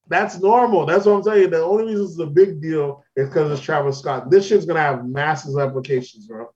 [0.07, 0.88] That's normal.
[0.88, 1.47] That's what I'm telling you.
[1.49, 4.31] The only reason it's a big deal is because it's Travis Scott.
[4.31, 6.47] This shit's gonna have massive applications, bro.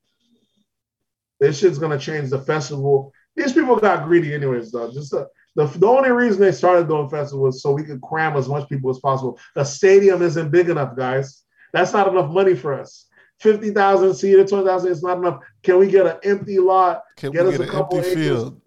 [1.40, 3.14] This shit's gonna change the festival.
[3.36, 4.72] These people got greedy, anyways.
[4.72, 5.26] Though, just uh,
[5.56, 8.90] the the only reason they started doing festivals so we could cram as much people
[8.90, 9.40] as possible.
[9.56, 11.44] The stadium isn't big enough, guys.
[11.74, 13.08] That's not enough money for us.
[13.40, 15.40] Fifty thousand seater, twenty thousand is not enough.
[15.64, 17.04] Can we get an empty lot?
[17.18, 18.26] Can Get we us get a an couple empty acres.
[18.26, 18.62] field?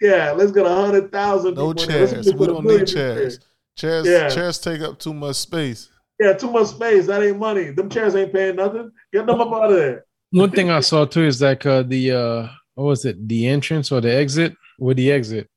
[0.00, 1.54] Yeah, let's get a hundred thousand.
[1.54, 2.00] No people in there.
[2.00, 2.34] Let's chairs.
[2.34, 3.14] We don't need people there.
[3.16, 3.38] chairs.
[3.76, 4.28] Chairs, Yeah.
[4.28, 5.88] chairs take up too much space.
[6.18, 7.06] Yeah, too much space.
[7.06, 7.70] That ain't money.
[7.70, 8.90] Them chairs ain't paying nothing.
[9.12, 10.04] Get them up out of there.
[10.32, 13.26] One thing I saw too is like uh, the uh, what was it?
[13.28, 14.54] The entrance or the exit?
[14.78, 15.48] With the exit,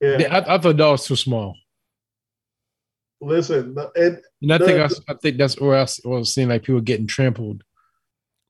[0.00, 0.16] Yeah.
[0.18, 1.56] The- I, I thought that was too small.
[3.20, 6.34] Listen, and And I think I, The- s- I think that's where I s- was
[6.34, 7.62] seeing like people getting trampled.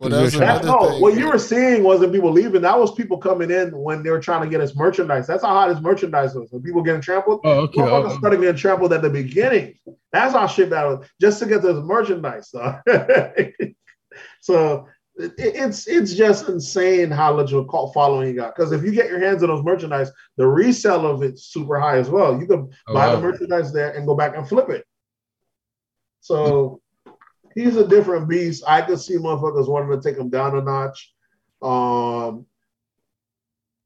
[0.00, 1.00] Well, that was That- that, another no, thing.
[1.02, 2.62] what you were seeing wasn't people leaving.
[2.62, 5.26] That was people coming in when they were trying to get his merchandise.
[5.28, 6.50] That's how hot his merchandise was.
[6.50, 7.80] When people getting trampled, Oh, okay.
[7.80, 8.18] motherfuckers Oh, oh.
[8.18, 9.78] started getting trampled at the beginning.
[10.12, 12.52] That's how shit that was just to get this merchandise.
[12.54, 12.80] So,
[14.40, 18.54] so it, it's it's just insane how much of a cult following you got.
[18.54, 21.96] Because if you get your hands on those merchandise, the resale of it's super high
[21.96, 22.38] as well.
[22.38, 24.84] You can oh, buy the merchandise there and go back and flip it.
[26.20, 26.80] So
[27.54, 28.64] he's a different beast.
[28.66, 31.14] I could see motherfuckers wanting to take him down a notch.
[31.62, 32.46] Um,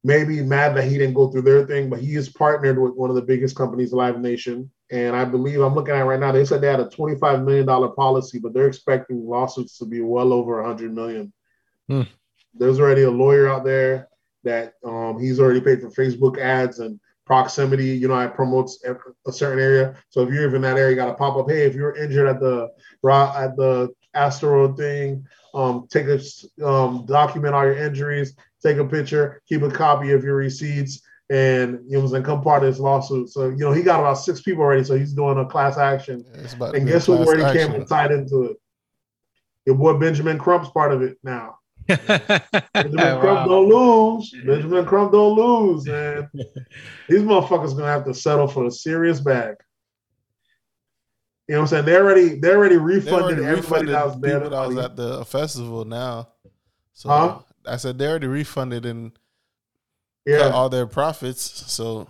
[0.02, 3.10] maybe mad that he didn't go through their thing, but he is partnered with one
[3.10, 4.70] of the biggest companies, Live Nation.
[4.90, 6.32] And I believe I'm looking at it right now.
[6.32, 10.32] They said they had a $25 million policy, but they're expecting lawsuits to be well
[10.32, 11.32] over 100 million.
[11.88, 12.02] Hmm.
[12.54, 14.08] There's already a lawyer out there
[14.42, 17.90] that um, he's already paid for Facebook ads and proximity.
[17.96, 19.94] You know, it promotes a certain area.
[20.08, 21.48] So if you're even in that area, you got to pop up.
[21.48, 22.70] Hey, if you're injured at the
[23.08, 26.20] at the asteroid thing, um, take a
[26.66, 31.78] um, document all your injuries, take a picture, keep a copy of your receipts, and
[31.86, 33.30] you know, what I'm come part of this lawsuit.
[33.30, 34.82] So you know, he got about six people already.
[34.84, 36.24] So he's doing a class action.
[36.34, 37.72] It's about to And guess who class already action.
[37.72, 38.56] came tied into it?
[39.64, 41.56] Your boy Benjamin Crump's part of it now.
[41.86, 42.20] Benjamin
[43.20, 44.34] Crump don't lose.
[44.44, 46.28] Benjamin Crump don't lose, man.
[47.08, 49.54] These motherfuckers gonna have to settle for a serious bag.
[51.46, 51.84] You know what I'm saying?
[51.86, 54.40] They already they already They refunded already everybody refunded that was there.
[54.40, 56.28] people that was at the uh, festival now.
[56.92, 57.38] So Huh?
[57.66, 59.19] I said they already refunded and cut
[60.26, 61.42] yeah, all their profits.
[61.72, 62.08] So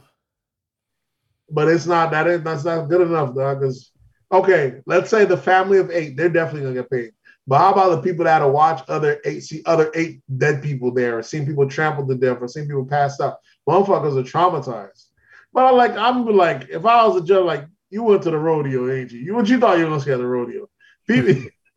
[1.51, 3.61] but it's not that is that's not good enough, dog.
[3.61, 3.91] Because
[4.33, 7.13] okay, let's say the family of eight, they're definitely gonna get paid.
[7.47, 10.93] But how about the people that to watch other eight, see other eight dead people
[10.93, 13.39] there, or seen people trampled to death, or seen people passed out?
[13.69, 15.07] Motherfuckers are traumatized.
[15.53, 18.39] But I like, I'm like, if I was a judge, like you went to the
[18.39, 19.19] rodeo, ain't you?
[19.19, 20.69] You what you thought you were gonna see at the rodeo?
[21.09, 21.43] People,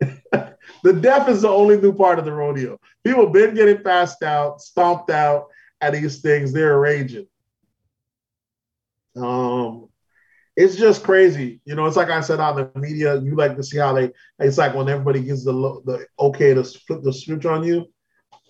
[0.82, 2.78] the death is the only new part of the rodeo.
[3.02, 5.46] People been getting passed out, stomped out
[5.80, 6.52] at these things.
[6.52, 7.26] They're raging.
[9.16, 9.88] Um,
[10.56, 11.60] it's just crazy.
[11.64, 13.20] You know, it's like I said on the media.
[13.20, 14.12] You like to see how they.
[14.38, 17.86] It's like when everybody gives the the okay to flip the switch on you.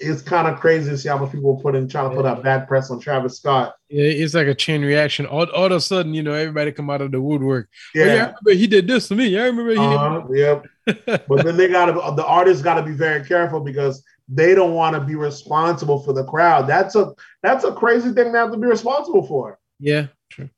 [0.01, 2.42] It's kind of crazy to see how much people put in trying to put out
[2.42, 3.74] bad press on Travis Scott.
[3.88, 5.24] Yeah, it's like a chain reaction.
[5.24, 7.68] All, all of a sudden, you know, everybody come out of the woodwork.
[7.96, 9.38] Oh, yeah, I Yeah, remember he did this to me.
[9.38, 10.66] I remember he uh-huh, yep.
[11.28, 11.92] But then they got to.
[12.16, 16.12] The artists got to be very careful because they don't want to be responsible for
[16.12, 16.66] the crowd.
[16.66, 19.59] That's a that's a crazy thing to have to be responsible for.
[19.78, 20.48] yeah, true.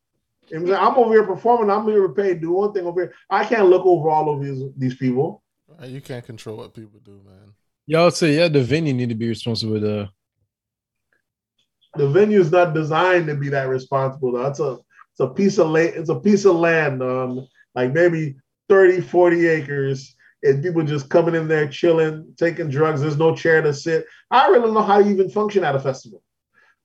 [0.49, 1.71] You I'm over here performing.
[1.71, 2.35] I'm here to pay.
[2.35, 3.15] Do one thing over here.
[3.29, 5.43] I can't look over all of these these people.
[5.81, 7.53] uh, you can't control what people do, man.
[7.87, 10.07] Y'all say yeah, the venue need to be responsible with uh
[11.97, 14.33] The venue's not designed to be that responsible.
[14.33, 14.47] Though.
[14.47, 14.79] It's a
[15.13, 15.95] it's a piece of land.
[15.97, 18.37] It's a piece of land, um, like maybe
[18.69, 23.01] 30, 40 acres, and people just coming in there chilling, taking drugs.
[23.01, 24.07] There's no chair to sit.
[24.31, 26.23] I really don't know how you even function at a festival.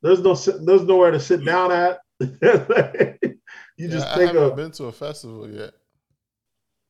[0.01, 1.99] There's no there's nowhere to sit down at.
[3.77, 4.55] You Yeah, just I take haven't a.
[4.55, 5.73] been to a festival yet.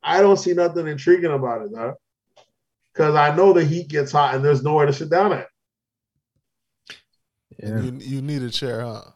[0.04, 1.96] I don't see nothing intriguing about it, though.
[2.94, 5.48] Because I know the heat gets hot and there's nowhere to sit down at.
[7.60, 7.82] Yeah.
[7.82, 9.12] You you need a chair, huh?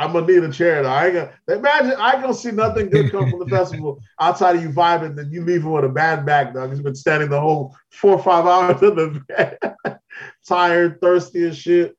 [0.00, 0.82] I'm gonna need a chair.
[0.82, 0.88] Though.
[0.88, 1.94] I ain't gonna imagine.
[1.98, 5.14] I ain't gonna see nothing good come from the festival outside of you vibing.
[5.14, 6.70] Then you leaving with a bad back, dog.
[6.70, 9.98] He's been standing the whole four or five hours in the bed,
[10.48, 11.94] tired, thirsty as shit.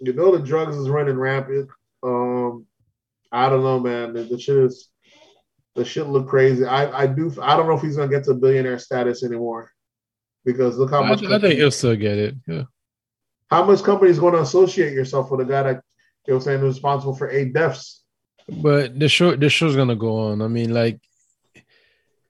[0.00, 1.70] You know the drugs is running rampant.
[2.02, 2.66] Um,
[3.32, 4.12] I don't know, man.
[4.12, 4.90] The, the shit is
[5.74, 6.66] the shit look crazy.
[6.66, 7.34] I I do.
[7.40, 9.70] I don't know if he's gonna get to billionaire status anymore
[10.44, 11.24] because look how I, much.
[11.24, 12.34] I think he'll still get it.
[12.46, 12.64] Yeah.
[13.50, 15.82] how much company's going to associate yourself with a guy that
[16.26, 18.02] you know what I'm saying is responsible for eight deaths?
[18.48, 20.42] But the show the show's gonna go on.
[20.42, 21.00] I mean, like,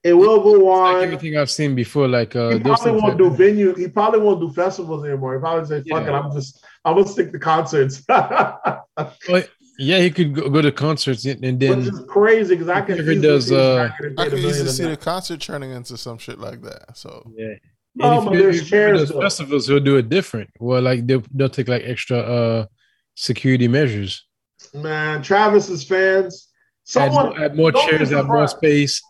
[0.02, 0.94] It will go on.
[0.94, 3.74] like everything I've seen before, like uh he probably won't do venue.
[3.74, 5.34] He probably won't do festivals anymore.
[5.34, 8.02] He probably say, "Fuck it, I'm just, I'm gonna stick to concerts."
[9.28, 9.48] Which
[9.78, 12.98] yeah, he could go, go to concerts and and then is crazy because I can.
[12.98, 15.96] If he does, see uh, I get a could easily see the concert turning into
[15.96, 16.96] some shit like that.
[16.96, 17.54] So yeah.
[17.96, 20.50] No, And if but he- there's if chairs, does festivals, he'll do it different.
[20.60, 22.66] Well, like they'll, they'll take like extra uh
[23.14, 24.26] security measures.
[24.72, 26.48] Man, Travis's fans.
[26.84, 29.02] Someone more, add more chairs, add more space.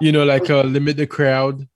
[0.00, 1.68] You know, like uh limit the crowd.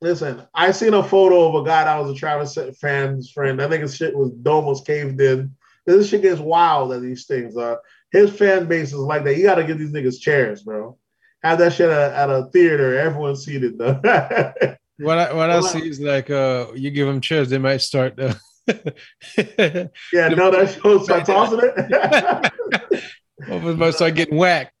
[0.00, 3.60] Listen, I seen a photo of a guy that was a Travis fan's friend.
[3.60, 5.54] I think his shit was almost caved in.
[5.86, 7.56] This shit gets wild at these things.
[7.56, 7.76] Uh,
[8.10, 9.36] his fan base is like that.
[9.36, 10.98] You got to give these niggas chairs, bro.
[11.42, 12.98] Have that shit at, at a theater.
[12.98, 14.00] Everyone's seated though.
[14.98, 18.18] What I what I see is like uh you give them chairs, they might start.
[18.18, 18.34] Uh,
[18.66, 23.02] yeah, no, that shows start tossing it.
[23.50, 24.72] Almost might start getting whacked.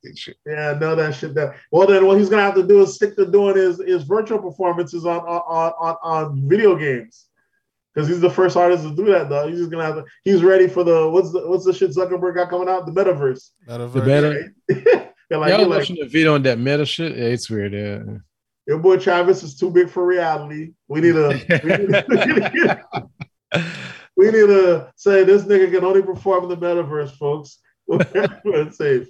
[0.46, 1.34] yeah, no, that shit.
[1.34, 4.04] That well, then what he's gonna have to do is stick to doing his his
[4.04, 7.26] virtual performances on on on, on video games.
[7.94, 9.48] Because he's the first artist to do that, though.
[9.48, 10.04] He's just gonna have to.
[10.24, 12.86] He's ready for the what's the what's the shit Zuckerberg got coming out?
[12.86, 13.50] The metaverse.
[13.68, 13.92] metaverse.
[13.92, 14.54] The better.
[15.30, 17.16] They're like, yeah, you're was like, watching the video on that meta shit.
[17.16, 17.72] Yeah, it's weird.
[17.72, 18.02] Yeah.
[18.66, 20.72] your boy Travis is too big for reality.
[20.88, 23.08] We need a we need,
[24.16, 27.58] we need to say this nigga can only perform in the metaverse, folks.
[27.88, 29.08] It's safe.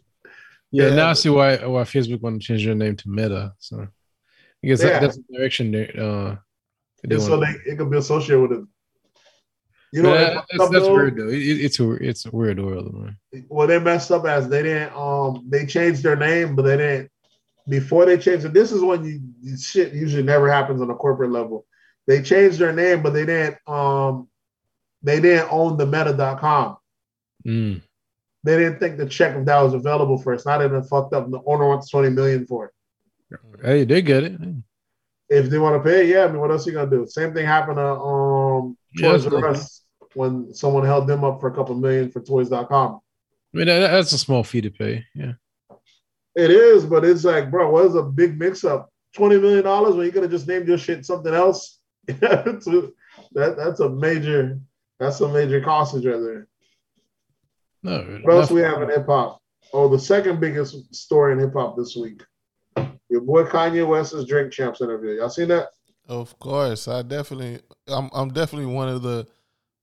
[0.71, 0.95] Yeah, Yeah.
[0.97, 3.53] now I see why why Facebook want to change their name to Meta.
[3.59, 4.91] So I guess Yeah.
[4.91, 6.37] that, that's the direction they uh
[7.07, 8.65] they so they it can be associated with it.
[9.93, 11.29] You know, But they that- messed that's, that's weird though.
[11.29, 13.17] It, it- it's a it's a weird world, man.
[13.49, 17.11] well, they messed up as they didn't um they changed their name, but they didn't
[17.69, 18.53] before they changed it.
[18.55, 21.65] This is when you you- shit usually never happens on a corporate level.
[22.09, 24.29] They changed their name, but they didn't um
[25.05, 26.77] they didn't own the meta.com.
[27.47, 27.83] Mm.
[28.43, 30.45] They didn't think the check if that was available for us.
[30.45, 31.31] Not even fucked up.
[31.31, 33.39] The owner wants 20 million for it.
[33.63, 34.41] Hey, they did get it.
[35.29, 37.07] If they want to pay, yeah, I mean what else are you gonna do?
[37.07, 39.49] Same thing happened to um Toys that's R.
[39.49, 39.83] Us
[40.15, 43.01] when someone held them up for a couple million for toys.com.
[43.55, 45.05] I mean, that's a small fee to pay.
[45.15, 45.33] Yeah.
[46.35, 48.91] It is, but it's like, bro, what is a big mix up?
[49.17, 51.79] $20 million when you could have just named your shit something else.
[52.07, 54.59] that, that's a major,
[54.99, 56.49] that's a major costage right there.
[57.83, 58.21] No.
[58.23, 59.41] What else we have in hip hop?
[59.73, 62.23] Oh, the second biggest story in hip hop this week.
[63.09, 65.13] Your boy Kanye West's Drink Champs interview.
[65.13, 65.69] Y'all seen that?
[66.09, 69.27] Of course, I definitely, I'm, I'm definitely one of the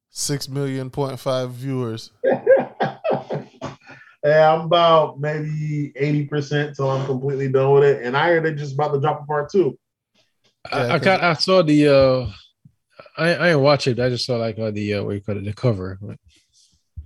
[0.10, 2.12] six million point five viewers.
[2.24, 3.00] yeah,
[4.24, 8.04] I'm about maybe 80% till I'm completely done with it.
[8.04, 9.78] And I heard they're just about to drop a part two.
[10.72, 12.32] I, I, got, I saw the uh
[13.18, 14.00] I I didn't watch it.
[14.00, 16.00] I just saw like uh, the uh, what you call it, the cover.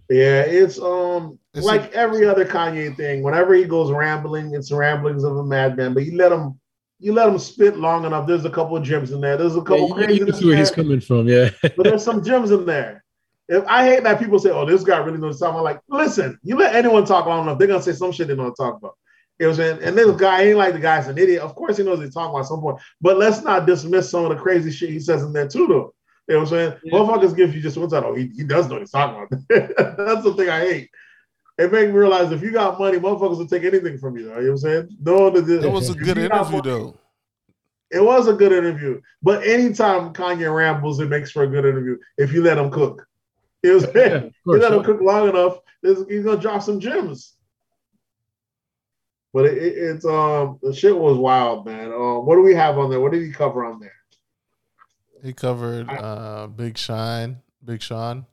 [0.10, 3.24] Yeah, it's um It's like every other Kanye thing.
[3.24, 5.94] Whenever he goes rambling, it's ramblings of a madman.
[5.94, 6.60] But you let him,
[7.00, 8.28] you let him spit long enough.
[8.28, 9.38] There's a couple of gems in there.
[9.38, 11.28] There's a Yeah, couple you, you can see where he's coming from.
[11.28, 11.50] Yeah.
[11.62, 13.04] but there's some gems in there.
[13.48, 16.40] If I hate that people say, "Oh, this guy really knows something," I'm like, listen,
[16.44, 18.96] you let anyone talk long enough, they're gonna say some shit they don't talk about.
[19.40, 19.88] You know what I'm saying?
[19.88, 21.42] And this guy ain't like the guy's an idiot.
[21.42, 22.80] Of course, he knows he's talking about at some point.
[23.02, 25.94] But let's not dismiss some of the crazy shit he says in there too, though.
[26.28, 26.80] You know what I'm saying?
[26.84, 26.94] Yeah.
[27.00, 28.04] Motherfuckers give you just one time.
[28.06, 29.98] Oh, he, he does know what he's talking about.
[29.98, 30.90] That's the thing I hate.
[31.58, 34.26] It make me realize if you got money, motherfuckers will take anything from you.
[34.26, 34.98] Though, you know what I'm saying?
[35.02, 36.98] No, the, It was a good you interview money- though.
[37.92, 39.00] It was a good interview.
[39.22, 43.08] But anytime Kanye rambles, it makes for a good interview if you let him cook.
[43.64, 44.12] You know what I'm saying?
[44.12, 47.36] Yeah, of you let him cook long enough, he's gonna drop some gems.
[49.34, 51.92] But it, it- it's um the shit was wild, man.
[51.94, 53.00] Um, what do we have on there?
[53.00, 53.94] What did he cover on there?
[55.26, 58.28] He covered uh, Big Shine, Big Sean.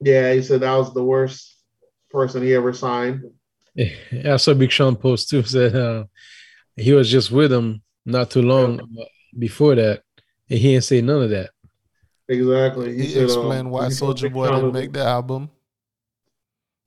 [0.00, 1.56] Yeah, he said that was the worst
[2.10, 3.22] person he ever signed.
[3.76, 5.42] Yeah, I saw Big Sean post too.
[5.44, 6.04] Said uh,
[6.74, 9.04] he was just with him not too long uh,
[9.38, 10.02] before that,
[10.50, 11.50] and he didn't say none of that.
[12.28, 12.96] Exactly.
[12.96, 15.50] He, said, um, explained why he said Soulja Boy didn't was- make the album.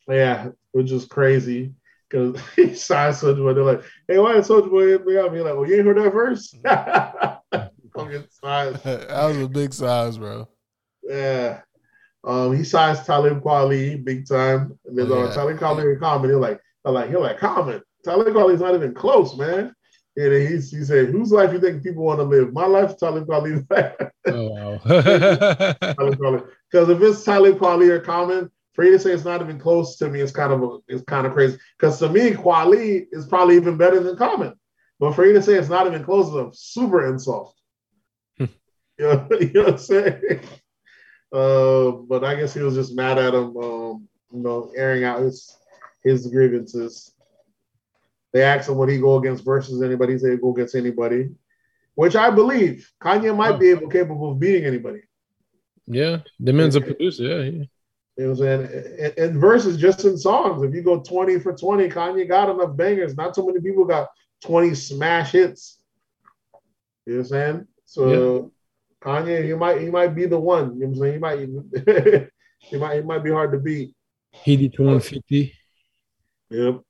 [0.09, 1.73] Yeah, which is crazy.
[2.09, 3.53] because he signed Soulja Boy.
[3.53, 5.33] They're like, hey, why did Soulja Boy hit me up?
[5.33, 6.53] He's like, well, you ain't heard that verse?
[7.95, 8.75] Fucking signed.
[8.83, 10.47] that was a big size, bro.
[11.03, 11.61] Yeah.
[12.23, 14.77] Um, he signs Talib Kweli big time.
[14.85, 15.33] And then Oh, uh, yeah.
[15.33, 17.81] Talib Kweli and Common, they're like, they're like, you're like, Common.
[18.03, 19.73] Talib Kweli's not even close, man.
[20.15, 22.53] And then he, he said, whose life you think people want to live?
[22.53, 23.95] My life, Talib Kweli's life.
[24.27, 24.79] Oh wow.
[26.71, 29.97] Because if it's Talib Kweli or Common, for you to say it's not even close
[29.97, 31.57] to me, it's kind of a, it's kind of crazy.
[31.77, 34.53] Because to me, Kweli is probably even better than Common.
[34.99, 37.53] But for you to say it's not even close is a super insult.
[38.99, 40.39] you, know, you know what I'm saying?
[41.31, 45.21] Uh, but I guess he was just mad at him, um, you know, airing out
[45.21, 45.57] his
[46.03, 47.11] his grievances.
[48.33, 50.13] They asked him would he go against versus anybody.
[50.13, 51.29] He said go against anybody,
[51.95, 55.01] which I believe Kanye might be able capable of beating anybody.
[55.87, 57.23] yeah, the man's a producer.
[57.23, 57.65] Yeah, yeah.
[58.15, 58.93] You know what I'm saying?
[58.99, 60.61] And, and versus just in songs.
[60.61, 63.17] If you go 20 for 20, Kanye got enough bangers.
[63.17, 64.09] Not so many people got
[64.45, 65.79] 20 smash hits.
[67.07, 67.67] You know what I'm saying?
[67.85, 68.51] So
[69.03, 70.79] Kanye, he might he might be the one.
[70.79, 71.13] You know what I'm saying?
[71.13, 73.93] He might he might he might be hard to beat.
[74.31, 75.53] He did 150.
[76.49, 76.81] Yep.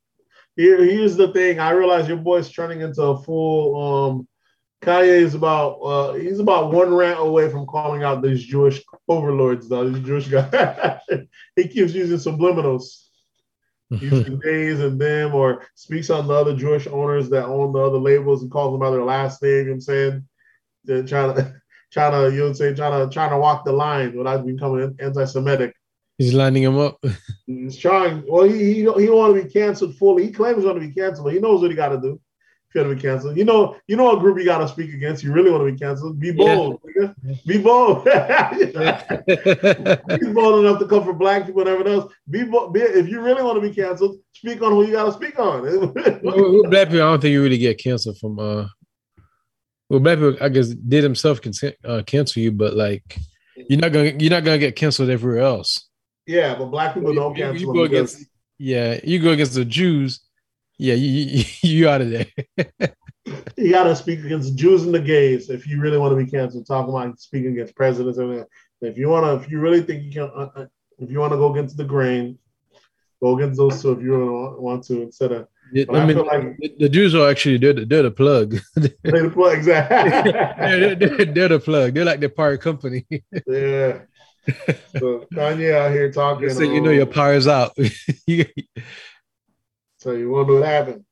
[0.56, 1.60] Here, here's the thing.
[1.60, 4.28] I realize your boy's turning into a full um
[4.84, 9.68] Kanye is about uh he's about one rant away from calling out these Jewish overlords,
[9.68, 9.90] though.
[9.90, 11.00] These Jewish guys.
[11.56, 13.00] he keeps using subliminals.
[14.02, 18.00] Using days and them or speaks on the other Jewish owners that own the other
[18.00, 20.28] labels and calls them by their last name, you know what I'm saying?
[20.84, 21.62] They're trying to
[21.94, 24.46] trying to, you know what I'm saying, trying to trying to walk the line without
[24.46, 25.74] becoming anti-Semitic.
[26.18, 27.02] He's lining him up.
[27.46, 28.24] He's trying.
[28.28, 30.26] Well, he he, he don't want to be canceled fully.
[30.26, 32.20] He claims he's going to be canceled, but he knows what he got to do.
[32.70, 34.68] If you want to be canceled, you know, you know, a group you got to
[34.68, 35.24] speak against.
[35.24, 36.20] You really want to be canceled.
[36.20, 36.80] Be bold.
[36.98, 37.46] nigga.
[37.46, 38.08] Be bold.
[40.20, 42.14] He's bold enough to come for black people and everyone else.
[42.30, 45.06] Be, bo- be if you really want to be canceled, speak on who you got
[45.06, 45.94] to speak on.
[45.94, 48.40] black people, I don't think you really get canceled from.
[48.40, 48.68] uh
[49.90, 51.54] Well, black people, I guess, did himself can
[51.86, 53.18] uh, cancel you, but like,
[53.56, 55.88] you're not gonna you're not gonna get canceled everywhere else.
[56.26, 57.74] yeah, but black people don't You- you cancel.
[57.74, 60.22] go because- against- Yeah, you go against the Jews.
[60.78, 62.26] Yeah, you you, you out of there.
[63.58, 66.30] you got to speak against Jews and the gays if you really want to be
[66.30, 66.66] canceled.
[66.68, 68.48] Talking about speaking against presidents and everything.
[68.82, 70.66] If you want to, if you really think you can, uh, uh,
[71.00, 72.38] if you want to go against the grain,
[73.22, 73.92] go against those two.
[73.92, 77.30] If you really want- want to, instead of I I mean, like- the, Jews are
[77.30, 78.58] actually they're the, they're the plug.
[78.76, 79.58] play the plug.
[79.58, 80.32] Exactly.
[80.32, 81.94] they're, they're, they're the plug.
[81.94, 83.06] They're like the pirate company.
[83.48, 84.00] yeah.
[85.00, 86.50] So Kanye out here talking.
[86.50, 87.72] so you know your um, power's out.
[90.04, 91.06] So you know what happened?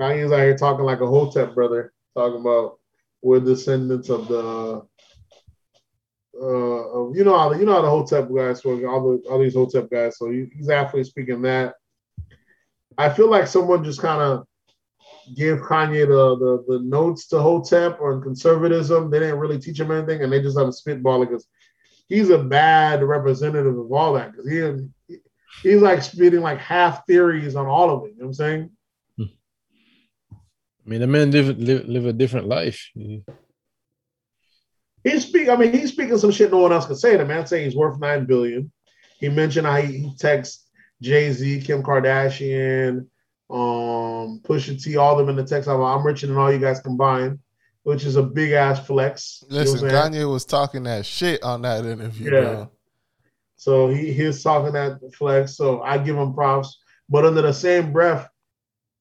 [0.00, 2.78] Kanye's out here talking like a Hotep brother, talking about
[3.20, 4.86] we're descendants of the,
[6.40, 9.40] uh, of, you know how the, you know how the Hotep guys, all the all
[9.40, 10.18] these Hotep guys.
[10.18, 11.74] So he, he's actually speaking that.
[12.98, 14.46] I feel like someone just kind of
[15.36, 19.10] gave Kanye the, the the notes to Hotep or conservatism.
[19.10, 21.46] They didn't really teach him anything, and they just have a spitball because
[22.08, 24.88] he's a bad representative of all that because he
[25.62, 28.14] he's like spitting like half theories on all of it.
[28.14, 28.70] You know what I'm saying?
[30.86, 32.90] I mean, the man live, live live a different life.
[32.94, 33.24] He
[35.20, 35.48] speak.
[35.48, 37.16] I mean, he's speaking some shit no one else can say.
[37.16, 38.70] The man saying he's worth nine billion.
[39.18, 40.63] He mentioned how he, he texts
[41.02, 43.06] Jay Z, Kim Kardashian,
[43.50, 45.68] um, Pusha T, all of them in the text.
[45.68, 47.38] I'm, I'm richer than all you guys combined,
[47.82, 49.44] which is a big ass flex.
[49.48, 49.92] You know Listen, saying?
[49.92, 52.40] Kanye was talking that shit on that interview, Yeah.
[52.40, 52.70] bro.
[53.56, 55.56] So he he's talking that flex.
[55.56, 56.78] So I give him props.
[57.08, 58.28] But under the same breath,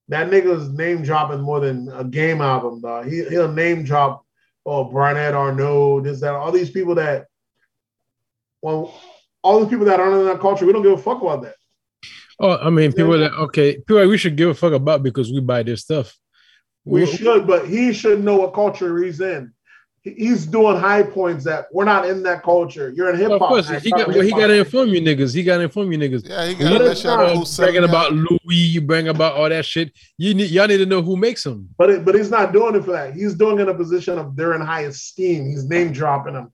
[0.10, 3.08] that nigga's name dropping more than a game album, dog.
[3.08, 4.26] He he'll name drop
[4.66, 7.28] oh Bernard Arnault, this, that, all these people that
[8.62, 8.94] well,
[9.42, 11.56] all these people that aren't in that culture, we don't give a fuck about that.
[12.40, 15.32] Oh, I mean, people that okay, people that we should give a fuck about because
[15.32, 16.18] we buy their stuff.
[16.86, 19.54] We should, but he should know what culture he's in.
[20.02, 22.92] He's doing high points that we're not in that culture.
[22.94, 23.50] You're in hip Of hop.
[23.50, 25.34] course, he got well, he got to inform you niggas.
[25.34, 26.28] He got to inform you niggas.
[26.28, 28.12] Yeah, he got know, that shit on uh, bragging about.
[28.12, 29.94] Louis, you bring about all that shit.
[30.18, 31.70] You need y'all need to know who makes them.
[31.78, 33.14] But it, but he's not doing it for that.
[33.14, 35.50] He's doing it in a position of they're in high esteem.
[35.50, 36.52] He's name dropping them.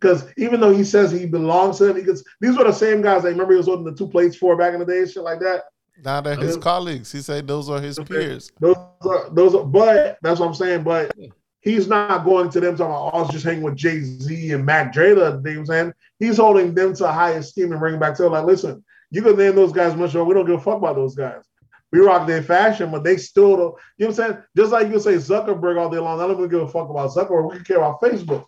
[0.00, 3.22] Because even though he says he belongs to them, because these were the same guys
[3.22, 5.40] that remember he was holding the two plates for back in the day, shit like
[5.40, 5.64] that.
[6.04, 7.10] Now they're his colleagues.
[7.10, 8.14] He said those are his Okay.
[8.14, 8.52] peers.
[8.60, 10.82] Those are those are, but that's what I'm saying.
[10.82, 11.14] But
[11.60, 14.64] he's not going to them talking about, oh, I was just hanging with Jay-Z and
[14.64, 15.92] Mac Dre the other day, you know I'm saying?
[16.20, 19.36] He's holding them to high esteem and bringing back to them, like, listen, you can
[19.36, 20.24] name those guys much more.
[20.24, 21.42] We don't give a fuck about those guys.
[21.90, 24.42] We rock their fashion, but they still don't, you know what I'm saying?
[24.56, 27.10] Just like you say Zuckerberg all day long, I don't even give a fuck about
[27.10, 27.50] Zuckerberg.
[27.50, 28.44] We can care about Facebook.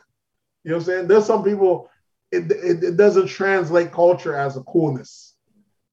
[0.69, 1.09] You know what I'm saying?
[1.09, 1.89] There's some people,
[2.31, 5.35] it, it, it doesn't translate culture as a coolness.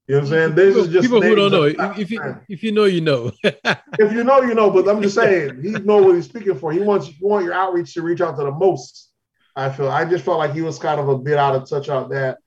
[0.05, 0.55] You know what I'm saying?
[0.55, 1.63] This is just people who don't know.
[1.63, 3.31] If, if you if you know, you know.
[3.43, 4.69] if you know, you know.
[4.69, 6.73] But I'm just saying, he know what he's speaking for.
[6.73, 9.11] He wants you want your outreach to reach out to the most.
[9.55, 9.89] I feel.
[9.89, 12.39] I just felt like he was kind of a bit out of touch out that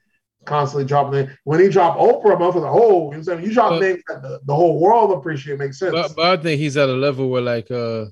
[0.44, 1.30] constantly dropping it.
[1.44, 2.82] When he dropped Oprah, I'm for the whole.
[2.82, 3.44] You know what I'm saying?
[3.44, 5.58] You drop But- names that the, the whole world appreciate.
[5.58, 5.92] Makes sense.
[5.92, 8.04] but, but I think he's at a level where like uh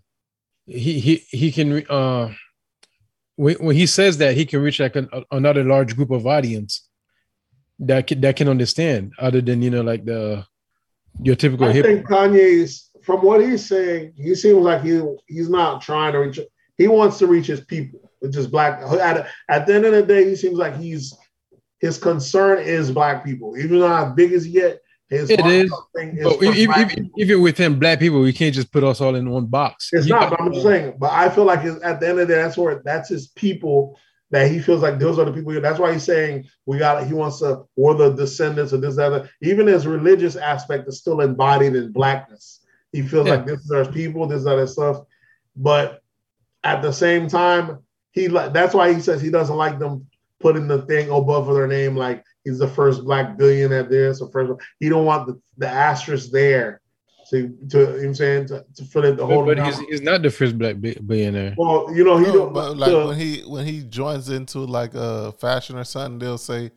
[0.64, 2.32] he he he can uh
[3.36, 6.88] when, when he says that he can reach like an, another large group of audience
[7.78, 10.44] that can, that can understand other than you know like the
[11.22, 15.48] your typical I hip think Kanye's from what he's saying, he seems like he he's
[15.48, 16.40] not trying to reach.
[16.76, 18.82] He wants to reach his people, which is black.
[18.82, 21.16] At, at the end of the day, he seems like he's
[21.78, 23.56] his concern is black people.
[23.56, 26.92] Even though how big as he get, his It is, is but for even, black
[26.92, 30.06] even, even within black people we can't just put us all in one box It's
[30.06, 30.94] You not, but I'm just saying.
[30.98, 33.98] But I feel like at the end of the day, that's where that's his people.
[34.32, 35.52] That he feels like those are the people.
[35.60, 37.06] That's why he's saying we got.
[37.06, 39.30] He wants to, or the descendants of this, that, other.
[39.40, 42.60] Even his religious aspect is still embodied in blackness.
[42.90, 43.34] He feels Yeah.
[43.34, 45.02] like this is our people, this other stuff.
[45.54, 46.02] But
[46.64, 47.78] at the same time,
[48.10, 50.08] he that's why he says he doesn't like them
[50.46, 54.52] putting the thing above their name, like he's the first black billionaire this or first.
[54.78, 56.80] He don't want the, the asterisk there
[57.30, 59.58] to to you know what I'm saying to, to for it to but, hold but
[59.58, 62.52] he's, he's not the first black billionaire Well, you know, he No, don't.
[62.52, 66.38] but like the- when he when he joins into like a fashion or something, they'll
[66.38, 66.70] say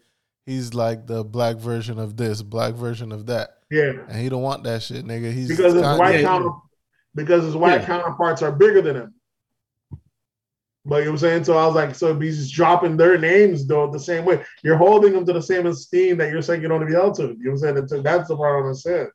[0.47, 4.41] he's like the black version of this, black version of that, yeah, and he don't
[4.41, 5.31] want that shit, nigga.
[5.31, 6.49] He's because his white counter,
[7.13, 7.85] because his white Yeah.
[7.85, 9.13] counterparts are bigger than him.
[10.89, 11.43] But you know what I'm saying?
[11.45, 14.43] So I was like, so he's just dropping their names though the same way.
[14.63, 16.99] You're holding them to the same esteem that you're saying you don't want to be
[16.99, 17.23] held to.
[17.23, 18.03] You know what I'm saying?
[18.03, 19.09] That's- the part I'm understand.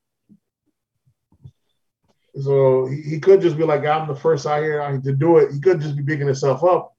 [2.37, 5.53] So he, he could just be like, I'm the first out here to do it.
[5.53, 6.95] He could just be bigging himself up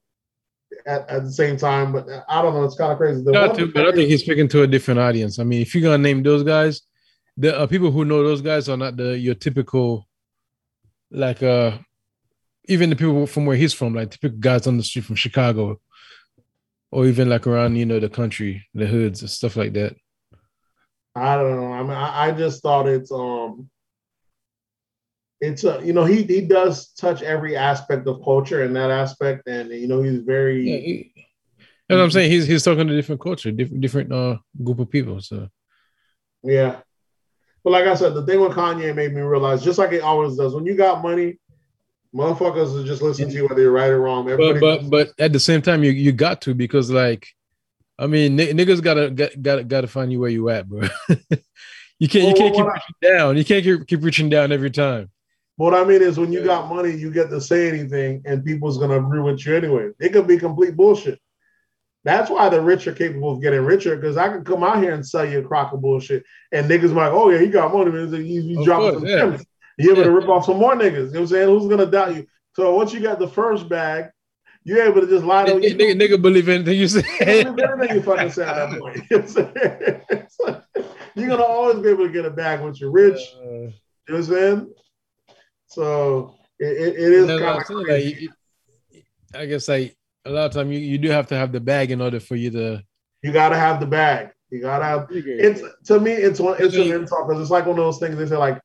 [0.86, 1.92] at, at the same time.
[1.92, 2.64] But I don't know.
[2.64, 3.22] It's kind of crazy.
[3.22, 5.38] Got one- but I think he's speaking to a different audience.
[5.38, 6.82] I mean, if you're gonna name those guys,
[7.36, 10.06] the uh, people who know those guys are not the your typical,
[11.10, 11.72] like uh,
[12.68, 15.80] even the people from where he's from, like typical guys on the street from Chicago,
[16.90, 19.96] or even like around you know the country, the hoods and stuff like that.
[21.14, 21.72] I don't know.
[21.72, 23.70] I mean, I, I just thought it's um,
[25.40, 29.46] it's a you know he he does touch every aspect of culture in that aspect,
[29.48, 31.12] and you know he's very Yeah, he-
[31.88, 32.30] that's what I'm saying.
[32.30, 35.20] He's he's talking to different culture, different different uh group of people.
[35.20, 35.48] So
[36.42, 36.80] yeah.
[37.62, 40.36] But like I said, the thing with Kanye made me realize, just like it always
[40.36, 41.38] does, when you got money,
[42.16, 44.24] motherfuckers will just listen to you whether you're right or wrong.
[44.24, 47.28] but Everybody, but but at the same time, you you got to because like,
[47.98, 50.88] I mean, n- niggas gotta got gotta gotta find you where you at, bro.
[51.98, 53.36] you can't you Well, can't keep I- reaching down.
[53.36, 55.10] You can't keep, keep reaching down every time.
[55.56, 58.78] what I mean is when you got money, you get to say anything, and people's
[58.78, 59.90] gonna agree with you anyway.
[60.00, 61.20] It could be complete bullshit.
[62.04, 64.94] That's why the rich are capable of getting richer because I can come out here
[64.94, 66.22] and sell you a crock of bullshit,
[66.52, 68.12] and niggas like, "Oh yeah, he got money." man.
[68.24, 69.38] He's, he's dropping course, some yeah.
[69.78, 69.86] Gems.
[69.86, 70.92] You able to rip off some more niggas?
[70.92, 71.48] You know what I'm saying?
[71.48, 72.26] Who's gonna doubt you?
[72.54, 74.06] So once you got the first bag,
[74.64, 77.04] you're able to just lie to Nigga, nigga, nigga believe anything you say.
[77.20, 78.96] Everything you fucking say at that point.
[79.10, 80.02] You know what I'm saying?
[80.10, 80.62] It's like,
[81.14, 83.20] You're gonna always be able to get a bag once you're rich.
[83.38, 83.72] Uh, You know
[84.06, 84.74] what I'm saying?
[85.68, 88.28] So it, it, it is kind of crazy.
[88.92, 89.02] like,
[89.34, 89.94] I guess like
[90.24, 92.36] a lot of time you, you do have to have the bag in order for
[92.36, 92.82] you to.
[93.22, 94.30] you gotta have the bag.
[94.50, 97.78] You gotta have it's to me it's one it's an insult because it's like one
[97.78, 98.60] of those things they say like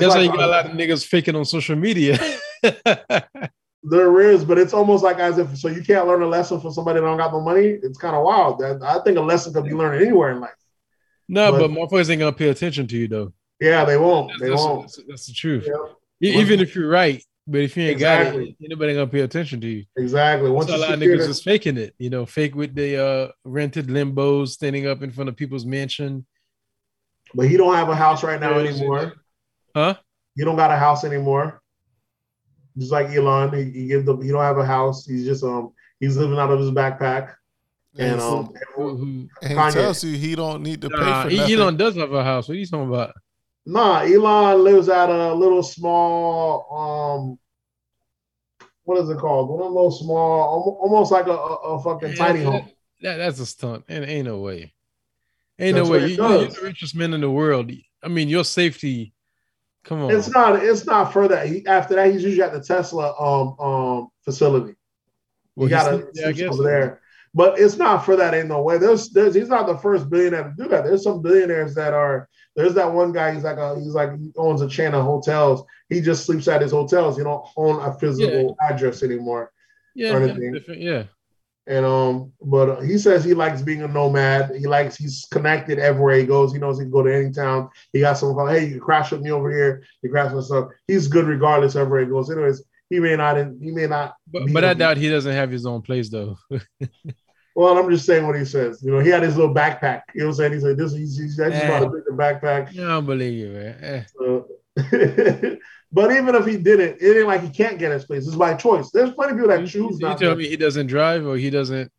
[0.00, 2.18] That's why like you got a lot of niggas faking on social media.
[3.84, 6.72] there is, but it's almost like as if so you can't learn a lesson from
[6.72, 7.78] somebody that don't got no money.
[7.82, 8.58] It's kind of wild.
[8.60, 10.50] That I think a lesson could be learned anywhere in life.
[11.28, 13.32] no, But- but motherfuckers ain't gonna pay attention to you though.
[13.60, 14.28] Yeah, they won't.
[14.28, 14.80] That's, They that's- won't.
[14.82, 15.68] that's- that's the truth.
[16.20, 18.44] Yeah, Even if you're right, but if you ain't got Exactly.
[18.44, 19.84] it, ain't nobody gonna pay attention to you.
[19.96, 20.50] exactly.
[20.50, 23.88] Once a lot of niggas is faking it, you know, fake with the uh rented
[23.88, 26.24] limbos, standing up in front of people's mansion.
[27.34, 29.14] but he don't have a house right now anymore.
[29.74, 29.94] Huh?
[30.36, 31.60] He don't got a house anymore.
[32.78, 35.06] Just like Elon, he, he give the he don't have a house.
[35.06, 37.34] He's just um he's living out of his backpack.
[37.98, 39.72] And so- um Who- who- and he Kanye.
[39.72, 41.54] tells you he don't need to pay Nah, for nothing.
[41.60, 42.48] Elon does have a house.
[42.48, 43.12] What are you talking about?
[43.66, 46.66] nah, Elon lives at a little small
[47.30, 47.38] um
[48.84, 49.48] what is it called?
[49.48, 52.70] One of those small, almost like a, a, a fucking tiny Yeah, home.
[53.02, 53.84] That, that's a stunt.
[53.88, 54.74] And ain't no way.
[55.60, 56.00] Ain't That's no way.
[56.08, 57.70] You, you're the richest man in the world.
[58.02, 59.12] I mean, your safety.
[59.84, 60.10] Come on.
[60.10, 60.62] It's not.
[60.62, 61.46] It's not for that.
[61.46, 64.74] He, after that, he's usually at the Tesla um um facility.
[65.56, 67.00] Well, you gotta yeah, I switch guess over there.
[67.34, 68.34] But it's not for that.
[68.34, 68.78] Ain't no way.
[68.78, 69.34] There's, there's.
[69.34, 70.84] He's not the first billionaire to do that.
[70.84, 72.28] There's some billionaires that are.
[72.54, 73.32] There's that one guy.
[73.34, 73.74] He's like a.
[73.76, 75.64] He's like he owns a chain of hotels.
[75.88, 77.16] He just sleeps at his hotels.
[77.16, 79.50] He don't own a physical address anymore.
[79.94, 80.80] Yeah, or yeah, different.
[80.80, 81.04] Yeah.
[81.66, 84.50] And um, but he says he likes being a nomad.
[84.56, 86.52] He likes he's connected everywhere he goes.
[86.52, 87.68] He knows he can go to any town.
[87.92, 89.82] He got someone called, hey, you can crash with me over here.
[90.02, 90.70] You crash with stuff.
[90.88, 92.30] He's good regardless everywhere he goes.
[92.30, 94.14] Anyways, he may not he may not.
[94.32, 96.36] But, but I doubt he doesn't have his own place though.
[97.54, 98.82] Well, I'm just saying what he says.
[98.82, 100.02] You know, he had his little backpack.
[100.14, 100.52] You know what I'm saying?
[100.54, 100.94] He said this.
[100.94, 102.70] He's, he's actually about to the backpack.
[102.70, 103.76] I don't believe you, man.
[103.84, 104.04] Eh.
[104.16, 104.48] So-
[105.92, 108.26] but even if he didn't, it ain't like he can't get his place.
[108.26, 108.90] It's by choice.
[108.90, 110.36] There's plenty of people that You, choose you not tell to.
[110.36, 111.90] me he doesn't drive or he doesn't.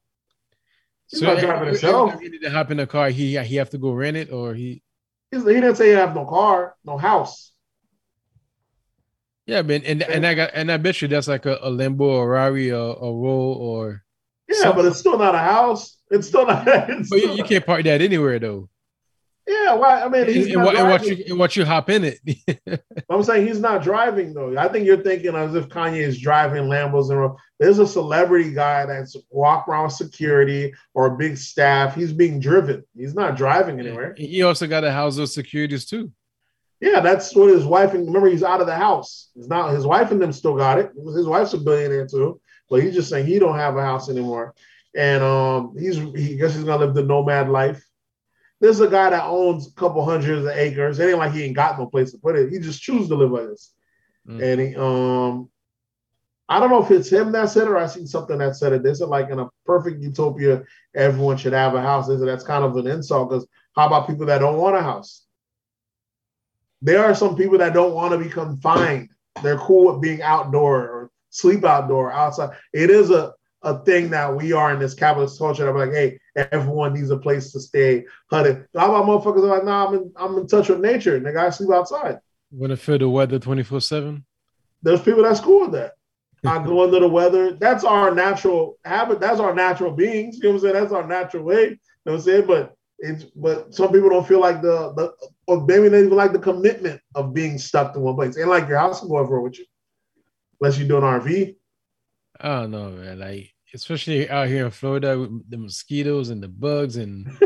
[1.09, 2.19] He's not driving himself.
[2.19, 3.09] He need to hop in a car.
[3.09, 4.81] He he have to go rent it or he.
[5.31, 7.51] He's- He didn't say he have no car, no house.
[9.45, 12.01] Yeah, man, and and I got and I bet you that's like a, a Lambo
[12.01, 14.03] or Rari or a roll or.
[14.47, 15.97] Yeah, So- but it's still not a house.
[16.09, 16.65] It's still not.
[16.89, 18.69] It's But you, still you can't park that anywhere though.
[19.45, 20.01] Yeah, why?
[20.01, 21.17] I mean, he's and, not and driving.
[21.17, 22.83] you and watch you hop in it.
[23.09, 24.57] I'm saying he's not driving though.
[24.57, 28.85] I think you're thinking as if Kanye is driving Lambos and there's a celebrity guy
[28.85, 31.93] that's walk around security or a big staff.
[31.93, 32.83] He's being driven.
[32.95, 34.15] He's not driving anywhere.
[34.17, 36.11] he also got to house those securities too.
[36.79, 39.29] Yeah, that's what his wife and remember he's out of the house.
[39.35, 40.91] He's not his wife and them still got it.
[41.15, 42.39] His wife's a billionaire too,
[42.69, 44.53] but he's just saying he don't have a house anymore.
[44.95, 47.83] And um, he's he guess he's gonna live the nomad life.
[48.63, 50.97] There's a guy that owns a couple hundreds of acres.
[50.97, 52.49] It ain't like he ain't got no place to put it.
[52.49, 53.73] He just choose to live like this.
[54.25, 54.41] Mm.
[54.41, 55.49] And he um
[56.47, 58.71] I don't know if it's him that said it or I seen something that said
[58.71, 58.81] it.
[58.81, 60.63] They said like in a perfect utopia,
[60.95, 62.07] everyone should have a house.
[62.07, 63.45] They said that's kind of an insult because
[63.75, 65.25] how about people that don't want a house?
[66.81, 69.09] There are some people that don't want to be confined.
[69.41, 72.55] They're cool with being outdoor or sleep outdoor, outside.
[72.71, 73.33] It is a,
[73.63, 75.65] a thing that we are in this capitalist culture.
[75.65, 76.19] that we're like, hey,
[76.51, 78.05] everyone needs a place to stay.
[78.29, 81.31] Honey, how about motherfuckers like, nah, I'm in, I'm in touch with nature and they
[81.31, 82.19] gotta sleep outside.
[82.51, 84.25] Want to feel the weather twenty four seven?
[84.81, 85.93] There's people that's cool with that.
[86.45, 87.53] I go under the weather.
[87.53, 89.19] That's our natural habit.
[89.19, 90.37] That's our natural beings.
[90.37, 90.73] You know what I'm saying?
[90.73, 91.63] That's our natural way.
[91.63, 92.47] You know what I'm saying?
[92.47, 95.13] But it's but some people don't feel like the the
[95.47, 98.37] or maybe they even like the commitment of being stuck to one place.
[98.37, 99.65] Ain't like your house will go everywhere with you.
[100.59, 101.55] Unless you do an RV.
[102.39, 103.19] I don't know, man.
[103.19, 107.25] Like especially out here in Florida with the mosquitoes and the bugs and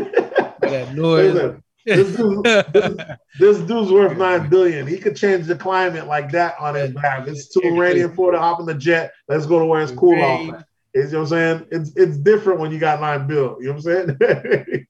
[0.60, 1.34] that noise.
[1.34, 2.96] Listen, this, dude, this,
[3.38, 4.86] this dude's worth nine billion.
[4.86, 7.26] He could change the climate like that on his back.
[7.26, 8.38] It's too rainy in Florida.
[8.38, 9.12] Hop in the jet.
[9.26, 10.54] Let's go to where it's cool Rain.
[10.54, 10.64] off.
[10.94, 11.66] You know what I'm saying?
[11.70, 13.56] It's it's different when you got nine bill.
[13.60, 14.86] You know what I'm saying?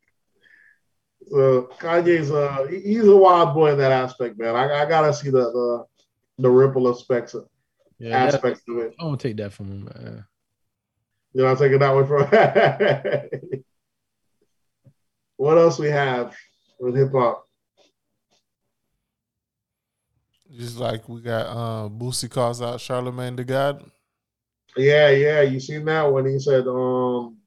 [1.28, 4.56] so Kanye's uh he's a wild boy in that aspect, man.
[4.56, 5.84] I, I gotta see the the,
[6.38, 7.36] the ripple aspects
[7.98, 8.94] yeah, aspects of it.
[8.98, 9.84] I won't take that from him.
[9.84, 10.24] Man.
[11.32, 12.22] You know, I'm taking that one from.
[15.36, 16.36] what else we have
[16.80, 17.44] with hip hop?
[20.56, 23.84] Just like we got uh, Boosie calls out Charlamagne the God.
[24.76, 27.38] Yeah, yeah, you seen that when he said um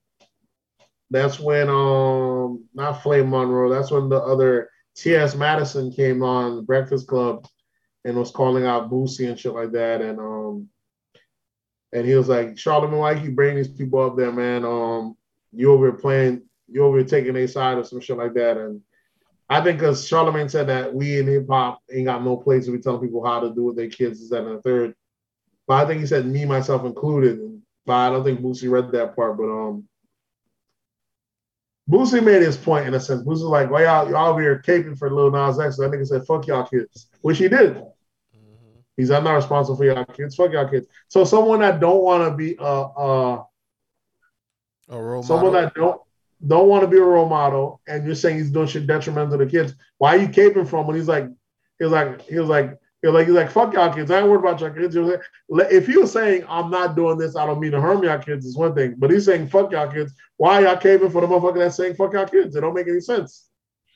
[1.09, 5.35] that's when um not Flame Monroe, that's when the other T.S.
[5.35, 7.47] Madison came on Breakfast Club
[8.05, 10.01] and was calling out Boosie and shit like that.
[10.01, 10.69] And um
[11.93, 14.65] and he was like, Charlamagne, why you bring these people up there, man?
[14.65, 15.15] Um
[15.51, 18.57] you over here playing, you over here taking a side or some shit like that.
[18.57, 18.81] And
[19.49, 22.72] I think because Charlamagne said that we in hip hop ain't got no place to
[22.72, 24.95] be telling people how to do with their kids, is that and the third.
[25.68, 27.61] But I think he said me, myself included.
[27.85, 29.38] But I don't think Boosie read that part.
[29.38, 29.88] But um,
[31.89, 33.23] Boosie made his point in a sense.
[33.23, 35.77] Boosie's like, why y'all, y'all over here caping for Lil Nas X?
[35.77, 37.84] That nigga said, fuck y'all kids, which he did.
[38.97, 40.35] He's I'm not responsible for y'all kids.
[40.35, 40.88] Fuck y'all kids.
[41.07, 43.43] So someone that don't want to be uh uh
[44.89, 45.61] A role someone model.
[45.61, 46.01] that don't
[46.45, 49.45] don't want to be a role model, and you're saying he's doing shit detrimental to
[49.45, 49.76] the kids.
[49.99, 51.26] Why are you caping from when he's like,
[51.77, 54.09] he was like, he was like, he was like, he's like, fuck y'all kids.
[54.09, 54.95] I ain't worried about y'all kids.
[54.95, 58.18] Like- If he was saying I'm not doing this, I don't mean to harm y'all
[58.19, 58.95] kids, is one thing.
[58.97, 60.13] But he's saying fuck y'all kids.
[60.38, 62.55] Why are y'all caping for the motherfucker that's saying fuck y'all kids?
[62.55, 63.47] It don't make any sense.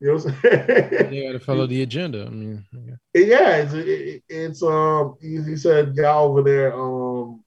[0.00, 1.12] You know what I'm saying?
[1.12, 2.26] you got to follow the agenda.
[2.26, 2.94] I mean, yeah.
[3.14, 7.42] yeah, it's, it, it's um he, he said y'all over there um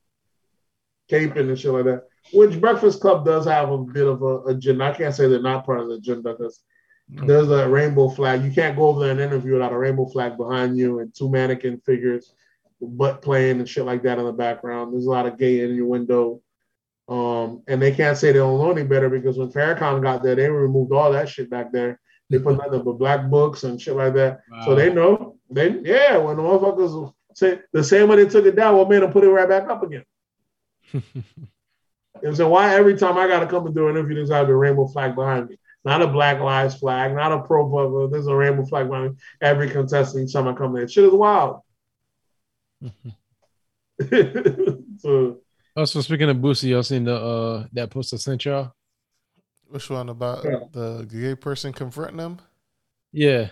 [1.10, 2.04] caping and shit like that.
[2.34, 4.86] Which Breakfast Club does have a bit of a agenda.
[4.86, 6.62] I can't say they're not part of the agenda because
[7.08, 8.44] there's a rainbow flag.
[8.44, 11.30] You can't go over there and interview without a rainbow flag behind you and two
[11.30, 12.34] mannequin figures,
[12.82, 14.94] butt playing and shit like that in the background.
[14.94, 16.42] There's a lot of gay in your window.
[17.10, 20.36] Um, and they can't say they don't know any better because when Farrakhan got there,
[20.36, 22.00] they removed all that shit back there.
[22.32, 24.42] They put nothing but black books and shit like that.
[24.64, 25.38] So they know.
[25.50, 29.02] They yeah, when the motherfuckers say the same way they took it down, what made
[29.02, 30.06] them put it right back up again?
[32.24, 34.52] And so why every time I gotta come and do an interview, there's gotta be
[34.52, 35.58] a rainbow flag behind me.
[35.84, 38.08] Not a Black Lives flag, not a pro brother.
[38.08, 39.18] There's a rainbow flag behind me.
[39.42, 40.88] Every contestant each time I come in.
[40.88, 41.62] Shit is wild.
[45.00, 45.40] so
[45.76, 48.74] Also, speaking of Boosie, y'all seen the uh that post I sent y'all?
[49.72, 50.60] Which one about Yeah.
[50.74, 52.40] the gay person confronting him?
[53.14, 53.50] Yeah.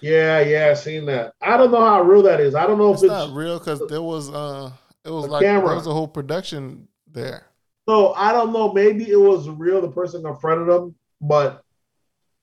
[0.00, 1.34] Yeah, yeah, I seen that.
[1.42, 2.54] I don't know how real that is.
[2.54, 4.70] I don't know if It's it's, not real because there was uh,
[5.04, 5.68] it was A like camera.
[5.68, 7.46] there was a whole production there.
[7.88, 8.12] so.
[8.14, 8.72] I don't know.
[8.72, 9.80] Maybe it was real.
[9.82, 11.62] The person confronted him, but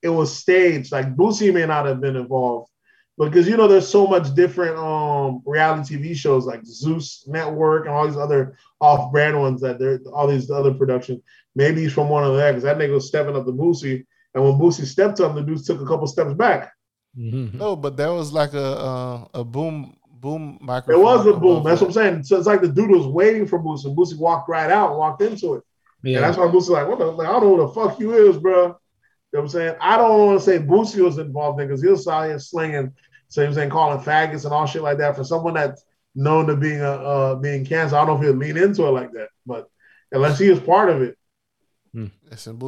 [0.02, 0.92] it was staged.
[0.92, 2.70] Like Boosie may not have been involved
[3.18, 7.94] because you know there's so much different um reality TV shows like Zeus Network and
[7.94, 11.22] all these other off-brand ones that there all these other productions.
[11.56, 14.44] Maybe he's from one of them because that nigga was stepping up the Boosie, and
[14.44, 16.72] when Boosie stepped to him, the dude took a couple steps back.
[17.18, 17.54] Mhm.
[17.54, 21.00] No, but that was like a uh, a boom boom microphone.
[21.00, 21.64] It was a boom.
[21.64, 21.86] That's it.
[21.86, 22.24] what I'm saying.
[22.24, 24.98] So it's like the dude was waiting for Boosie, and Boosie walked right out and
[24.98, 25.64] walked into it.
[26.04, 26.22] And Yeah.
[26.22, 28.38] that's why Boosie like, what the, like, I don't know who the fuck you is,
[28.38, 28.76] bro.
[29.34, 29.76] You know what I'm saying?
[29.82, 32.94] I don't want to say Boosie was involved in because he was out here slinging,
[33.30, 35.84] so he was saying calling faggots and all shit like that for someone that's
[36.14, 37.96] known to being a uh, being cancer.
[37.96, 39.72] I don't know if he'll lean into it like that, but
[40.12, 41.18] unless he is part of it.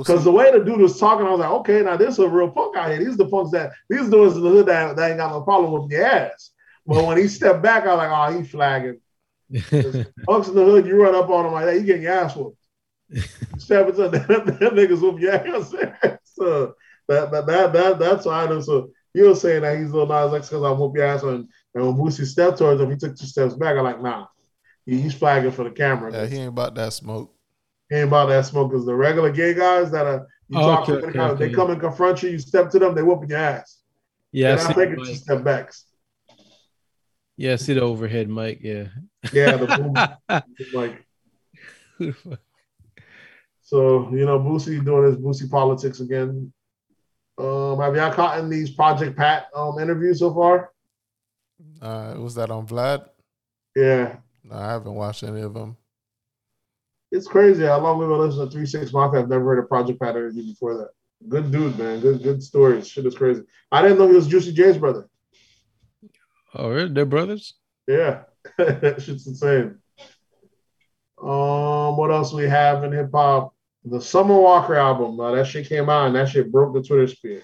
[0.07, 2.27] Because the way the dude was talking, I was like, okay, now this is a
[2.27, 2.97] real punk out here.
[2.97, 5.41] These are the punks that these dudes in the hood that, that ain't got no
[5.41, 6.49] problem with your ass.
[6.87, 8.99] But when he stepped back, I was like, oh, he flagging.
[10.25, 12.35] Punks in the hood, you run up on him like that, you getting your ass
[12.35, 12.57] whooped.
[13.59, 15.73] Step into them, them niggas whoop your ass.
[16.35, 16.75] So
[17.07, 18.61] that, that, that, that, that's why I know.
[18.61, 21.23] So he was saying that he's little Nas X because I whoop your ass.
[21.23, 23.77] And, and when Boosie stepped towards him, he took two steps back.
[23.77, 24.27] I'm like, nah,
[24.85, 26.11] he, he's flagging for the camera.
[26.11, 27.33] yeah, he ain't about that smoke.
[27.89, 30.89] He ain't about that smoke because the regular gay guys that are you Oh, talk
[30.89, 31.47] okay, to, okay, they, okay.
[31.47, 33.79] they come and confront you, you step to them, they whooping your ass.
[34.31, 35.15] yeah, I and I see take it two mic.
[35.17, 35.85] step backs.
[37.37, 38.59] yeah, I see the overhead mic.
[38.61, 38.87] Yeah.
[39.33, 39.67] Yeah, the
[40.29, 40.43] boom,
[40.73, 41.03] like
[43.75, 44.09] so.
[44.11, 46.51] You know, Boosie doing his Boosie politics again.
[47.37, 50.71] Um, have y'all caught in these Project Pat um interviews so far?
[51.81, 53.07] Uh, was that on Vlad?
[53.75, 55.75] Yeah, No, I haven't watched any of them.
[57.11, 59.19] it's crazy how long we've been listening to Three Six Mafia.
[59.21, 60.89] I've never heard a Project Pat interview before that.
[61.27, 61.99] Good dude, man.
[62.01, 62.87] Good, good stories.
[62.87, 63.41] Shit is crazy.
[63.71, 65.09] I didn't know he was Juicy J's brother.
[66.53, 66.93] Oh, really?
[66.93, 67.55] They're brothers?
[67.87, 68.23] Yeah,
[68.59, 69.79] shit's insane.
[71.21, 73.54] Um, what else we have in hip hop?
[73.85, 75.19] The Summer Walker album.
[75.19, 77.43] Uh, that shit came out and that shit broke the Twitter sphere.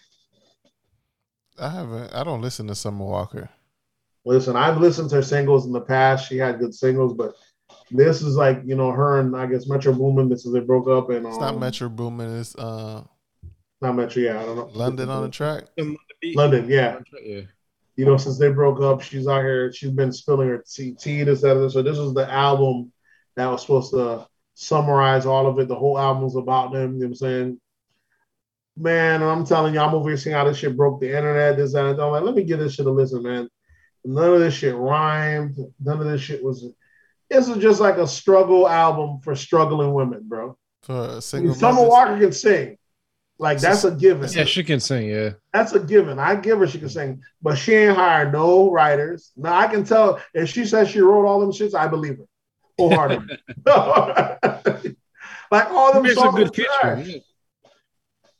[1.59, 2.13] I haven't.
[2.13, 3.49] I don't listen to Summer Walker.
[4.25, 6.27] Listen, I've listened to her singles in the past.
[6.27, 7.33] She had good singles, but
[7.91, 10.29] this is like you know her and I guess Metro Boomin.
[10.29, 12.39] This is they broke up and It's um, not Metro Boomin.
[12.39, 13.03] It's uh,
[13.81, 14.21] Not Metro.
[14.21, 14.69] Yeah, I don't know.
[14.73, 15.65] London on the track.
[16.23, 16.67] London.
[16.69, 17.41] Yeah, Yeah.
[17.95, 19.71] you know, since they broke up, she's out here.
[19.73, 21.73] She's been spilling her tea, tea this, that, this.
[21.73, 22.91] So this was the album
[23.35, 24.27] that was supposed to
[24.61, 25.67] summarize all of it.
[25.67, 26.93] The whole album's about them.
[26.93, 27.61] You know what I'm saying?
[28.77, 31.57] Man, I'm telling you, I'm over here seeing how this shit broke the internet.
[31.57, 32.03] This, that, and that.
[32.03, 33.49] I'm like, let me give this shit a listen, man.
[34.05, 35.57] None of this shit rhymed.
[35.79, 36.65] None of this shit was.
[37.29, 40.57] This is just like a struggle album for struggling women, bro.
[40.83, 41.83] For a single Summer.
[41.83, 42.77] Walker can sing.
[43.39, 44.29] Like that's a given.
[44.31, 45.09] Yeah, she can sing.
[45.09, 45.31] Yeah.
[45.51, 46.19] That's a given.
[46.19, 49.31] I give her she can sing, but she ain't hired no writers.
[49.35, 52.25] Now I can tell if she says she wrote all them shits, I believe her
[52.77, 53.37] wholeheartedly.
[55.51, 57.07] like all them songs are trash.
[57.07, 57.19] yeah.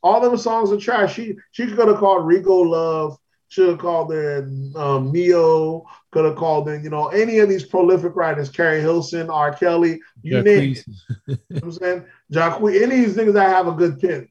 [0.02, 1.14] All them songs are trash.
[1.14, 3.18] She she could have called Rico Love.
[3.48, 5.86] Should have called in um, Ne-Yo.
[6.10, 9.52] Could have called in you know any of these prolific writers, Keri Hilson, R.
[9.54, 10.84] Kelly, you name it.
[11.26, 12.04] You know I'm saying?
[12.30, 14.28] Jacque, any of these things that have a good pen.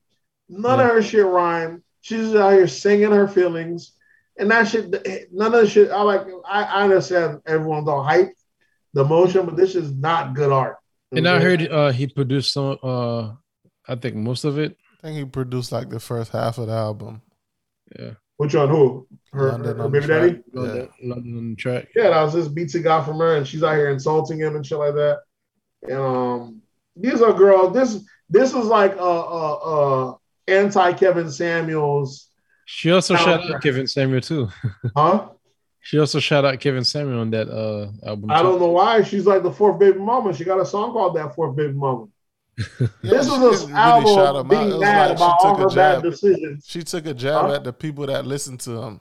[0.49, 1.84] None of her shit rhyme.
[2.02, 3.94] She's just out here singing her feelings.
[4.38, 8.34] And that shit, none of the shit, I like, I, I understand everyone's all hype,
[8.93, 10.77] the motion, but this is not good art.
[11.11, 11.59] And know I what I'm saying?
[11.59, 13.34] heard uh he produced some uh
[13.88, 14.77] I think most of it.
[15.03, 17.22] I think he produced like the first half of the album.
[17.97, 18.11] Yeah.
[18.38, 18.69] Which one?
[18.69, 19.07] Who?
[19.34, 20.22] Her, London her on the baby track.
[20.22, 20.39] daddy?
[20.53, 20.61] Yeah.
[20.61, 21.88] London, London on the track.
[21.95, 24.55] Yeah, that was this beats he got from her, and she's out here insulting him
[24.55, 25.19] and shit like that.
[25.84, 26.61] And um,
[26.95, 27.73] these are girls.
[27.73, 30.15] This this is like uh uh uh
[30.47, 32.30] anti Kevin Samuels,
[32.65, 33.23] She also Soundtrack.
[33.23, 34.49] shout out Kevin Samuel too.
[34.95, 35.30] huh?
[35.84, 38.30] She also shout out Kevin Samuel on that uh album.
[38.32, 38.44] I too.
[38.44, 39.02] don't know why.
[39.03, 40.34] She's like the fourth baby mama.
[40.34, 42.08] She got a song called that fourth baby mama.
[43.02, 45.56] This she is didn't an album shout him being was mad like she about all
[45.56, 46.12] took a her bad jab.
[46.12, 46.66] decisions.
[46.68, 47.53] She took a jab Huh?
[47.56, 48.99] at the people that listened to him.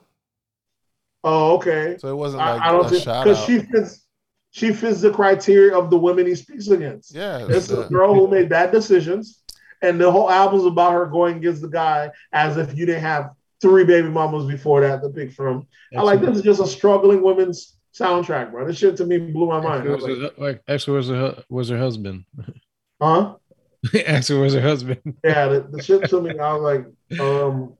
[1.23, 1.97] Oh, okay.
[1.99, 4.05] So it wasn't like I, I don't a think shout because she fits
[4.51, 7.13] she fits the criteria of the women he speaks against.
[7.13, 9.41] yeah, It's the- a girl who made bad decisions,
[9.81, 13.29] and the whole album's about her going against the guy as if you didn't have
[13.61, 15.67] three baby mamas before that to pick from.
[15.95, 18.65] I like this is just a struggling women's soundtrack, bro.
[18.65, 19.85] This shit to me blew my mind.
[19.85, 22.25] Was Actually, like, was her, like, actually, was her was her husband?
[23.01, 23.35] huh?
[24.07, 25.01] actually, was her husband?
[25.23, 27.73] Yeah, the, the shit to me, I was like, um,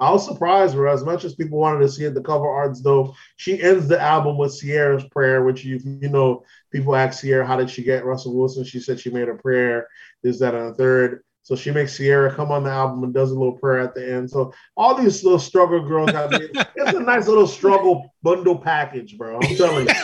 [0.00, 0.92] I was surprised, bro.
[0.92, 3.14] As much as people wanted to see it, the cover art's dope.
[3.36, 7.56] She ends the album with Ciara's prayer, which you you know, people ask Ciara, how
[7.56, 8.64] did she get Russell Wilson?
[8.64, 9.86] She said she made a prayer.
[10.22, 11.22] Is that, and a third.
[11.42, 14.14] So she makes Ciara come on the album and does a little prayer at the
[14.14, 14.30] end.
[14.30, 19.40] So all these little struggle girls have it's a nice little struggle bundle package, bro.
[19.40, 19.94] I'm telling you.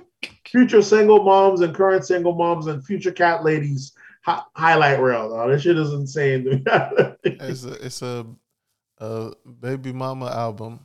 [0.46, 3.92] future single moms and current single moms and future cat ladies
[4.22, 5.30] hi- highlight reel.
[5.30, 5.50] Though.
[5.50, 6.64] This shit is insane.
[7.24, 8.24] it's a it's a,
[8.98, 10.78] a baby mama album.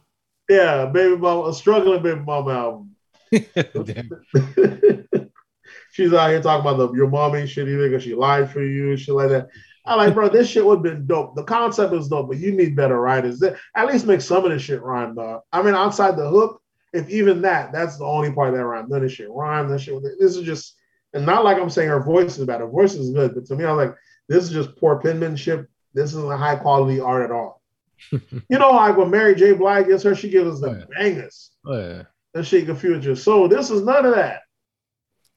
[0.49, 2.95] Yeah, baby mama, a struggling baby mama album.
[5.91, 8.63] She's out here talking about the your mom ain't shit either because she lied for
[8.63, 9.49] you and shit like that.
[9.85, 11.35] I'm like, bro, this shit would have been dope.
[11.35, 13.41] The concept is dope, but you need better writers.
[13.43, 15.41] At least make some of this shit rhyme, dog.
[15.51, 16.61] I mean, outside the hook,
[16.93, 18.87] if even that, that's the only part that rhyme.
[18.89, 19.69] None of this shit rhyme.
[19.69, 20.01] That shit.
[20.19, 20.75] This is just,
[21.13, 22.61] and not like I'm saying her voice is bad.
[22.61, 23.95] Her voice is good, but to me, I was like,
[24.29, 25.67] this is just poor penmanship.
[25.93, 27.61] This isn't high quality art at all.
[28.11, 29.53] you know, like when Mary J.
[29.53, 30.85] Blige gets her, she gives us the oh, yeah.
[30.97, 31.51] bangers.
[31.65, 32.03] Oh, yeah.
[32.33, 33.47] And she confused your soul.
[33.47, 34.41] This is none of that.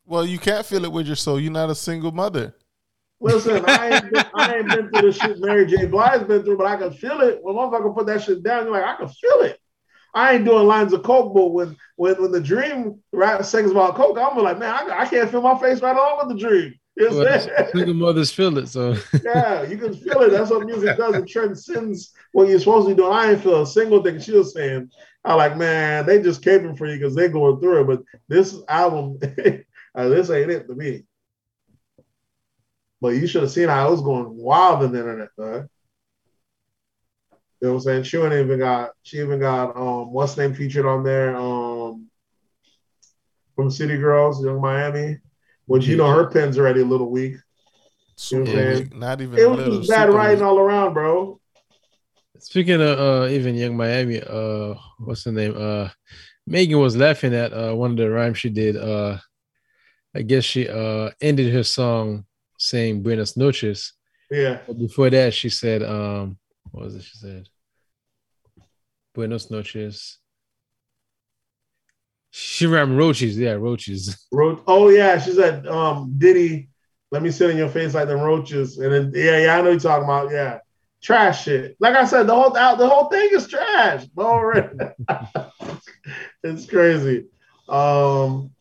[0.06, 1.40] Well, you can't feel it with your soul.
[1.40, 2.55] You're not a single mother.
[3.20, 5.86] Listen, I ain't, been, I ain't been through the shit Mary J.
[5.86, 7.39] Blige's been through, but I can feel it.
[7.43, 9.59] When motherfucker put that shit down, you're like, I can feel it.
[10.14, 14.18] I ain't doing lines of coke, but when when when The-Dream rap sings about coke,
[14.18, 16.74] I'm like, man, I, I can't feel my face right along with The-Dream.
[16.97, 20.31] You know well, single mothers feel it, so yeah, you can feel it.
[20.31, 21.16] That's what music does.
[21.16, 23.12] It transcends what you're supposed to be doing.
[23.12, 24.90] I ain't feel a single thing she was saying.
[25.24, 27.86] I like, man, they just caping for you because they're going through it.
[27.86, 29.18] But this album,
[29.94, 31.04] this ain't it to me.
[33.00, 35.68] But you should have seen how I was going wild on the internet, though.
[37.60, 38.02] You know what I'm saying?
[38.04, 42.10] She even got she even got um what's name featured on there um
[43.56, 45.18] from City Girls, Yung Miami,
[45.66, 47.36] which you know her pen's already a little weak.
[48.30, 48.92] You know what I'm saying?
[48.94, 51.40] Not even it was just bad writing all around, bro.
[52.38, 55.54] Speaking of uh, even Yung Miami, uh, what's the name?
[55.56, 55.88] Uh,
[56.46, 58.76] Megan was laughing at uh, one of the rhymes she did.
[58.76, 59.18] Uh,
[60.14, 62.24] I guess she uh ended her song
[62.58, 63.94] saying "Buenas noches."
[64.30, 64.60] Yeah.
[64.66, 66.38] But before that, she said, um,
[66.70, 67.02] what was it?
[67.02, 67.48] She said,
[69.14, 70.18] Buenos noches.
[72.30, 74.26] She ran roaches, yeah, roaches.
[74.32, 76.68] Ro- oh yeah, she said, um, Diddy,
[77.12, 78.78] let me sit in your face like the roaches.
[78.78, 80.58] And then yeah, yeah, I know you're talking about, yeah.
[81.00, 81.76] Trash shit.
[81.80, 84.06] Like I said, the whole the whole thing is trash.
[86.42, 87.26] it's crazy.
[87.68, 88.53] Um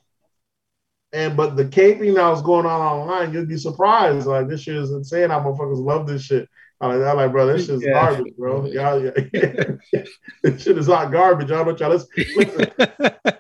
[1.14, 4.26] and but the caping that was going on online, you'd be surprised.
[4.26, 5.30] Like this shit is insane.
[5.30, 6.50] How motherfuckers love this shit.
[6.82, 7.94] I'm like, I'm like, bro, this shit's yeah.
[7.94, 8.66] garbage, bro.
[8.66, 10.04] Y'all, yeah, yeah.
[10.44, 11.52] this shit is not garbage.
[11.52, 11.92] I don't know what y'all.
[11.92, 12.68] Let's, listen.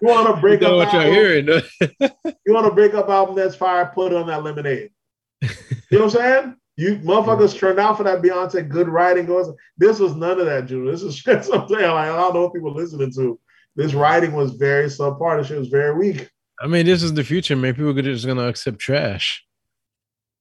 [0.02, 0.94] You want to break you know up?
[0.94, 1.48] What album, hearing?
[1.48, 3.92] you want to break up album that's fire?
[3.94, 4.92] Put on that lemonade.
[5.42, 5.50] You
[5.92, 6.56] know what I'm saying?
[6.78, 9.54] You motherfuckers turned out for that Beyonce good writing goes.
[9.78, 10.94] This was none of that, Jude.
[10.94, 11.44] This is shit.
[11.44, 11.68] Saying.
[11.70, 13.40] Like, I don't know what people listening to.
[13.76, 15.40] This writing was very subpar.
[15.40, 16.30] This shit was very weak.
[16.64, 17.74] I mean, this is the future, man.
[17.74, 19.46] People are just gonna accept trash.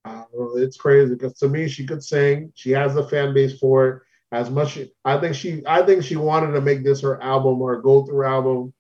[0.05, 0.23] Uh,
[0.55, 2.53] it's crazy because to me, she could sing.
[2.55, 4.03] She has a fan base for it.
[4.31, 7.83] As much, I think she, I think she wanted to make this her album or
[7.83, 8.73] go through album,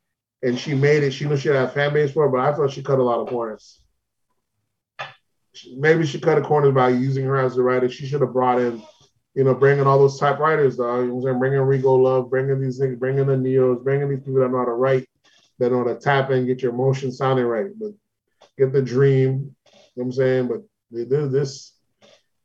[0.42, 1.10] and she made it.
[1.10, 3.02] She knew she had a fan base for it, but I thought she cut a
[3.02, 3.80] lot of corners.
[5.76, 7.88] Maybe she cut a corners by using her as a writer.
[7.88, 8.80] She should have brought in,
[9.34, 11.00] you know, bringing all those typewriters, though.
[11.00, 11.38] You know what I'm saying?
[11.40, 14.64] Bringing Rico Love, bringing these things, bringing the Ne-Yos, bringing these people that know how
[14.64, 15.08] to write,
[15.58, 17.70] that know to tap in, get your emotion sounding right.
[17.78, 17.92] But
[18.58, 20.48] get The-Dream, you know what I'm saying?
[20.48, 21.72] But this this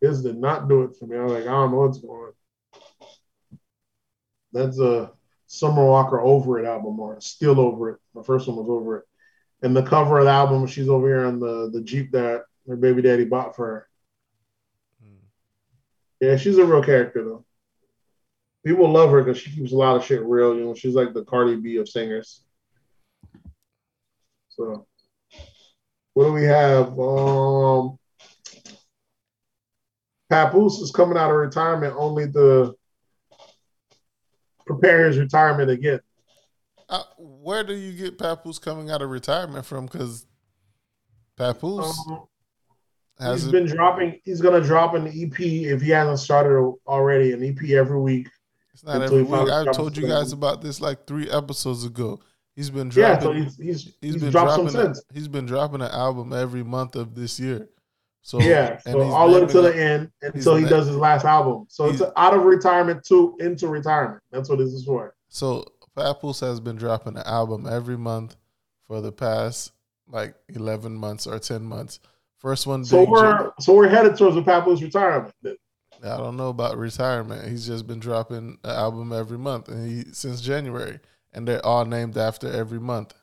[0.01, 1.17] this did not do it for me.
[1.17, 2.33] I was like, I don't know what's going on.
[4.53, 5.11] That's a
[5.47, 7.99] Summer Walker over it album or still over it.
[8.13, 9.05] My first one was over it.
[9.61, 12.75] And the cover of the album, she's over here on the, the Jeep that her
[12.75, 13.87] baby daddy bought for her.
[15.01, 15.25] Hmm.
[16.21, 17.45] Yeah, she's a real character though.
[18.65, 20.55] People love her because she keeps a lot of shit real.
[20.55, 22.43] You know, she's like the Cardi B of singers.
[24.57, 24.87] So,
[26.13, 26.99] what do we have?
[26.99, 27.97] Um,
[30.29, 32.75] Papoose is coming out of retirement only to
[34.65, 35.99] prepare his retirement again.
[36.89, 39.85] Uh, where do you get Papoose coming out of retirement from?
[39.85, 40.25] Because
[41.37, 42.23] Papoose um,
[43.19, 44.19] has he's been dropping.
[44.23, 46.57] He's gonna drop an EP if he hasn't started
[46.87, 47.33] already.
[47.33, 48.29] An EP every week.
[48.73, 49.49] It's not every week.
[49.49, 52.19] I told you guys about this like three episodes ago.
[52.57, 53.15] He's been dropping.
[53.15, 54.69] Yeah, so he's he's, he's, he's been dropping.
[54.69, 57.69] some A, he's been dropping an album every month of this year.
[58.23, 61.67] So yeah, so all the way to the end until he does his last album.
[61.69, 64.23] So it's out of retirement to into retirement.
[64.31, 65.15] That's what this is for.
[65.29, 65.65] So
[65.95, 68.35] Papoose has been dropping an album every month
[68.87, 69.71] for the past
[70.09, 71.99] like eleven months or ten months.
[72.39, 72.83] First one.
[72.83, 75.33] So we're so we're headed towards the Papoose retirement.
[75.45, 77.47] I don't know about retirement.
[77.47, 80.99] He's just been dropping an album every month, and he since January,
[81.37, 83.13] and they're all named after every month.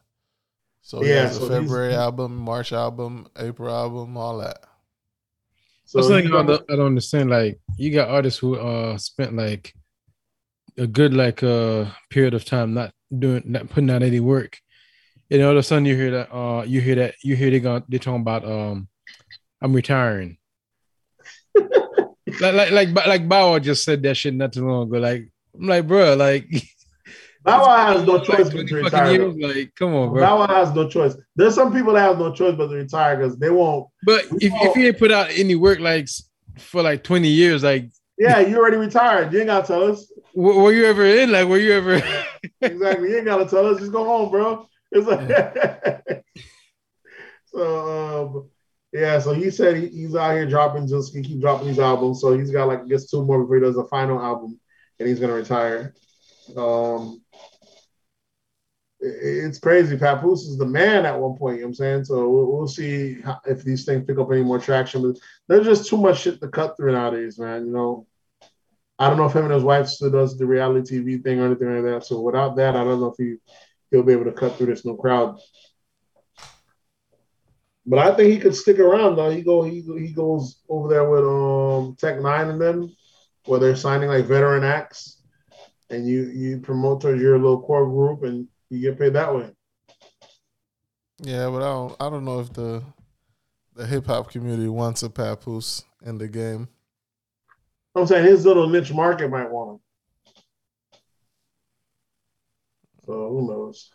[0.82, 4.58] So he Yeah, has so he's- February album, March album, April album, all that.
[5.84, 7.28] So That's like I don't, I don't understand.
[7.30, 9.74] Like you got artists who uh spent like
[10.78, 14.58] a good like uh period of time not doing not putting out any work,
[15.30, 17.60] and all of a sudden you hear that uh you hear that you hear they
[17.60, 18.88] going they're talking about um
[19.60, 20.38] I'm retiring.
[22.40, 24.98] like like like like Bauer just said that shit not too long ago.
[24.98, 26.46] Like I'm like bro, like
[27.44, 29.12] Wow has no like choice but to retire.
[29.12, 30.22] years, like come on, bro.
[30.22, 31.14] Wow has no choice.
[31.36, 33.88] There's some people that have no choice but to retire because they won't.
[34.02, 36.08] But if, if he ain't put out any work like
[36.58, 39.32] for like 20 years, like Yeah, you already retired.
[39.32, 40.10] You ain't gotta tell us.
[40.34, 41.32] w- were you ever in?
[41.32, 41.96] Like were you ever
[42.62, 43.10] exactly.
[43.10, 43.78] You ain't gotta tell us.
[43.78, 44.66] Just go home, bro.
[44.90, 46.24] It's like
[47.46, 48.26] so.
[48.26, 48.50] Um,
[48.92, 49.18] yeah.
[49.18, 52.22] So he said he, he's out here dropping just he keep dropping these albums.
[52.22, 54.58] So he's got like I guess two more before he does the final album,
[54.98, 55.94] and he's gonna retire.
[56.56, 57.22] Um,
[59.00, 59.96] it's crazy.
[59.98, 61.56] Papoose is the man at one point.
[61.56, 62.04] You know what I'm saying.
[62.04, 65.02] So we'll, see if these things pick up any more traction.
[65.02, 65.18] But
[65.48, 67.66] there's just too much shit to cut through nowadays, man.
[67.66, 68.06] You know.
[68.98, 71.46] I don't know if him and his wife still does the reality TV thing or
[71.46, 72.06] anything like that.
[72.06, 73.36] So without that, I don't know if he
[73.90, 75.38] he'll be able to cut through this new crowd.
[77.86, 79.30] But I think he could stick around though.
[79.30, 82.96] He go he he goes over there with um Tech N9ne and them,
[83.46, 85.13] where they're signing like veteran acts,
[85.90, 89.50] and you you promote towards your little core group and you get paid that way.
[91.18, 91.96] Yeah, but I don't.
[92.00, 92.82] I don't know if the
[93.74, 96.68] the hip hop community wants a papoose in the game.
[97.94, 99.80] I'm saying his little niche market might want him.
[103.04, 103.90] So who knows?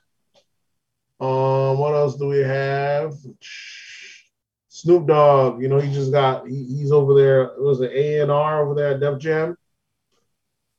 [1.19, 3.13] Um, what else do we have?
[4.69, 7.43] Snoop Dogg, you know, he just got he, he's over there.
[7.43, 9.57] It was an A and R over there at Def Jam.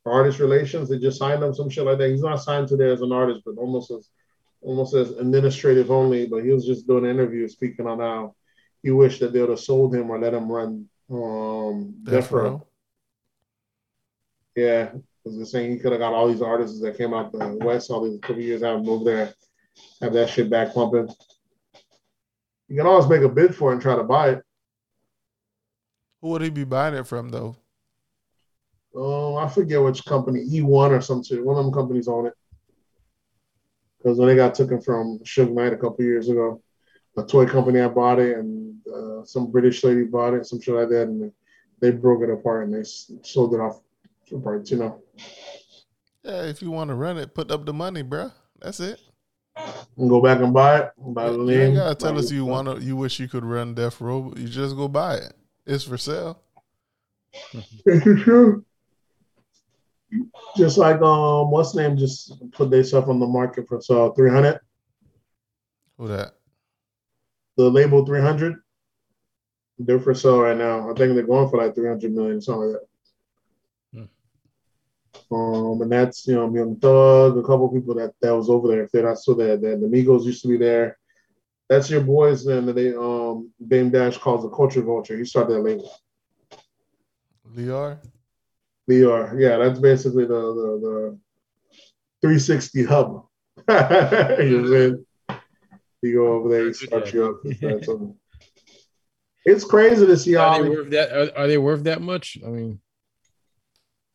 [0.07, 2.11] Artist relations, they just signed him some shit like that.
[2.11, 4.09] He's not signed to there as an artist, but almost as
[4.63, 6.27] almost as administrative only.
[6.27, 8.35] But he was just doing an interview speaking on how
[8.83, 12.67] he wished that they would have sold him or let him run um Death Row.
[14.57, 17.59] Yeah, because they're saying he could have got all these artists that came out the
[17.61, 19.35] West all these couple years, have them over there,
[20.01, 21.09] have that shit back pumping.
[22.69, 24.43] You can always make a bid for it and try to buy it.
[26.23, 27.57] Who would he be buying it from though?
[28.97, 31.45] Um, I forget which company, E1 or some shit.
[31.45, 32.35] One of them companies own it.
[33.99, 36.63] Because when they got taken from Suge Knight a couple years ago,
[37.17, 40.75] a toy company I bought it, and uh, some British lady bought it, some shit
[40.75, 41.31] like that, and
[41.81, 43.81] they broke it apart and they sold it off
[44.29, 45.03] for parts, you know.
[46.25, 48.33] Yeah, if you want to run it, put up the money, bruh.
[48.61, 49.01] That's it.
[49.97, 50.93] And go back and buy it.
[50.99, 51.61] Buy the You name.
[51.61, 52.83] ain't gotta tell us you want to.
[52.85, 54.33] You wish you could run Death Row.
[54.37, 55.33] You just go buy it.
[55.67, 56.41] It's for sale.
[57.87, 58.65] Is true.
[60.57, 64.31] Just like um, what's name just put their stuff on the market for so three
[64.31, 64.59] hundred.
[65.99, 66.35] Who that?
[67.57, 68.57] The label three hundred.
[69.79, 70.91] They're for sale right now.
[70.91, 72.91] I think they're going for like three hundred million, something like that.
[75.33, 78.85] Um, and that's you know Young Thug, a couple people that that was over there.
[78.85, 80.99] If they're not still there, then the Migos used to be there.
[81.69, 82.45] That's your boys.
[82.45, 85.17] Then they um Dame Dash calls the Culture Vulture.
[85.17, 85.93] He started that label.
[87.55, 87.99] Lyor.
[88.91, 89.39] VR.
[89.39, 91.19] Yeah, that's basically the the, the
[92.23, 93.27] 360 hub.
[93.59, 95.07] you know what I'm saying?
[96.03, 97.45] You go over there, you start you up.
[97.45, 98.17] with that, so.
[99.45, 101.13] It's crazy to see are how they they, worth that?
[101.13, 102.39] Are, are they worth that much?
[102.45, 102.81] I mean,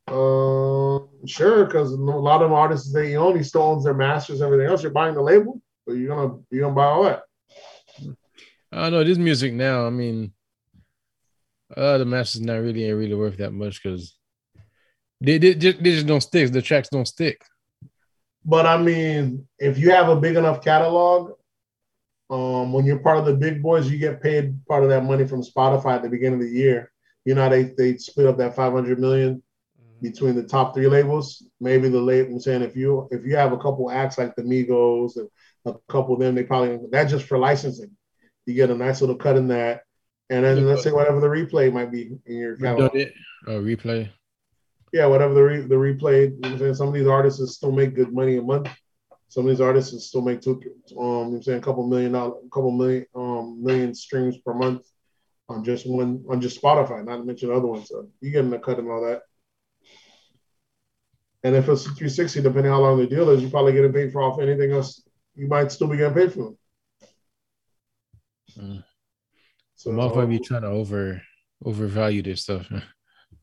[0.07, 4.83] um sure because a lot of artists they he still their masters, everything else.
[4.83, 7.23] You're buying the label, but you're gonna you're gonna buy all that.
[8.71, 9.87] I know this music now.
[9.87, 10.33] I mean,
[11.75, 14.14] a lot of the masters not really ain't really worth that much because
[15.21, 16.51] they, they, they just don't stick.
[16.51, 17.41] The tracks don't stick.
[18.43, 21.31] But I mean, if you have a big enough catalog,
[22.29, 25.27] um, when you're part of the big boys, you get paid part of that money
[25.27, 26.91] from Spotify at the beginning of the year.
[27.23, 29.41] You know, they they split up that 500 million
[30.01, 31.43] between the top three labels.
[31.59, 32.33] Maybe the label.
[32.33, 35.29] I'm saying if you if you have a couple acts like the Migos and
[35.65, 37.91] a couple of them, they probably that's just for licensing.
[38.45, 39.81] You get a nice little cut in that,
[40.29, 42.91] and then let's say whatever the replay might be in your catalog.
[43.47, 44.09] Oh, replay.
[44.95, 46.31] Yeah, whatever the re, the replay.
[46.31, 46.75] You know I'm saying?
[46.75, 48.69] Some of these artists still make good money a month.
[49.27, 51.85] Some of these artists still make two, um, you know what I'm saying a couple
[51.85, 54.87] million dollar, a couple million, um, million streams per month
[55.49, 57.03] on just one on just Spotify.
[57.03, 57.89] Not to mention other ones.
[57.89, 59.23] So you getting a cut and all that.
[61.43, 64.21] And if it's 360, depending how long the deal is, you're probably getting paid for
[64.21, 65.03] off anything else.
[65.35, 66.57] You might still be getting paid for them.
[68.57, 68.83] Mm.
[69.75, 71.21] So So motherfucker be trying to over
[71.65, 72.71] overvalue this stuff.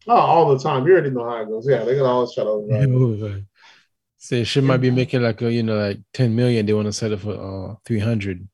[0.07, 0.87] Oh, all the time.
[0.87, 1.67] You already know how it goes.
[1.69, 3.45] Yeah, they can always try to.
[4.19, 6.65] Say she might be making like a you know like ten million.
[6.65, 8.49] They want to set it for uh three hundred.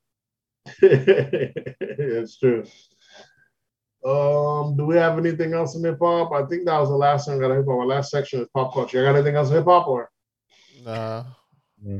[0.82, 2.64] it's true.
[4.04, 6.32] Um, do we have anything else in hip hop?
[6.32, 7.80] I think that was the last thing I got hip hop.
[7.80, 8.98] My last section is pop culture.
[8.98, 10.08] You got anything else in hip hop or?
[10.84, 11.24] Nah.
[11.82, 11.98] Yeah.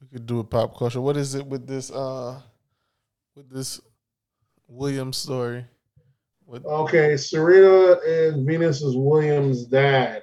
[0.00, 1.00] We could do a pop culture.
[1.00, 2.40] What is it with this uh
[3.34, 3.80] with this
[4.68, 5.64] Williams story?
[6.46, 10.22] What Okay, Serena and Venus is Williams' dad.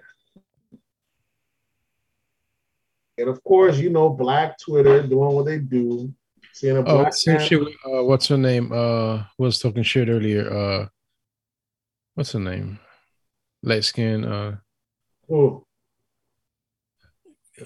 [3.18, 6.14] And of course, you know, Black Twitter doing what they do.
[6.54, 7.62] Seeing a Oh, black same man- shit.
[7.86, 8.72] Uh, what's her name?
[8.72, 10.50] Uh, was talking shit earlier.
[10.52, 10.88] Uh,
[12.16, 12.80] what's her name?
[13.62, 14.24] Light skin.
[14.24, 14.58] Uh,
[15.32, 15.66] Ooh,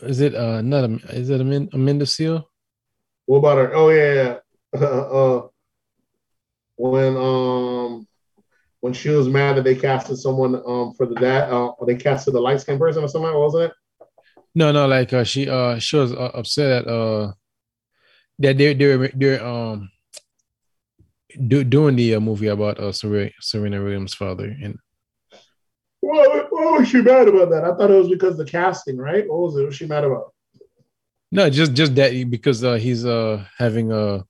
[0.02, 2.44] is it uh not a, is it Amin- Amanda Seales?
[3.26, 3.76] what about her?
[3.76, 4.14] Oh yeah,
[4.74, 4.80] yeah.
[4.80, 5.48] uh,
[6.78, 8.07] when um
[8.88, 12.34] when she was mad that they casted someone um for the dad, uh, they casted
[12.34, 13.74] the light skinned person or something, wasn't it?
[14.56, 17.34] No, no, like uh, she uh she was uh, upset at uh
[18.40, 19.92] that they they're they're um
[21.50, 24.80] do, doing the uh, movie about uh Serena, Serena Williams' father and
[26.00, 27.66] Why, why was she mad about that?
[27.66, 29.28] I thought it was because of the casting, right?
[29.28, 29.60] What was it?
[29.60, 30.34] What was she mad about?
[31.30, 34.24] no just just that because uh he's uh having a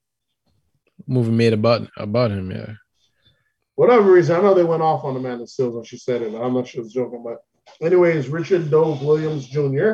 [1.06, 2.74] movie made about about him yeah
[3.78, 6.36] whatever reason, I know they went off on Amanda Seales when she said it.
[6.36, 7.38] I'm not sure it's joking, but
[7.86, 9.94] anyways, Richard Dove Williams Jr.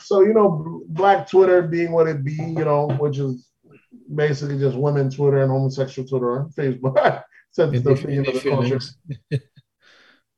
[0.00, 3.48] So you know, Black Twitter being what it be, you know, which is
[4.12, 6.96] basically just women Twitter and homosexual Twitter on Facebook.
[7.58, 8.80] In the opinion of the culture.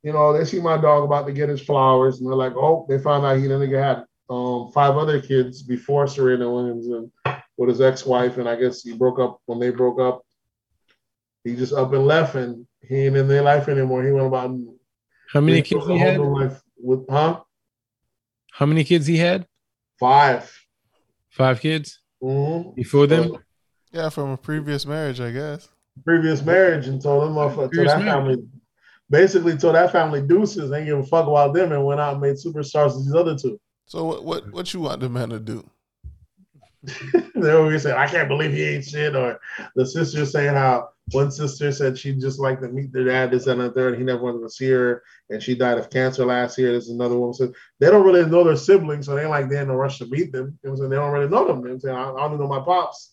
[0.03, 2.85] You know, they see my dog about to get his flowers, and they're like, "Oh,
[2.91, 7.11] they found out he nigga had um, five other kids before Serena Williams and
[7.57, 10.23] with his ex-wife, and I guess he broke up when they broke up.
[11.45, 14.03] He just up and left, and he ain't in their life anymore.
[14.03, 14.51] He went about
[15.31, 16.19] How many kids he had?
[16.21, 17.41] life with huh
[18.53, 19.47] How many kids he had?
[20.01, 20.51] five.
[21.31, 22.75] Five kids Mhm.
[22.75, 23.37] before them.
[23.93, 25.69] yeah, from a previous marriage, I guess.
[26.05, 28.05] Previous marriage, and told them off to that marriage.
[28.05, 28.37] family.
[29.11, 32.23] Basically, told that family deuces, ain't give a fuck about them, and went out and
[32.23, 33.61] made superstars of these other two.
[33.87, 35.69] So what what what you want the man to do?
[37.35, 39.15] they always say, I can't believe he ain't shit.
[39.15, 39.39] Or
[39.77, 43.47] the sister saying how one sister said she'd just like to meet their dad, this
[43.47, 43.99] and the third.
[43.99, 46.73] He never wanted to see her, and she died of cancer last year.
[46.73, 49.63] This is another woman said they don't really know their siblings, so they like they're
[49.63, 50.59] in a rush to meet them.
[50.63, 50.91] You know saying?
[50.91, 51.59] They don't really know them.
[51.59, 51.97] You know what I'm saying?
[51.97, 53.13] I, I only know my pops.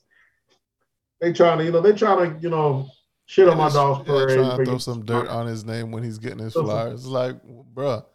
[1.20, 2.88] They trying to, you know, they trying to, you know,
[3.26, 4.38] shit on my Just- dog's parade.
[4.38, 7.02] trying to throw some dirt on his name when he's getting his flowers.
[7.02, 7.36] It's like,
[7.76, 8.06] bruh,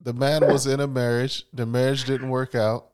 [0.00, 1.44] the man was in a marriage.
[1.52, 2.89] The marriage didn't work out.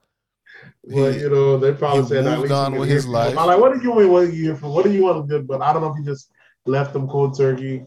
[0.84, 3.04] Well, He- you know, they probably he said at moved least on we with his
[3.04, 3.38] hear life.
[3.38, 4.10] I'm like, what do you mean?
[4.10, 4.70] What do you hear from?
[4.70, 5.44] What do you want to do?
[5.44, 6.30] But I don't know if he just
[6.66, 7.84] left them cold turkey.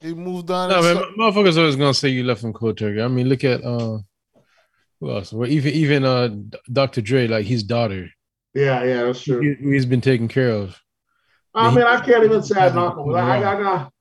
[0.00, 0.70] he moved on.
[0.70, 1.08] No, man, stuff.
[1.18, 3.00] motherfuckers always gonna say you left from cold turkey.
[3.02, 3.98] I mean, look at uh,
[5.00, 5.32] who else?
[5.32, 6.28] Well, even even uh,
[6.72, 7.00] Dr.
[7.00, 8.08] Dre, like his daughter,
[8.54, 9.40] Yeah, yeah, that's true.
[9.40, 10.80] he, he's been taken care of.
[11.54, 13.14] I He- mean, I can't even say I knock them.
[13.14, 13.92] I, I got,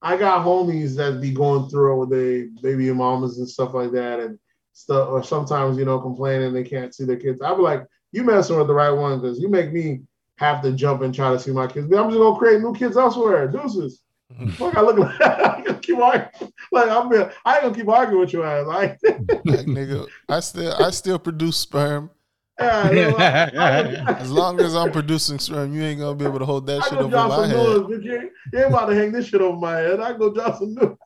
[0.00, 3.92] I got homies that be going through it with their baby mamas and stuff like
[3.92, 4.38] that, and
[4.72, 5.08] stuff.
[5.10, 7.40] Or sometimes, you know, complaining they can't see their kids.
[7.42, 10.02] I be like, you messing with the right one because you make me
[10.38, 11.86] have to jump and try to see my kids.
[11.92, 13.48] I'm just gonna create new kids elsewhere.
[13.48, 14.00] Deuces.
[14.58, 16.52] Fuck, I look like I can keep arguing.
[16.72, 18.66] Like I'm, be- I ain't gonna keep arguing with your ass.
[18.66, 18.98] Like,
[19.44, 22.10] Like, nigga, I still I still produce sperm.
[22.58, 26.24] yeah, you know, I- I- As long as I'm producing sperm, you ain't gonna be
[26.24, 27.56] able to hold that I shit go over my head.
[27.56, 28.04] news, bitch.
[28.04, 30.00] You ain't, you ain't about to hang this shit over my head.
[30.00, 30.96] I go drop some news.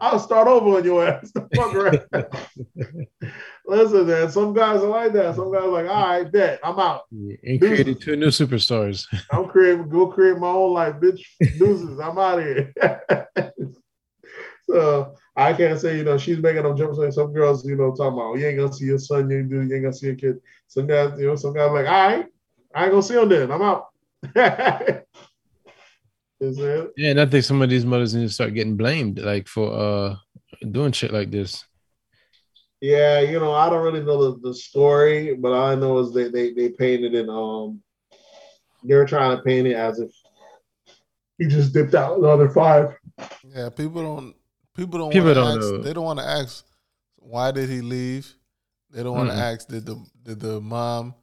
[0.00, 1.32] I'll start over on your ass.
[1.54, 2.00] Fuck around.
[3.66, 4.30] Listen, man.
[4.30, 5.36] Some guys are like that.
[5.36, 6.60] Some guys are like, all right, bet.
[6.62, 7.02] I'm out.
[7.10, 9.06] and created two new superstars.
[9.32, 11.22] I'm creating, go create my own life, bitch.
[11.58, 11.98] Deuces.
[11.98, 12.72] I'm out of here.
[14.68, 16.94] so I can't say, you know, she's making them jump.
[16.96, 19.38] saying Some girls, you know, talking about, oh, you ain't gonna see your son, you
[19.38, 20.40] ain't, do, you ain't gonna see your kid.
[20.68, 22.26] Some guys, you know, some guys like, all right,
[22.74, 23.50] I ain't gonna see him then.
[23.50, 23.88] I'm out.
[26.44, 26.90] Is it?
[26.96, 29.72] Yeah, and I think some of these mothers need to start getting blamed, like for
[29.72, 30.16] uh
[30.70, 31.64] doing shit like this.
[32.80, 36.12] Yeah, you know, I don't really know the, the story, but all I know is
[36.12, 37.28] they they they painted it.
[37.28, 37.82] Um,
[38.82, 40.10] they were trying to paint it as if
[41.38, 42.94] he just dipped out the other five.
[43.42, 44.34] Yeah, people don't
[44.74, 45.82] people don't People don't ask know.
[45.82, 46.64] they don't want to ask
[47.16, 48.34] why did he leave?
[48.90, 49.40] They don't want to Mm-mm.
[49.40, 51.14] ask did the did the mom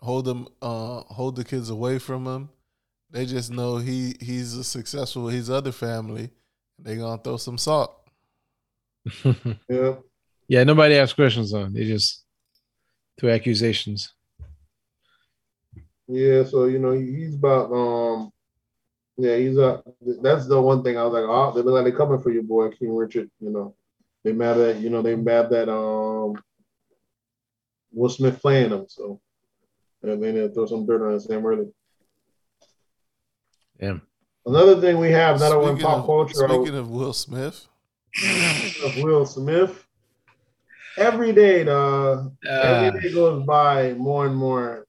[0.00, 2.48] hold them uh hold the kids away from him?
[3.14, 6.30] They just know he he's a successful with his other family.
[6.80, 7.96] They gonna throw some salt.
[9.70, 9.94] Yeah,
[10.48, 11.72] yeah, nobody asks questions on.
[11.74, 12.24] They just
[13.18, 14.12] throw accusations.
[16.08, 16.44] yeah.
[16.44, 18.32] So you know, he's about um
[19.16, 19.82] Yeah, he's a.
[20.22, 22.42] That's the one thing I was like, oh, they look like they're coming for you,
[22.42, 23.30] boy, King Richard.
[23.40, 23.76] You know,
[24.24, 26.34] they mad that you know they mad that um
[27.92, 29.20] Will Smith playing them, so
[30.02, 31.72] and then they throw some dirt on Sam early.
[33.80, 34.02] Damn.
[34.46, 37.66] Another thing we have that one Speaking pop of, culture speaking of Will Smith,
[38.84, 39.86] of Will Smith.
[40.96, 42.32] Every day, dog.
[42.46, 44.86] Ah, Every day goes by more and more.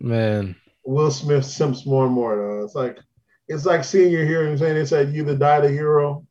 [0.00, 0.56] man.
[0.84, 2.36] Will Smith simps more and more.
[2.36, 2.64] Though.
[2.64, 2.98] It's like
[3.48, 6.24] it's like seeing your hero and saying they said you either die the hero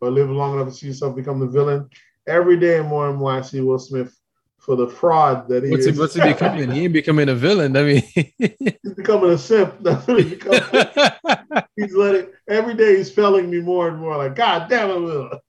[0.00, 1.88] or live long enough to see yourself become the villain.
[2.28, 4.14] Every day more and more I see Will Smith
[4.64, 5.98] for the fraud that he What's he, is.
[5.98, 6.70] what's he becoming?
[6.70, 7.76] He ain't becoming a villain.
[7.76, 8.02] I mean,
[8.38, 9.76] he's becoming a simp.
[9.82, 10.62] That's what he's becoming.
[11.76, 14.16] he's letting every day he's failing me more and more.
[14.16, 15.40] Like, God damn it, Will.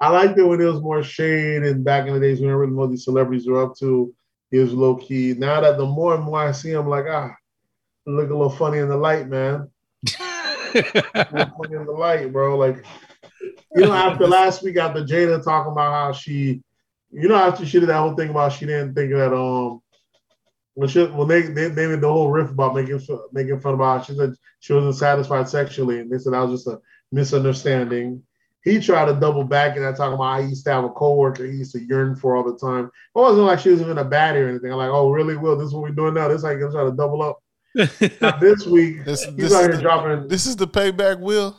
[0.00, 2.76] I liked it when there was more shade and back in the days when everyone
[2.76, 4.14] what these celebrities were up to.
[4.50, 5.34] He was low key.
[5.36, 7.34] Now that the more and more I see him, like, ah,
[8.06, 9.70] look a little funny in the light, man.
[10.06, 12.56] Funny in the light, bro.
[12.56, 12.84] Like,
[13.74, 16.62] you know, after last week, after Jada talking about how she,
[17.10, 19.80] you know, after she did that whole thing about she didn't think that um
[20.74, 23.74] when she when they they, they did the whole riff about making fun, making fun
[23.74, 26.80] about how she said she wasn't satisfied sexually, and they said that was just a
[27.10, 28.22] misunderstanding.
[28.62, 30.90] He tried to double back and I talking about how he used to have a
[30.90, 32.86] coworker he used to yearn for all the time.
[32.86, 34.70] It wasn't like she was even a baddie or anything.
[34.70, 35.36] I'm like, oh really?
[35.36, 36.28] Will this is what we're doing now?
[36.28, 37.38] This is how you're trying to double up.
[38.40, 40.28] This week this, he's this, out here the, dropping.
[40.28, 41.56] this is the payback, Will.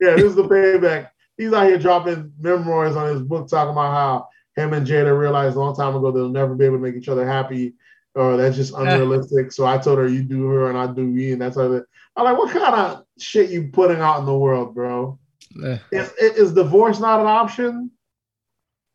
[0.00, 1.10] Yeah, this is the payback.
[1.36, 5.56] He's out here dropping memoirs on his book talking about how him and Jada realized
[5.56, 7.74] a long time ago they'll never be able to make each other happy,
[8.14, 9.52] or that's just unrealistic.
[9.52, 11.84] so I told her, you do her and I do me, and that's how that.
[12.16, 15.18] I'm like, what kind of shit you putting out in the world, bro?
[15.62, 17.90] Eh, Is, is divorce not an option?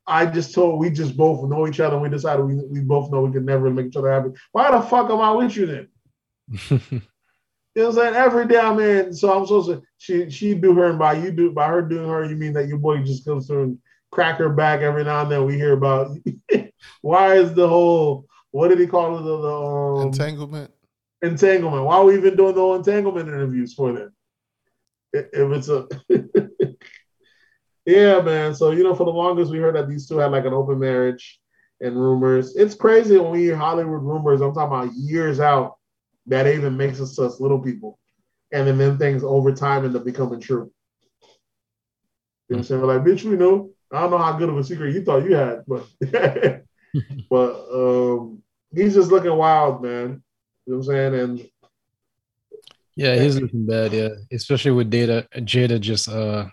[0.07, 1.93] I just told we just both know each other.
[1.93, 4.29] and We decided we, we both know we could never make each other happy.
[4.51, 7.01] Why the fuck am I with you then?
[7.73, 8.15] You know what I'm saying?
[8.15, 11.31] Every day I'm in, so I'm supposed to she she do her and by you
[11.31, 13.77] do by her doing her, you mean that your boy just comes through and
[14.11, 16.15] crack her back every now and then we hear about
[17.01, 20.71] why is the whole what did he call it the, the um, Entanglement.
[21.21, 21.85] entanglement?
[21.85, 24.13] Why are we even doing the whole entanglement interviews for them?
[25.13, 25.87] If it's a
[27.85, 28.53] yeah, man.
[28.55, 30.79] So you know, for the longest we heard that these two had like an open
[30.79, 31.39] marriage
[31.79, 32.55] and rumors.
[32.55, 34.41] It's crazy when we hear Hollywood rumors.
[34.41, 35.77] I'm talking about years out
[36.27, 37.99] that even makes us us little people,
[38.51, 40.71] and then them things over time end up becoming true.
[42.47, 42.81] You know what I'm saying?
[42.81, 43.71] We're like, bitch, we know.
[43.91, 45.85] I don't know how good of a secret you thought you had, but
[47.29, 48.41] but um,
[48.73, 50.23] he's just looking wild, man.
[50.65, 51.15] You know what I'm saying?
[51.15, 51.49] And
[52.95, 53.93] yeah, he's looking bad.
[53.93, 55.79] Yeah, especially with Data Jada.
[55.79, 56.47] Just uh,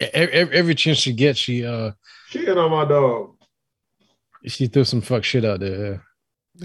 [0.00, 1.92] every, every chance she gets, she uh,
[2.30, 3.34] shitting on my dog.
[4.46, 5.92] she threw some fuck shit out there.
[5.92, 5.98] Yeah.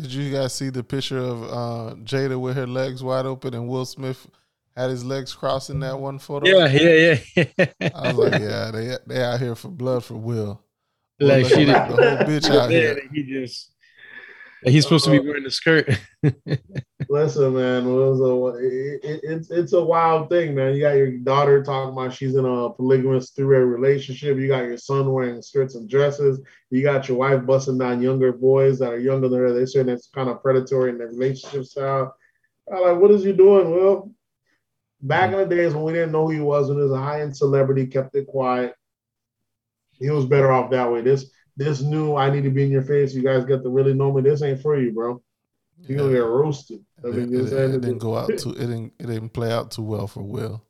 [0.01, 3.67] Did you guys see the picture of uh, Jada with her legs wide open and
[3.67, 4.27] Will Smith
[4.75, 6.47] had his legs crossed in that one photo?
[6.47, 7.89] Yeah, yeah, yeah.
[7.95, 10.61] I was like, yeah, they they out here for blood for Will.
[11.19, 11.97] Will like looking she like did.
[11.97, 13.01] the whole bitch out Yeah, here.
[13.13, 13.69] he just.
[14.65, 15.89] He's supposed to be uh, wearing the skirt.
[17.09, 20.73] Listen, man, it was a, it, it, it's it's a wild thing, man.
[20.73, 24.37] You got your daughter talking about she's in a polygamous three-way relationship.
[24.37, 26.39] You got your son wearing skirts and dresses.
[26.69, 29.51] You got your wife busting down younger boys that are younger than her.
[29.51, 32.15] They're saying it's kind of predatory in their relationship style.
[32.73, 34.13] I'm like, what is you doing, Will?
[35.03, 35.39] Back mm-hmm.
[35.41, 37.35] in the days when we didn't know who he was, when he was a high-end
[37.35, 38.73] celebrity, kept it quiet.
[39.99, 41.01] He was better off that way.
[41.01, 43.13] This this new I need to be in your face.
[43.13, 44.21] You guys get to really know me.
[44.21, 45.21] This ain't for you, bro.
[45.87, 46.83] You're gonna get roasted.
[47.03, 47.73] I It, mean, you know it- what I'm saying?
[47.73, 48.49] it didn't go out too.
[48.51, 48.93] It didn't.
[48.97, 50.63] It didn't play out too well for Will.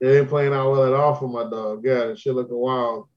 [0.00, 1.84] It ain't playing out well at all for my dog.
[1.84, 3.08] Yeah, that shit looking wild.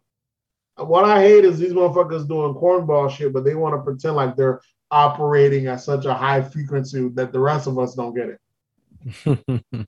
[0.75, 4.35] What I hate is these motherfuckers doing cornball shit, but they want to pretend like
[4.35, 4.59] they're
[4.89, 8.37] operating at such a high frequency that the rest of us don't get
[9.25, 9.87] it.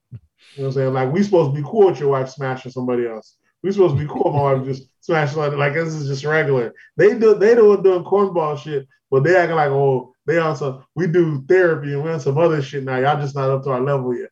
[0.54, 0.92] You know what I'm saying?
[0.94, 3.36] Like we supposed to be cool with your wife smashing somebody else.
[3.62, 4.24] We supposed to be cool.
[4.24, 6.72] with My wife just smashing like, like this is just regular.
[6.96, 11.06] They do they do doing cornball shit, but they acting like oh they also we
[11.06, 12.98] do therapy and we on some other shit now.
[12.98, 14.30] Y'all just not up to our level yet.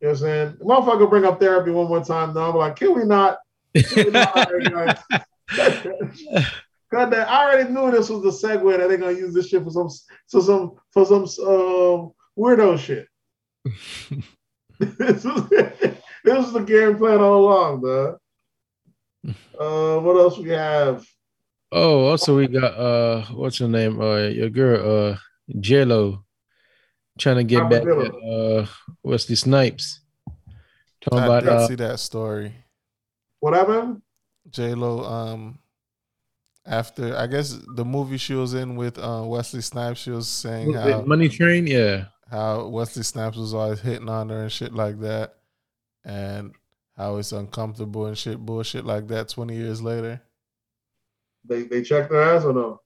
[0.00, 0.52] You know what I'm saying?
[0.62, 2.32] Motherfucker bring up therapy one more time.
[2.32, 2.50] though.
[2.50, 3.38] I'm like, can we not?
[3.74, 4.36] Can we not?
[4.36, 4.98] All right,
[5.50, 6.42] guys.
[6.90, 7.12] Cut.
[7.12, 9.88] I already knew this was the segue that they're gonna use this shit for some
[10.26, 13.06] so some for some um, weirdo shit.
[14.78, 18.18] this was this was the game plan all along, dog.
[19.58, 21.04] Uh, what else we have?
[21.72, 24.00] oh, also we got uh, what's her name?
[24.00, 25.16] Uh, your girl, uh,
[25.60, 26.24] J Lo,
[27.18, 28.06] trying to get back Armadillo.
[28.06, 28.66] at uh
[29.02, 30.00] Wesley Snipes.
[31.00, 32.54] Talking I about did uh, see that story.
[33.40, 34.02] What happened?
[34.50, 35.58] J Lo, um,
[36.66, 40.72] after I guess the movie she was in with uh, Wesley Snipes, she was saying
[40.72, 41.66] how Money Train.
[41.66, 45.36] Yeah, how Wesley Snipes was always hitting on her and shit like that,
[46.04, 46.54] and
[46.96, 49.28] how it's uncomfortable and shit bullshit like that.
[49.28, 50.20] Twenty years later,
[51.44, 52.80] They they checked her ass or no?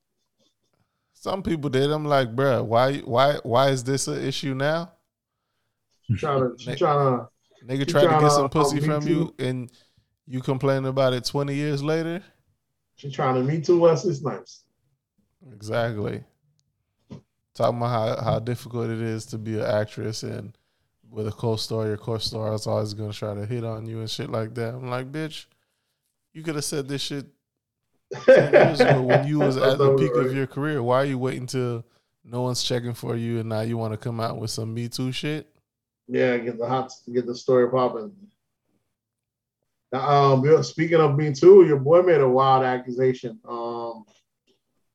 [1.15, 1.91] some people did.
[1.91, 4.93] I'm like, bruh, why why why is this an issue now?
[6.03, 7.29] She trying to she trying to
[7.67, 9.71] Nigga tried to get some pussy from you, and
[10.27, 12.23] you complaining about it twenty years later.
[12.97, 14.65] she trying to meet too Wesley Snipes.
[15.53, 16.25] Exactly.
[17.55, 20.57] Talking about how, how difficult it is to be an actress and
[21.11, 24.31] with a co-star, your co-star is always gonna try to hit on you and shit
[24.31, 24.75] like that.
[24.75, 25.47] I'm like, bitch,
[26.33, 27.27] you could have said this shit
[28.29, 30.83] years ago when you was at the peak of your career.
[30.83, 31.85] Why are you waiting till
[32.25, 34.89] no one's checking for you and now you want to come out with some Me
[34.89, 35.49] Too shit?
[36.09, 38.13] Yeah, get the hot, get the story popping.
[39.93, 43.39] Um, speaking of me too, your boy made a wild accusation.
[43.47, 44.05] Um,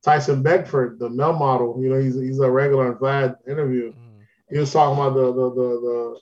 [0.07, 3.91] Tyson Beckford, the male model, you know, he's he's a regular on Vlad interview.
[3.91, 4.21] Mm.
[4.49, 6.19] He was talking about the the the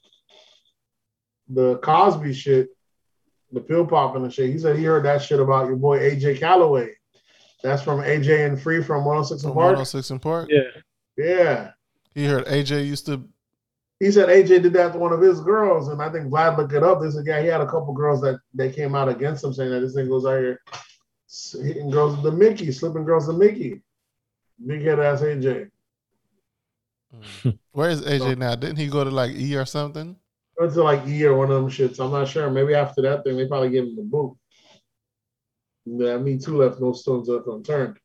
[1.50, 2.70] the, the Cosby shit,
[3.52, 4.50] the pill popping and shit.
[4.50, 6.94] He said he heard that shit about your boy AJ Calloway.
[7.62, 9.66] That's from AJ and Free from 106 From and Park.
[9.74, 10.50] 106 in Park.
[10.50, 10.82] Yeah.
[11.16, 11.72] Yeah.
[12.16, 13.24] He heard AJ used to.
[14.00, 16.74] He said AJ did that to one of his girls, and I think Vlad looked
[16.74, 17.02] it up.
[17.02, 19.70] They said, yeah, he had a couple girls that they came out against him, saying
[19.70, 20.60] that this thing goes out here
[21.62, 23.82] hitting girls with the Mickey, slipping girls the Mickey.
[24.66, 25.70] Big head ass AJ.
[27.72, 28.56] Where is AJ now?
[28.56, 30.16] Didn't he go to like E or something?
[30.58, 32.04] Went to like E or one of them shits.
[32.04, 32.50] I'm not sure.
[32.50, 34.38] Maybe after that thing, they probably gave him the boot.
[35.86, 37.98] Yeah, me too left no stones left unturned.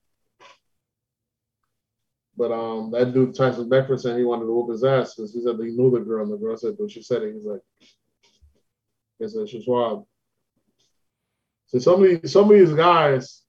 [2.37, 5.43] But um, that dude Tyson Beckford said he wanted to whoop his ass because he
[5.43, 7.35] said he knew the girl, and the girl said, but she said it.
[7.35, 7.61] He's like,
[9.19, 10.07] he said she's wild.
[11.71, 13.43] So some of these, some of these guys,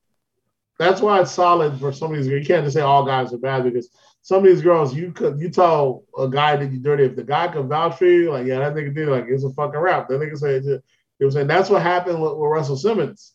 [0.77, 2.27] that's why it's solid for some of these.
[2.27, 3.89] You can't just say all guys are bad because
[4.22, 7.06] some of these girls, you could you tell a guy that you dirty.
[7.06, 9.52] If the guy can vouch for you, like yeah, that nigga did, like it's a
[9.53, 10.07] fucking rap.
[10.07, 10.81] That nigga say, you
[11.19, 13.34] know saying that's what happened with, with Russell Simmons.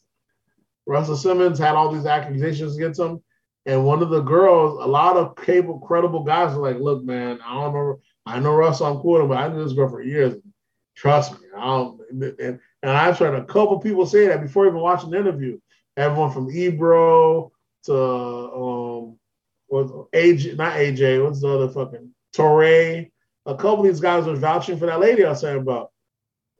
[0.86, 3.20] Russell Simmons had all these accusations against him.
[3.66, 7.40] And one of the girls, a lot of cable, credible guys are like, look, man,
[7.44, 8.00] I don't know.
[8.24, 10.34] I know Russell, I'm cool, but I knew this girl for years.
[10.96, 11.46] Trust me.
[11.56, 15.18] I don't, and, and I've heard a couple people say that before even watching the
[15.18, 15.58] interview.
[15.96, 17.52] Everyone from Ebro
[17.84, 19.18] to um
[19.68, 23.06] was AJ, not AJ, what's the other fucking Torre?
[23.46, 25.90] A couple of these guys were vouching for that lady I was saying about.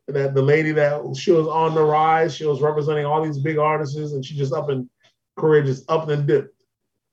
[0.08, 3.58] That the lady that she was on the rise, she was representing all these big
[3.58, 4.88] artists, and she just up and
[5.36, 6.54] career just up and dipped.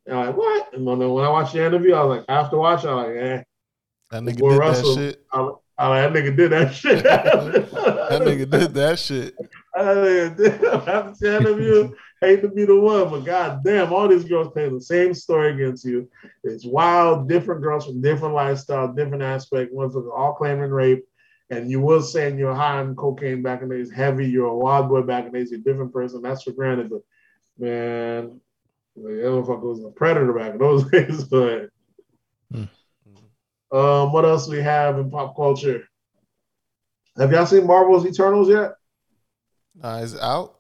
[0.05, 0.73] And I'm like, what?
[0.73, 3.15] And when, when I watched the interview, I was like, after watching, I was like,
[3.15, 3.43] eh.
[4.11, 4.95] That nigga did Russell.
[4.95, 5.25] that shit.
[5.31, 7.03] I, Oh, I, that nigga did that shit.
[7.03, 9.35] That nigga did that shit.
[9.75, 10.63] That nigga did.
[10.65, 11.91] After the interview,
[12.21, 15.83] hate to be the one, but goddamn, all these girls pay the same story against
[15.83, 16.09] you.
[16.43, 19.73] It's wild, different girls from different lifestyle, different aspect.
[19.73, 21.05] Ones that all claiming rape.
[21.49, 24.57] And you was saying you're high on cocaine back in the days, heavy, you're a
[24.57, 26.21] wild boy back in the days, you're a different person.
[26.21, 26.89] That's for granted.
[26.89, 27.01] But
[27.57, 28.39] man,
[28.95, 31.23] the motherfucker was a predator back in those days.
[31.23, 31.69] But.
[33.73, 35.83] Um, what else we have in pop culture?
[37.17, 38.73] Have y'all seen Marvel's Eternals yet?
[39.75, 40.59] Nah, is it out?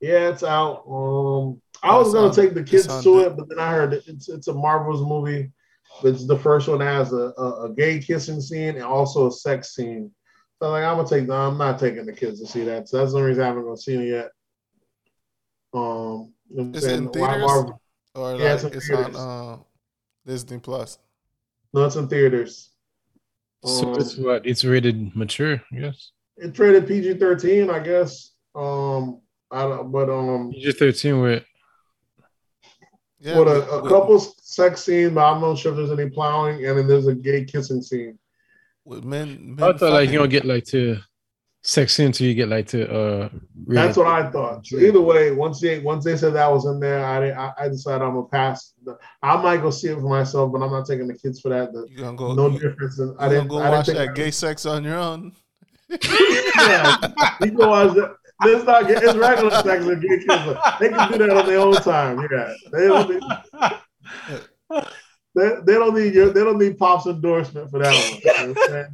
[0.00, 0.84] Yeah, it's out.
[0.88, 4.06] Um, I was gonna on- take the kids to it, but then I heard that
[4.08, 5.50] it's it's a Marvel's movie.
[6.02, 9.30] It's the first one that has a, a, a gay kissing scene and also a
[9.30, 10.10] sex scene.
[10.60, 12.88] So like I'm gonna take no, I'm not taking the kids to see that.
[12.88, 14.30] So that's the only reason I haven't gonna see it yet.
[15.74, 17.40] Um, you know It's in theaters?
[17.40, 17.80] Marvel-
[18.14, 19.56] Or Yeah, it's it's, on uh,
[20.26, 20.98] Disney Plus?
[21.72, 22.70] No, it's in theaters.
[23.64, 24.46] So Um, it's what?
[24.46, 26.10] It's rated mature, I guess.
[26.36, 28.32] it traded PG thirteen, I guess.
[28.54, 29.20] Um,
[29.50, 31.44] I don't, but um, PG thirteen with
[33.20, 35.98] Yeah, with a, with- a with- couple sex scenes, but I'm not sure if there's
[35.98, 38.18] any plowing, and then there's a gay kissing scene.
[38.84, 39.54] with men.
[39.56, 40.18] men I thought like you fucking.
[40.18, 40.98] don't get like to
[41.64, 43.28] sex until you get like to uh
[43.68, 44.66] That's what I thought.
[44.66, 47.52] So either way, once they once they said that was in there, I didn't- I,
[47.56, 48.74] I decided I'm gonna pass.
[49.22, 51.72] I might go see it for myself, but I'm not taking the kids for that.
[51.72, 52.34] The, You gonna go?
[52.34, 52.98] no you, difference.
[52.98, 54.96] In, you I gonna didn't go I watch didn't that think gay sex on your
[54.98, 55.32] own?
[55.88, 56.96] yeah,
[57.40, 58.16] you can watch that.
[58.44, 60.58] It's not gay- it's regular sex with gay kids.
[60.80, 62.26] They can do that on their own time.
[62.28, 63.22] Yeah, they don't need,
[65.34, 68.20] they, they don't need your they don't need pops endorsement for that one.
[68.20, 68.86] You know what I'm saying?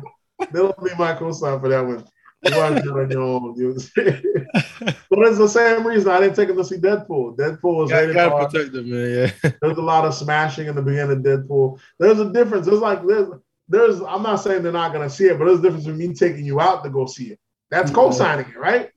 [0.52, 2.04] they don't need my cosign for that one.
[2.42, 3.10] You watch it on your.
[3.10, 4.22] You know what I'm saying?
[5.10, 7.36] but it's the same reason I didn't take him to see Deadpool.
[7.36, 8.48] Deadpool was Gotta, rated gotta R.
[8.48, 9.32] protect them, man.
[9.42, 9.50] Yeah.
[9.62, 11.80] There's a lot of smashing in the beginning of Deadpool.
[11.98, 12.66] There's a difference.
[12.66, 13.28] There's like there's
[13.68, 16.14] there's I'm not saying they're not gonna see it, but there's a difference between me
[16.14, 17.40] taking you out to go see it.
[17.70, 18.90] That's co-signing it, right?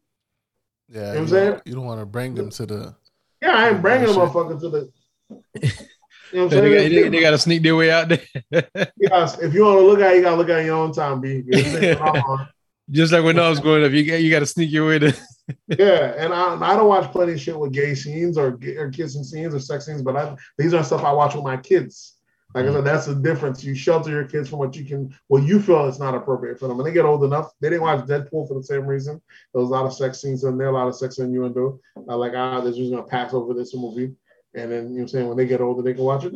[0.88, 1.62] Yeah, know what you, I'm don't, saying?
[1.66, 2.96] you don't want to bring them to the.
[3.42, 4.92] Yeah, I ain't bringing a motherfucker to the
[5.30, 5.34] You know
[6.32, 6.94] what I'm saying?
[6.94, 10.00] they, they got to sneak their way out there, Yes, if you want to look
[10.00, 11.44] at it, you gotta look at it your own time, B.
[12.92, 13.92] just like when I was growing up.
[13.92, 15.18] You got you got to sneak your way to.
[15.68, 19.24] yeah, and I, I don't watch plenty of shit with gay scenes or, or kissing
[19.24, 22.18] scenes or sex scenes, but I, these are stuff I watch with my kids.
[22.54, 23.64] Like I said, that's the difference.
[23.64, 26.68] You shelter your kids from what you can, what you feel is not appropriate for
[26.68, 26.78] them.
[26.78, 29.22] When they get old enough, they didn't watch Deadpool for the same reason.
[29.54, 31.80] There was a lot of sex scenes in there, a lot of sex innuendo.
[31.96, 34.12] Uh, like, ah, they're just gonna pass over this movie,
[34.54, 36.34] and then you know what I'm saying when they get older, they can watch it.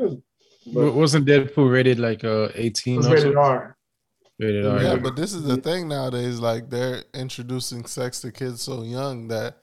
[0.73, 3.35] But Wasn't Deadpool rated like uh 18 it's or rated?
[3.35, 3.74] R.
[4.39, 4.81] Rated R.
[4.81, 4.95] Yeah, yeah.
[4.97, 6.39] but this is the thing nowadays.
[6.39, 9.57] Like they're introducing sex to kids so young that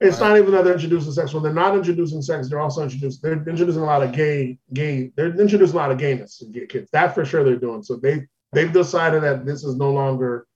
[0.00, 1.34] It's not even that they're introducing sex.
[1.34, 5.12] When they're not introducing sex, they're also introducing they're introducing a lot of gay, gay,
[5.16, 6.88] they're introducing a lot of gayness to gay kids.
[6.92, 7.82] That for sure they're doing.
[7.82, 10.46] So they they've decided that this is no longer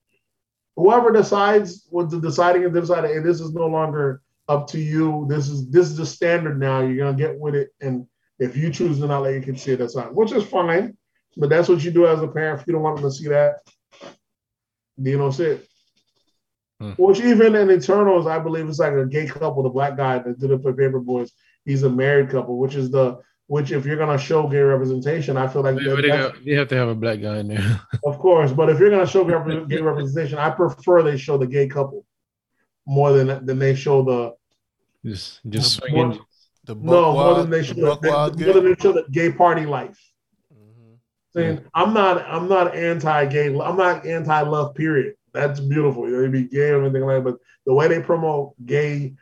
[0.76, 4.78] whoever decides what the deciding and they decided, hey, this is no longer up to
[4.78, 5.26] you.
[5.28, 6.80] This is this is the standard now.
[6.80, 7.70] You're gonna get with it.
[7.80, 8.06] And
[8.38, 10.96] if you choose to not let your kids see it, that's fine, which is fine.
[11.36, 12.60] But that's what you do as a parent.
[12.60, 13.56] If you don't want them to see that,
[14.96, 15.68] you don't see it.
[16.80, 16.90] Hmm.
[16.92, 20.38] Which even in Eternals, I believe it's like a gay couple, the black guy that
[20.38, 21.26] did it for Paper Bois.
[21.64, 25.46] He's a married couple, which is the which if you're gonna show gay representation, I
[25.48, 27.48] feel like you that- they, that's- got, they have to have a black guy in
[27.48, 27.80] there.
[28.04, 28.52] of course.
[28.52, 32.04] But if you're gonna show gay representation, I prefer they show the gay couple
[32.86, 34.34] more than than they show the
[35.08, 36.20] just just The swinging.
[36.64, 39.30] the no more than they the show the, Buckwild more than they show the gay
[39.32, 39.98] party life.
[41.36, 43.46] Saying I'm not I'm not anti-gay.
[43.58, 44.74] I'm not anti-love.
[44.74, 45.14] Period.
[45.32, 46.08] That's beautiful.
[46.08, 47.30] You know, they be gay or anything like that.
[47.30, 49.14] But the way they promote gay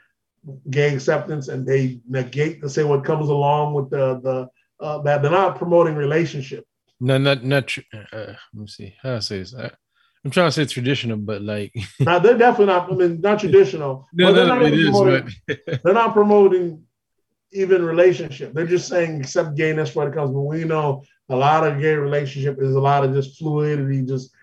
[0.71, 4.49] gay acceptance and they negate to say what comes along with the the
[4.85, 6.67] uh, that they're not promoting relationship.
[7.01, 7.67] No, not not.
[7.69, 9.55] tr- Uh, let me see how I say this.
[9.55, 9.71] I,
[10.25, 12.93] I'm trying to say traditional, but like Now they're definitely not.
[12.93, 14.07] I mean, not traditional.
[14.13, 16.85] no, they're no, not no, it promoting- But they're not promoting
[17.53, 18.53] even relationship.
[18.53, 20.31] They're just saying accept gayness when it comes.
[20.31, 24.35] But we know a lot of gay relationship is a lot of just fluidity, just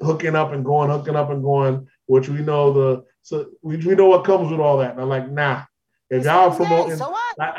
[0.00, 3.96] hooking up and going, hooking up and going, which we know the so we, we
[3.96, 4.92] know what comes with all that.
[4.92, 5.62] And I'm like, nah.
[6.08, 7.56] If y'all are promoting, So what?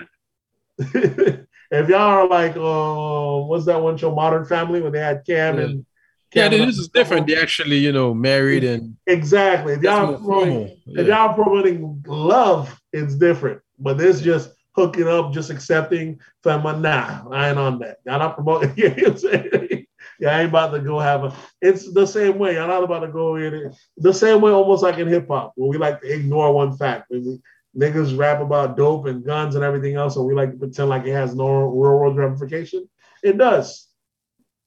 [0.79, 5.59] if y'all are like, uh, what's that one show, Modern Family, when they had Cam
[5.59, 5.85] and
[6.33, 7.27] yeah, Cam and- this is different.
[7.27, 9.73] They actually, you know, married and Exactly.
[9.73, 10.99] If y'all more are promoting, formal.
[11.01, 13.61] If y'all promoting love, it's different.
[13.77, 16.79] But this just hooking up, just accepting family.
[16.79, 17.97] Nah, I ain't on that.
[18.05, 18.73] Y'all not promoting.
[18.77, 19.83] You know what I'm saying?
[20.19, 21.35] Yeah, I ain't about to go have a.
[21.61, 22.57] It's the same way.
[22.57, 23.75] I'm not about to go in it.
[23.97, 27.11] The same way, almost like in hip hop, where we like to ignore one fact.
[27.11, 27.39] We,
[27.77, 31.05] niggas rap about dope and guns and everything else, and we like to pretend like
[31.05, 32.89] it has no real world ramification.
[33.21, 33.87] It does.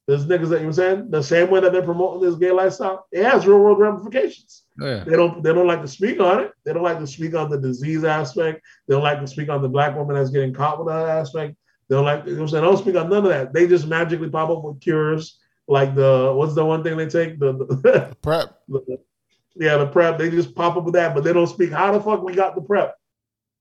[0.06, 3.06] There's niggas that you know saying the same way that they're promoting this gay lifestyle.
[3.10, 4.64] It has real world ramifications.
[4.80, 5.04] Yeah.
[5.04, 6.52] They don't they don't like to speak on it.
[6.64, 8.62] They don't like to speak on the disease aspect.
[8.88, 11.56] They don't like to speak on the black woman that's getting caught with that aspect.
[11.88, 12.64] They don't like you know what I'm saying?
[12.64, 13.52] They don't speak on none of that.
[13.52, 15.38] They just magically pop up with cures
[15.68, 17.38] like the what's the one thing they take?
[17.38, 18.54] The, the, PrEP.
[18.68, 18.98] the-
[19.56, 20.16] yeah, the PrEP.
[20.16, 22.54] They just pop up with that, but they don't speak how the fuck we got
[22.54, 22.94] the PrEP.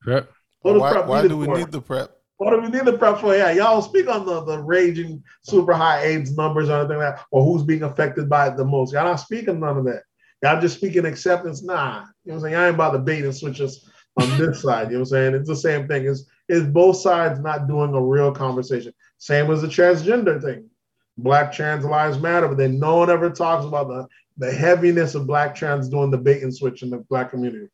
[0.01, 0.29] PrEP.
[0.61, 1.57] What does Why, PrEP why do we for?
[1.57, 2.11] need the PrEP?
[2.37, 3.35] What do we need the PrEP for?
[3.35, 7.25] Yeah, y'all speak on the, the raging super high AIDS numbers or anything like that,
[7.31, 8.93] or who's being affected by it the most.
[8.93, 10.03] Y'all not speaking none of that.
[10.41, 11.63] Y'all just speaking acceptance.
[11.63, 12.55] Nah, you know what I'm saying?
[12.55, 14.87] I ain't about to bait and switch us on this side.
[14.87, 15.35] You know what I'm saying?
[15.35, 16.05] It's the same thing.
[16.05, 18.93] It's, it's both sides not doing a real conversation.
[19.17, 20.69] Same as the transgender thing.
[21.17, 24.07] Black trans lives matter, but then no one ever talks about the,
[24.37, 27.67] the heaviness of black trans doing the bait and switch in the black community,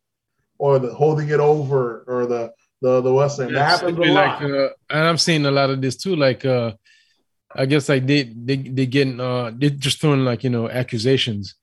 [0.58, 2.52] or the holding it over, or the
[2.82, 3.52] the the what's name.
[3.52, 4.42] That Yeah, happens a lot.
[4.42, 6.16] like, uh, and I'm seeing a lot of this too.
[6.16, 6.72] Like, uh,
[7.54, 11.54] I guess like they they they getting uh they just throwing like you know accusations.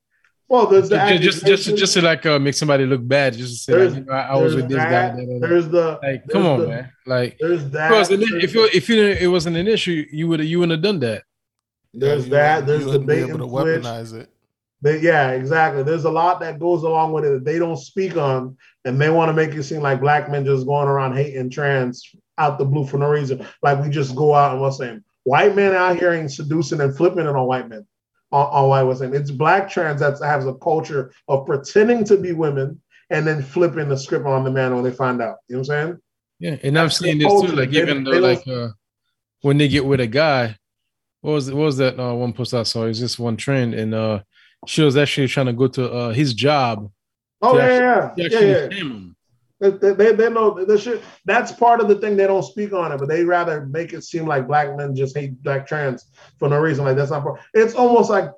[0.49, 3.33] Well, there's the Just just just, just to like uh, make somebody look bad.
[3.33, 4.91] Just to say There's- like, you know, I, I was with this guy.
[4.91, 5.47] da, da, da.
[5.47, 6.91] There's the Like, there's come on, the- man.
[7.05, 7.89] Like, There's that.
[7.89, 10.73] because if there's- you if you didn't, it wasn't an issue, you would you wouldn't
[10.73, 11.23] have done that.
[11.93, 13.81] There's you that, there's you the bait able to and switch.
[13.83, 14.29] weaponize it.
[14.81, 15.81] They, yeah, exactly.
[15.83, 19.09] There's a lot that goes along with it that they don't speak on, and they
[19.09, 22.03] want to make it seem like black men just going around hating trans
[22.37, 23.45] out the blue for no reason.
[23.61, 26.95] Like we just go out and what's saying white men out here and seducing and
[26.97, 27.87] flipping it on white men.
[28.33, 32.17] On, on white was saying it's black trans that has a culture of pretending to
[32.17, 32.81] be women
[33.11, 35.37] and then flipping the script on the man when they find out.
[35.47, 35.99] You know what I'm saying?
[36.39, 37.39] Yeah, and seeing the this too.
[37.47, 37.55] culture.
[37.55, 38.69] Like They- even though they like uh,
[39.41, 40.57] when they get with a guy,
[41.21, 42.85] what was what was that uh, one post I saw?
[42.85, 43.75] Is this one trend?
[43.75, 44.23] And uh,
[44.65, 46.89] she was actually trying to go to uh, his job.
[47.41, 49.12] Oh to yeah, yeah, She yeah, actually yeah.
[49.63, 51.01] They, they, they, they know the shit.
[51.23, 52.17] That's part of the thing.
[52.17, 55.15] They don't speak on it, but they rather make it seem like black men just
[55.15, 56.05] hate black trans
[56.37, 56.83] for no reason.
[56.83, 57.23] Like that's not.
[57.23, 58.29] part- It's almost like,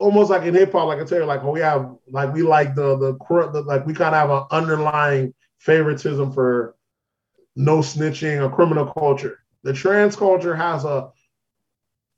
[0.00, 0.88] almost like in hip hop.
[0.88, 3.12] Like I tell you, like oh we have, like we like the the,
[3.52, 6.74] the like we kind of have an underlying favoritism for
[7.54, 9.38] no snitching or criminal culture.
[9.62, 11.10] The trans culture has a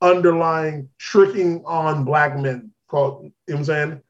[0.01, 4.01] underlying tricking on black men called, you know what I'm saying?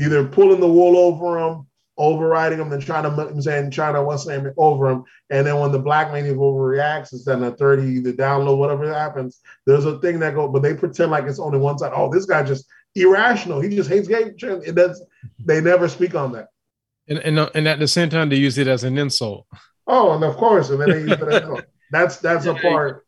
[0.00, 1.65] Either pulling the wool over them,
[1.98, 4.88] overriding them, and trying to, you know I'm saying, trying to, what's the name, over
[4.88, 5.04] them.
[5.30, 9.40] And then when the black man overreacts, it's then a 30, either download, whatever happens.
[9.66, 11.92] There's a thing that go, but they pretend like it's only one side.
[11.94, 13.60] Oh, this guy just irrational.
[13.60, 14.32] He just hates gay.
[14.40, 15.02] It does.
[15.44, 16.48] They never speak on that.
[17.08, 19.46] And, and uh, and at the same time, they use it as an insult.
[19.86, 21.62] Oh, and of course, and then they use it as.
[21.92, 23.06] That's that's a part.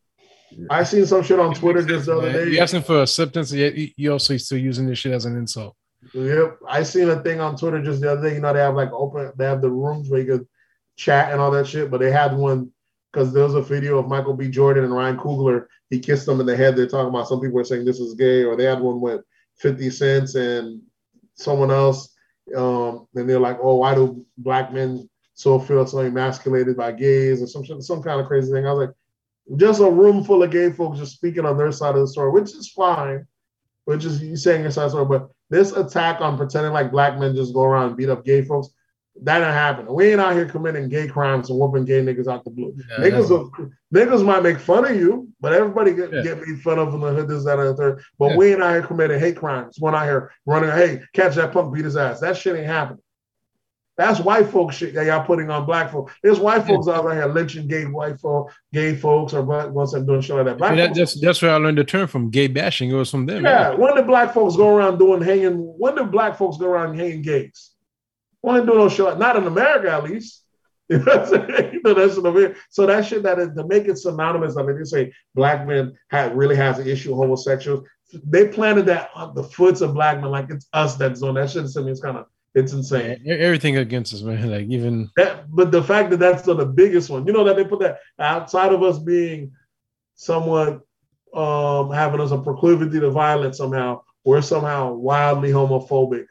[0.70, 2.52] I seen some shit on Twitter just the other day.
[2.52, 5.76] You asking for acceptance, yet you also still using this shit as an insult.
[6.14, 8.34] Yep, I seen a thing on Twitter just the other day.
[8.36, 10.48] You know, they have like open, they have the rooms where you could
[10.96, 11.90] chat and all that shit.
[11.90, 12.70] But they had one
[13.12, 14.48] because there was a video of Michael B.
[14.48, 15.66] Jordan and Ryan Coogler.
[15.90, 16.76] He kissed them in the head.
[16.76, 19.22] They're talking about some people are saying this is gay, or they had one with
[19.56, 20.82] 50 Cents and
[21.34, 22.14] someone else.
[22.56, 27.42] Um, and they're like, oh, why do black men so feel so emasculated by gays
[27.42, 28.66] or some some kind of crazy thing?
[28.66, 28.96] I was like,
[29.58, 32.30] just a room full of gay folks just speaking on their side of the story,
[32.30, 33.26] which is fine,
[33.84, 35.18] which is you saying your side of the story.
[35.18, 38.42] But this attack on pretending like black men just go around and beat up gay
[38.42, 38.68] folks,
[39.22, 39.92] that ain't happening.
[39.92, 42.74] We ain't out here committing gay crimes and whooping gay niggas out the blue.
[42.76, 43.50] Yeah, niggas, will,
[43.92, 46.22] niggas might make fun of you, but everybody get, yeah.
[46.22, 48.02] get made fun of in the hood, this, that, and the third.
[48.18, 48.36] But yeah.
[48.36, 49.78] we ain't out here committing hate crimes.
[49.80, 52.20] We're out here running, hey, catch that punk, beat his ass.
[52.20, 53.02] That shit ain't happening.
[53.98, 56.14] That's white folks shit that y'all putting on black folks.
[56.22, 60.06] There's white folks out here lynching gay white folk, gay folks, or black once I'm
[60.06, 60.56] doing shit like that.
[60.58, 62.30] Black that that's, that's where I learned the term from.
[62.30, 62.90] Gay bashing.
[62.90, 63.44] It was from them.
[63.44, 63.74] Yeah.
[63.74, 65.56] When did black folks go around doing hanging?
[65.56, 67.72] When did black folks go around hanging gays?
[68.40, 69.12] Why do no show?
[69.16, 70.44] Not in America, at least.
[70.90, 70.98] You
[71.84, 72.16] know that's
[72.70, 74.56] so that shit that is to make it synonymous.
[74.56, 77.86] I mean, they say black men have really has an issue with homosexuals.
[78.24, 81.50] They planted that on the foots of black men, like it's us that's on that
[81.50, 81.68] shit.
[81.68, 82.26] To me, it's kind of
[82.58, 83.22] it's insane.
[83.26, 84.50] Everything against us, man.
[84.50, 87.26] Like even that, but the fact that that's the biggest one.
[87.26, 89.52] You know that they put that outside of us being
[90.14, 90.80] somewhat
[91.34, 94.02] um having us a proclivity to violence somehow.
[94.24, 96.26] We're somehow wildly homophobic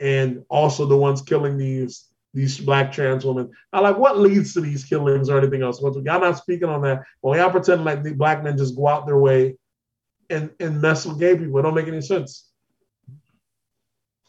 [0.00, 3.50] and also the ones killing these these black trans women.
[3.72, 5.80] I like what leads to these killings or anything else.
[5.80, 7.02] Y'all not speaking on that.
[7.22, 9.56] Well, y'all pretend like the black men just go out their way
[10.30, 11.58] and and mess with gay people.
[11.58, 12.50] It don't make any sense.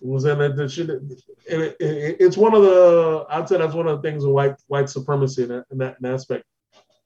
[0.05, 0.89] It was in that shit.
[0.89, 1.01] It,
[1.47, 3.25] it, it, it's one of the.
[3.27, 5.97] I'd say that's one of the things of white white supremacy in that, in that,
[5.99, 6.45] in aspect.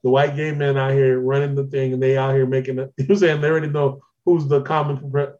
[0.02, 2.92] The white gay men out here running the thing, and they out here making it.
[2.98, 4.96] You're saying they already know who's the common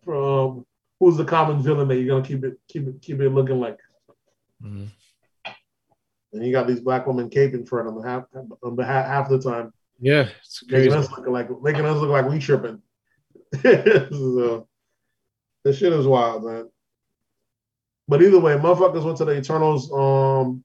[0.09, 0.65] um,
[0.99, 3.79] who's the common villain that you're gonna keep it keep it keep it looking like.
[4.63, 4.87] Mm-hmm.
[6.33, 8.25] And you got these black women caping for it on the half
[8.63, 9.75] on the half, half the time.
[9.99, 10.89] Yeah, it's crazy.
[10.89, 12.81] making us look like making us look like we tripping.
[13.63, 14.67] so,
[15.63, 16.71] this shit is wild, man.
[18.11, 19.89] But either way, motherfuckers went to the Eternals.
[19.93, 20.65] Um,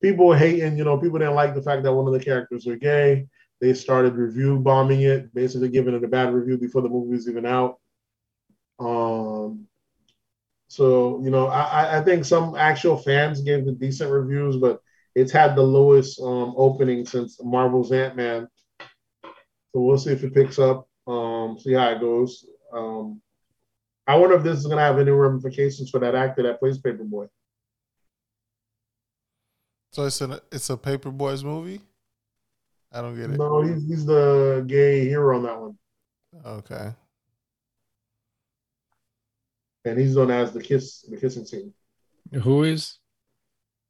[0.00, 2.76] people hating, you know, people didn't like the fact that one of the characters were
[2.76, 3.26] gay.
[3.60, 7.28] They started review bombing it, basically giving it a bad review before the movie was
[7.28, 7.78] even out.
[8.78, 9.66] Um,
[10.68, 14.80] so you know, I, I think some actual fans gave the decent reviews, but
[15.14, 18.48] it's had the lowest um, opening since Marvel's Ant Man.
[18.80, 20.88] So we'll see if it picks up.
[21.06, 22.46] Um, see how it goes.
[22.72, 23.20] Um,
[24.06, 26.78] I wonder if this is going to have any ramifications for that actor that plays
[26.78, 27.26] Paper Boi.
[29.92, 31.80] So it's a it's a Paper Boi's movie.
[32.92, 33.38] I don't get it.
[33.38, 35.78] No, he's he's the gay hero on that one.
[36.44, 36.92] Okay
[39.86, 41.72] and he's known as the kiss the kissing scene.
[42.42, 42.98] Who is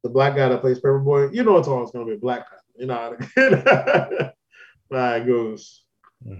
[0.03, 1.35] the black guy that plays Paperboy?
[1.35, 2.57] You know it's always gonna be a black guy.
[2.79, 2.95] You know
[4.91, 5.83] how it goes.
[6.23, 6.35] Hmm.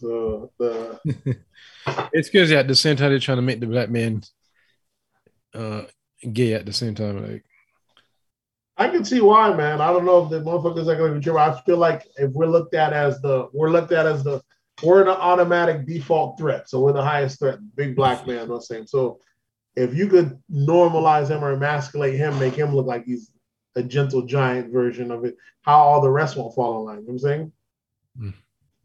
[0.00, 0.98] So the
[2.12, 4.22] it's because at the same time they're trying to make the black man
[5.54, 5.82] uh
[6.32, 7.22] gay at the same time.
[7.22, 7.44] Like
[8.76, 9.80] I can see why, man.
[9.80, 11.36] I don't know if the motherfuckers are gonna be true.
[11.36, 14.42] I feel like if we're looked at as the we're looked at as the
[14.82, 16.68] we're an automatic default threat.
[16.68, 18.86] So we're the highest threat, big black man, I'm saying.
[18.86, 19.20] So
[19.76, 23.30] if you could normalize him or emasculate him, make him look like he's
[23.76, 27.00] a gentle giant version of it, how all the rest won't fall in line.
[27.00, 27.52] You know what I'm saying?
[28.18, 28.34] Mm.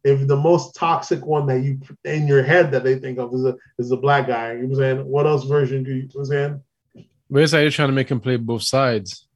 [0.06, 3.44] If the most toxic one that you in your head that they think of is
[3.44, 5.06] a is a black guy, you know what I'm saying?
[5.08, 6.64] What else version do you, you know I'm saying?
[7.30, 9.28] But it's like you're trying to make him play both sides.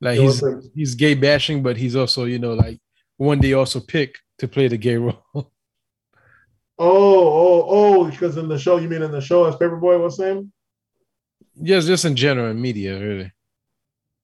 [0.00, 0.42] Like he's
[0.74, 2.80] he's gay bashing, but he's also, you know, like
[3.16, 5.22] one day also pick to play the gay role.
[6.78, 9.98] Oh, oh, oh, because in the show, you mean in the show as Paper Boi,
[9.98, 10.52] what's name?
[11.54, 13.32] Yes, just in general in media, really.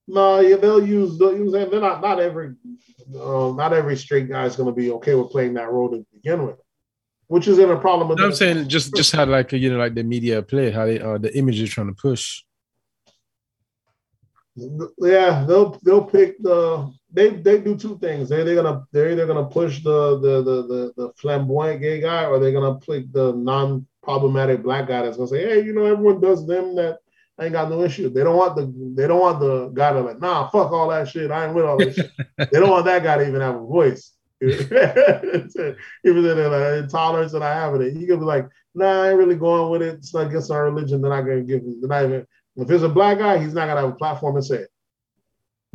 [0.07, 2.55] No, yeah, they'll use they'll use they're not not every
[3.19, 6.05] um, not every straight guy is going to be okay with playing that role to
[6.13, 6.57] begin with,
[7.27, 8.17] which is in a problem.
[8.17, 10.99] No, I'm saying just just how like you know like the media play how they
[10.99, 12.43] uh, the image is trying to push.
[14.55, 18.27] Yeah, they'll they'll pick the they they do two things.
[18.27, 22.25] They they're gonna they're either gonna push the the the the, the flamboyant gay guy
[22.25, 25.85] or they're gonna pick the non problematic black guy that's gonna say, hey, you know,
[25.85, 26.99] everyone does them that
[27.39, 28.09] I ain't got no issue.
[28.09, 31.09] They don't want the they don't want the guy to like, nah, fuck all that
[31.09, 31.31] shit.
[31.31, 32.11] I ain't with all this shit.
[32.37, 34.11] They don't want that guy to even have a voice.
[34.41, 34.67] even
[36.03, 39.09] though they're like intolerance and I have in it, you can be like, nah, I
[39.09, 39.95] ain't really going with it.
[39.95, 41.01] It's not against our religion.
[41.01, 41.61] They're not gonna give.
[41.63, 42.27] They're not even
[42.57, 44.69] if it's a black guy, he's not gonna have a platform to say it.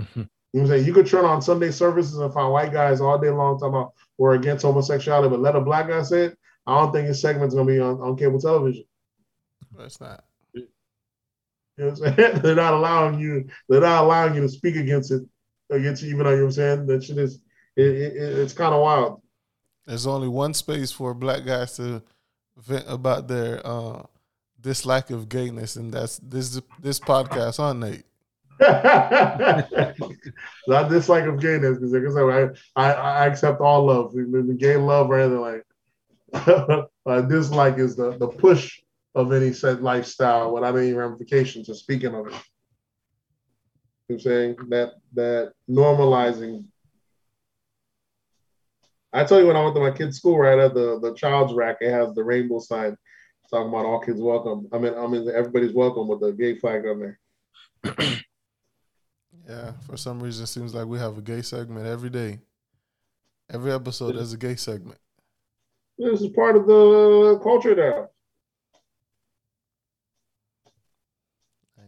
[0.00, 0.20] Mm-hmm.
[0.20, 0.86] you know what I'm saying?
[0.86, 3.94] You could turn on Sunday services and find white guys all day long talking about
[4.16, 6.38] we're against homosexuality, but let a black guy say it.
[6.66, 8.84] I don't think his segment's gonna be on, on cable television.
[9.72, 10.24] But it's not.
[11.78, 12.38] You know what I'm saying?
[12.42, 13.48] they're not allowing you.
[13.68, 15.22] They're not allowing you to speak against it.
[15.70, 17.40] Against even though you know what I'm saying that shit is.
[17.76, 19.22] It, it, it's kind of wild.
[19.86, 22.02] There's only one space for black guys to
[22.56, 24.02] vent about their uh,
[24.60, 28.04] dislike of gayness, and that's this this podcast on Nate.
[30.66, 35.20] Not dislike of gayness because I, I I accept all love, the gay love or
[35.20, 35.64] anything like.
[37.06, 38.80] uh, dislike is the the push
[39.18, 41.68] of any said lifestyle without any ramifications.
[41.68, 42.32] Of speaking of it,
[44.08, 46.64] you know I'm saying that that normalizing.
[49.12, 51.52] I tell you, when I went to my kid's school, right at the the child's
[51.52, 52.96] rack, it has the rainbow sign
[53.50, 54.68] talking about all kids welcome.
[54.72, 57.18] I mean, I mean everybody's welcome with the gay flag on there.
[59.48, 62.38] yeah, for some reason, it seems like we have a gay segment every day.
[63.50, 64.98] Every episode has a gay segment.
[65.96, 68.10] This is part of the culture now.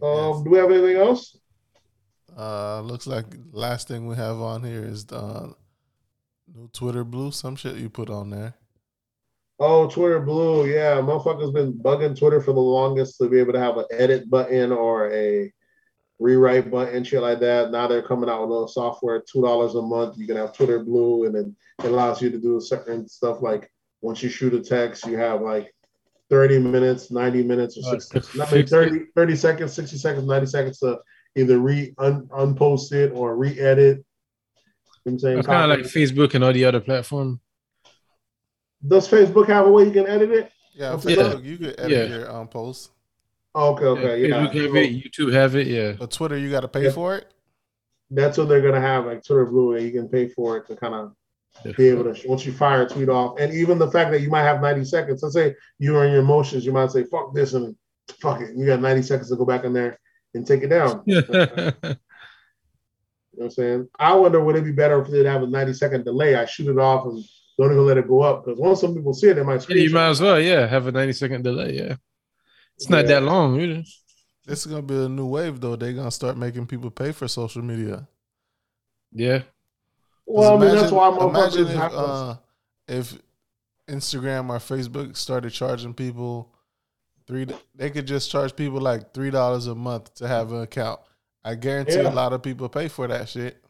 [0.03, 1.37] Um, do we have anything else?
[2.37, 5.53] Uh, looks like last thing we have on here is the uh,
[6.55, 7.33] new Twitter blue.
[7.33, 8.55] Some shit you put on there.
[9.63, 13.59] Oh, Twitter Blue, yeah, motherfuckers been bugging Twitter for the longest to be able to
[13.59, 15.53] have an edit button or a
[16.19, 17.71] rewrite button, shit like that.
[17.71, 20.17] Now they're coming out with a little software, two dollars a month.
[20.17, 21.55] You can have Twitter Blue, and then
[21.85, 23.71] it allows you to do certain stuff like
[24.01, 25.75] once you shoot a text, you have like
[26.31, 30.99] 30 minutes, 90 minutes, or 60, uh, 30, 30 seconds, 60 seconds, 90 seconds to
[31.37, 34.05] either re un, unpost it or re-edit.
[35.05, 37.41] You know I'm saying it's kind of like Facebook and all the other platforms.
[38.87, 40.53] Does Facebook have a way you can edit it?
[40.73, 42.05] Yeah, Facebook, you can edit yeah.
[42.05, 42.91] your um, posts.
[43.55, 44.47] Oh, okay, okay, yeah.
[44.47, 45.93] Facebook have it, YouTube have it, yeah.
[45.99, 46.91] But Twitter, you got to pay yeah.
[46.91, 47.33] for it.
[48.11, 50.77] That's what they're gonna have, like Twitter Blue, and you can pay for it to
[50.77, 51.13] kind of
[51.77, 54.31] be able to once you fire a tweet off, and even the fact that you
[54.31, 55.23] might have 90 seconds.
[55.23, 57.77] Let's say you're in your emotions, you might say "fuck this" and
[58.21, 59.99] "fuck it." You got 90 seconds to go back in there
[60.35, 61.03] and take it down.
[61.07, 63.89] you know what I'm saying?
[63.99, 66.35] I wonder would it be better if they'd have a 90 second delay?
[66.35, 67.23] I shoot it off and
[67.61, 69.69] don't even let it go up because once some people see it, they might.
[69.69, 71.77] Yeah, you might as well, yeah, have a ninety second delay.
[71.77, 71.97] Yeah,
[72.77, 73.15] it's not yeah.
[73.15, 73.61] that long.
[73.61, 73.83] Either.
[74.47, 75.77] This is gonna be a new wave, though.
[75.77, 78.09] They're gonna start making people pay for social media.
[79.13, 79.43] Yeah.
[80.33, 82.37] Well, imagine, I mean, that's why I'm imagine if, uh,
[82.87, 83.19] if
[83.89, 86.53] Instagram or Facebook started charging people
[87.27, 91.01] three, they could just charge people like three dollars a month to have an account.
[91.45, 92.11] I guarantee yeah.
[92.11, 93.63] a lot of people pay for that shit.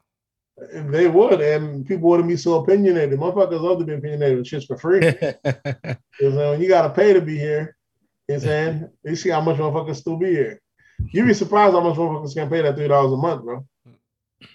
[0.74, 3.18] They would, and people wouldn't be so opinionated.
[3.18, 5.00] Motherfuckers love to be opinionated with shit for free.
[5.00, 7.76] Because when you got to pay to be here,
[8.28, 8.88] you know saying?
[9.04, 10.60] You see how much motherfuckers still be here.
[11.12, 13.66] You'd be surprised how much motherfuckers can pay that $3 a month, bro.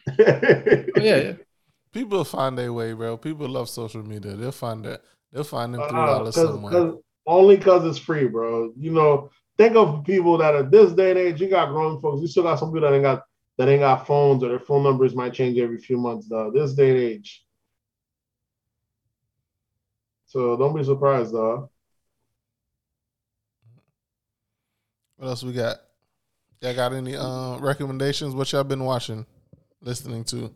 [0.09, 1.33] oh, yeah, yeah.
[1.95, 3.15] People find their way, bro.
[3.15, 4.33] People love social media.
[4.33, 5.01] They'll find that.
[5.31, 6.71] They'll find them $3 uh, somewhere.
[6.73, 8.73] Cause, only because it's free, bro.
[8.77, 11.39] You know, think of people that are this day and age.
[11.39, 12.21] You got grown folks.
[12.21, 13.23] You still got some people that ain't got
[13.57, 16.51] that ain't got phones or their phone numbers might change every few months, though.
[16.53, 17.45] This day and age.
[20.25, 21.69] So don't be surprised, though.
[25.15, 25.77] What else we got?
[26.59, 28.35] Y'all got any uh, recommendations?
[28.35, 29.25] What y'all been watching,
[29.79, 30.53] listening to?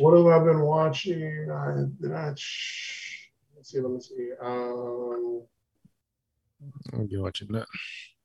[0.00, 1.50] What have I been watching?
[1.50, 2.28] I did I.
[2.28, 2.42] Let's
[3.64, 3.80] see.
[3.80, 4.30] Let me see.
[4.42, 5.42] Um,
[6.94, 7.66] I'll be watching that.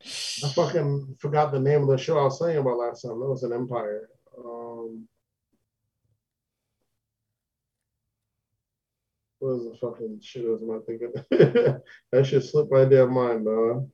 [0.02, 3.20] I fucking forgot the name of the show I was saying about last time.
[3.20, 4.08] That was an Empire.
[4.38, 5.06] Um,
[9.40, 11.12] what is the fucking shit was I thinking?
[12.12, 13.90] that shit slipped my damn mind, dog.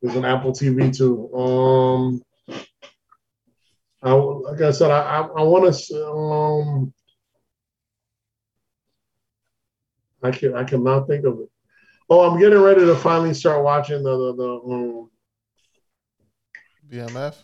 [0.00, 1.34] There's an Apple TV too.
[1.34, 2.22] Um,
[4.02, 6.92] I, like I said, I I, want to um,
[10.22, 11.50] I can I cannot think of it.
[12.08, 15.10] Oh, I'm getting ready to finally start watching the the, the um,
[16.90, 17.34] BMF.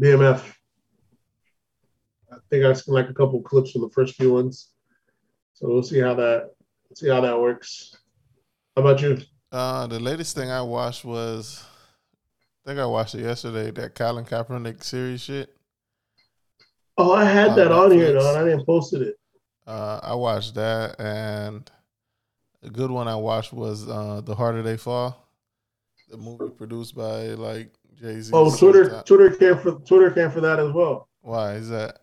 [0.00, 0.42] BMF.
[2.32, 4.70] I think I've seen like a couple clips from the first few ones,
[5.52, 6.50] so we'll see how that
[6.94, 7.94] see how that works.
[8.74, 9.18] How about you?
[9.52, 11.62] Uh, the latest thing I watched was
[12.64, 13.70] I think I watched it yesterday.
[13.70, 15.54] That Colin Kaepernick series shit.
[17.00, 19.16] Oh, I had that on here though, and I didn't posted it.
[19.66, 21.70] Uh, I watched that, and
[22.62, 25.16] a good one I watched was uh, "The Harder They Fall,"
[26.10, 28.32] the movie produced by like Jay Z.
[28.34, 32.00] Oh, Twitter, Twitter came for Twitter came for that as well Why is that?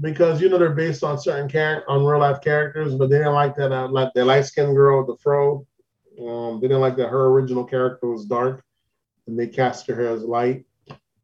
[0.00, 3.32] because you know they're based on certain character on real life characters, but they didn't
[3.32, 3.72] like that.
[3.72, 5.66] Uh, like the light skinned girl with the fro.
[6.20, 8.62] Um, they didn't like that her original character was dark,
[9.26, 10.64] and they cast her as light,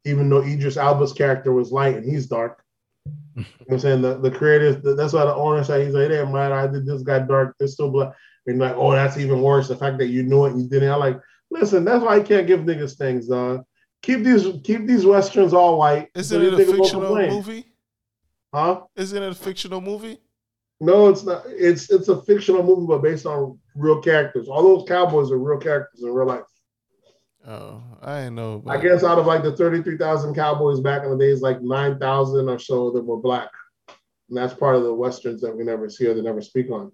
[0.04, 2.61] even though Idris Elba's character was light and he's dark.
[3.04, 4.76] You know what I'm saying the the creators.
[4.82, 6.54] That's why the owner said he's like, it didn't matter.
[6.54, 7.56] I did this guy dark.
[7.58, 8.12] This still black.
[8.46, 9.68] And like, oh, that's even worse.
[9.68, 10.90] The fact that you knew it and you didn't.
[10.90, 13.64] I'm like, listen, that's why I can't give niggas things, dog.
[14.02, 16.08] Keep these keep these westerns all white.
[16.14, 17.66] Isn't so it a these niggas won't fictional movie?
[18.52, 18.80] Huh?
[18.96, 20.18] Isn't it a fictional movie?
[20.80, 21.44] No, it's not.
[21.46, 24.48] It's it's a fictional movie, but based on real characters.
[24.48, 26.42] All those cowboys are real characters in real life.
[27.46, 28.62] Oh, I ain't know.
[28.68, 31.98] I guess out of like the thirty-three thousand cowboys back in the days, like nine
[31.98, 33.50] thousand or so of them were black,
[34.28, 36.92] and that's part of the westerns that we never see or they never speak on.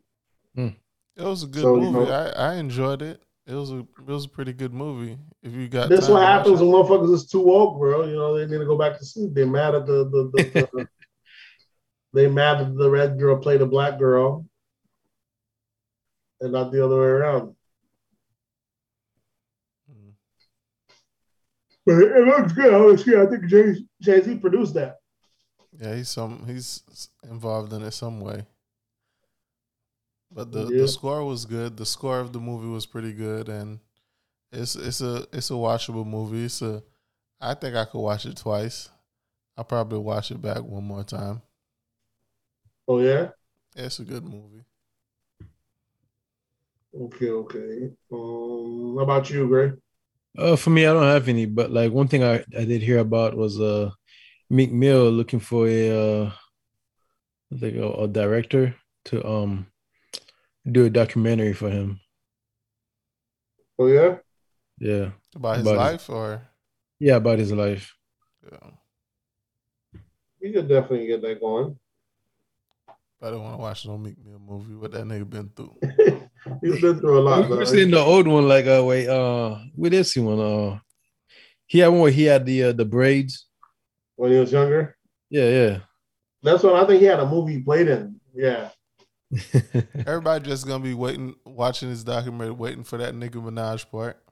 [0.55, 0.69] Hmm.
[1.17, 2.07] It was a good So, you movie.
[2.11, 3.21] know- I, I enjoyed it.
[3.47, 5.19] It was a it was a pretty good movie.
[5.43, 6.65] If you got This time what happens it.
[6.65, 8.05] when motherfuckers is too woke, bro.
[8.07, 9.35] You know they need to go back to sleep.
[9.35, 10.89] They're mad at the the, the, the
[12.15, 14.47] they mad that the red girl played a black girl,
[16.41, 17.55] and not the other way around.
[21.89, 22.75] But it, looks good.
[22.75, 24.99] Honestly, I think Jay Jay Z produced that.
[25.79, 26.83] Yeah, he's some he's
[27.23, 28.47] involved in it some way.
[30.31, 30.83] But the, Yeah.
[30.83, 31.77] the score was good.
[31.77, 33.81] The score of the movie was pretty good, and
[34.53, 36.45] it's it's a it's a watchable movie.
[36.47, 36.83] It's a
[37.41, 38.91] I think I could watch it twice.
[39.57, 41.43] I'll probably watch it back one more time.
[42.89, 43.31] Oh yeah.
[43.77, 44.65] It's a good movie.
[46.95, 47.91] Okay, okay.
[48.13, 49.73] Um, how about you, Gray?
[50.39, 52.99] Uh, for me, I don't have any, but like one thing I, I did hear
[52.99, 53.91] about was uh
[54.49, 56.31] Meek Mill looking for a uh
[57.53, 58.75] I think a, a director
[59.07, 59.67] to um
[60.71, 62.01] do a documentary for him.
[63.79, 64.19] Oh yeah.
[64.79, 66.43] Yeah, About his About his- life, or
[67.01, 67.95] yeah, about his life.
[68.45, 68.71] yeah.
[70.41, 71.77] You could definitely get that going.
[73.21, 74.75] I don't want to watch no Meek Mill movie.
[74.75, 75.77] What that nigga been through?
[76.63, 77.49] He's been through a lot.
[77.49, 77.65] We though.
[77.65, 80.39] seen the old one, like uh wait, uh we did see one.
[80.39, 80.79] Uh
[81.67, 83.47] he had one where he had the uh, the braids.
[84.17, 84.97] when he was younger.
[85.31, 85.79] Yeah, yeah.
[86.43, 88.21] That's what I think he had a movie he played in.
[88.35, 88.71] Yeah.
[90.07, 94.23] Everybody just gonna be waiting, watching this documentary, waiting for that Nicki Minaj part.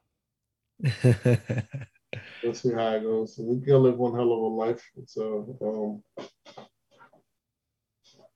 [2.42, 3.38] Let's see how it goes.
[3.38, 4.82] We can live one hell of a life.
[5.06, 6.26] So um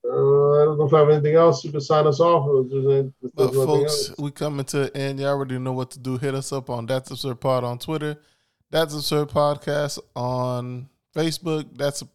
[0.03, 1.63] uh, I don't know if I have anything else.
[1.63, 2.47] You can sign us off.
[2.47, 5.19] Or if there's any- if But folks, we coming to the end.
[5.19, 6.17] Y'all already know what to do.
[6.17, 8.17] Hit us up on That's Absurd Pod on Twitter.
[8.71, 11.77] That's Absurd Podcast on Facebook.
[11.77, 12.07] That's a,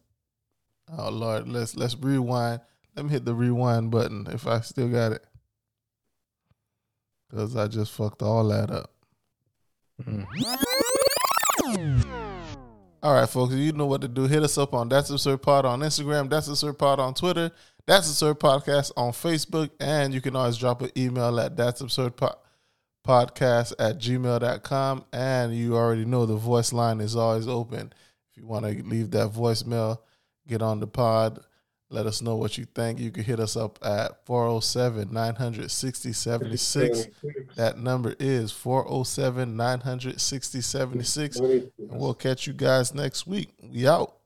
[0.97, 1.47] oh Lord.
[1.47, 2.61] Let's let's rewind.
[2.95, 5.23] Let me hit the rewind button if I still got it.
[7.31, 8.91] Cause I just fucked all that up.
[10.03, 10.25] Mm.
[13.03, 14.23] All right, folks, you know what to do.
[14.27, 17.51] Hit us up on That's Absurd Pod on Instagram, That's Absurd Pod on Twitter,
[17.87, 22.17] That's Absurd Podcast on Facebook, and you can always drop an email at That's Absurd
[22.17, 22.35] Po-
[23.07, 25.05] Podcast at gmail.com.
[25.13, 27.93] And you already know the voice line is always open.
[28.29, 29.99] If you want to leave that voicemail,
[30.49, 31.39] get on the pod.
[31.89, 32.99] Let us know what you think.
[32.99, 37.07] You can hit us up at 407 960 76.
[37.55, 41.37] That number is 407 960 76.
[41.37, 43.51] And we'll catch you guys next week.
[43.63, 44.17] We out.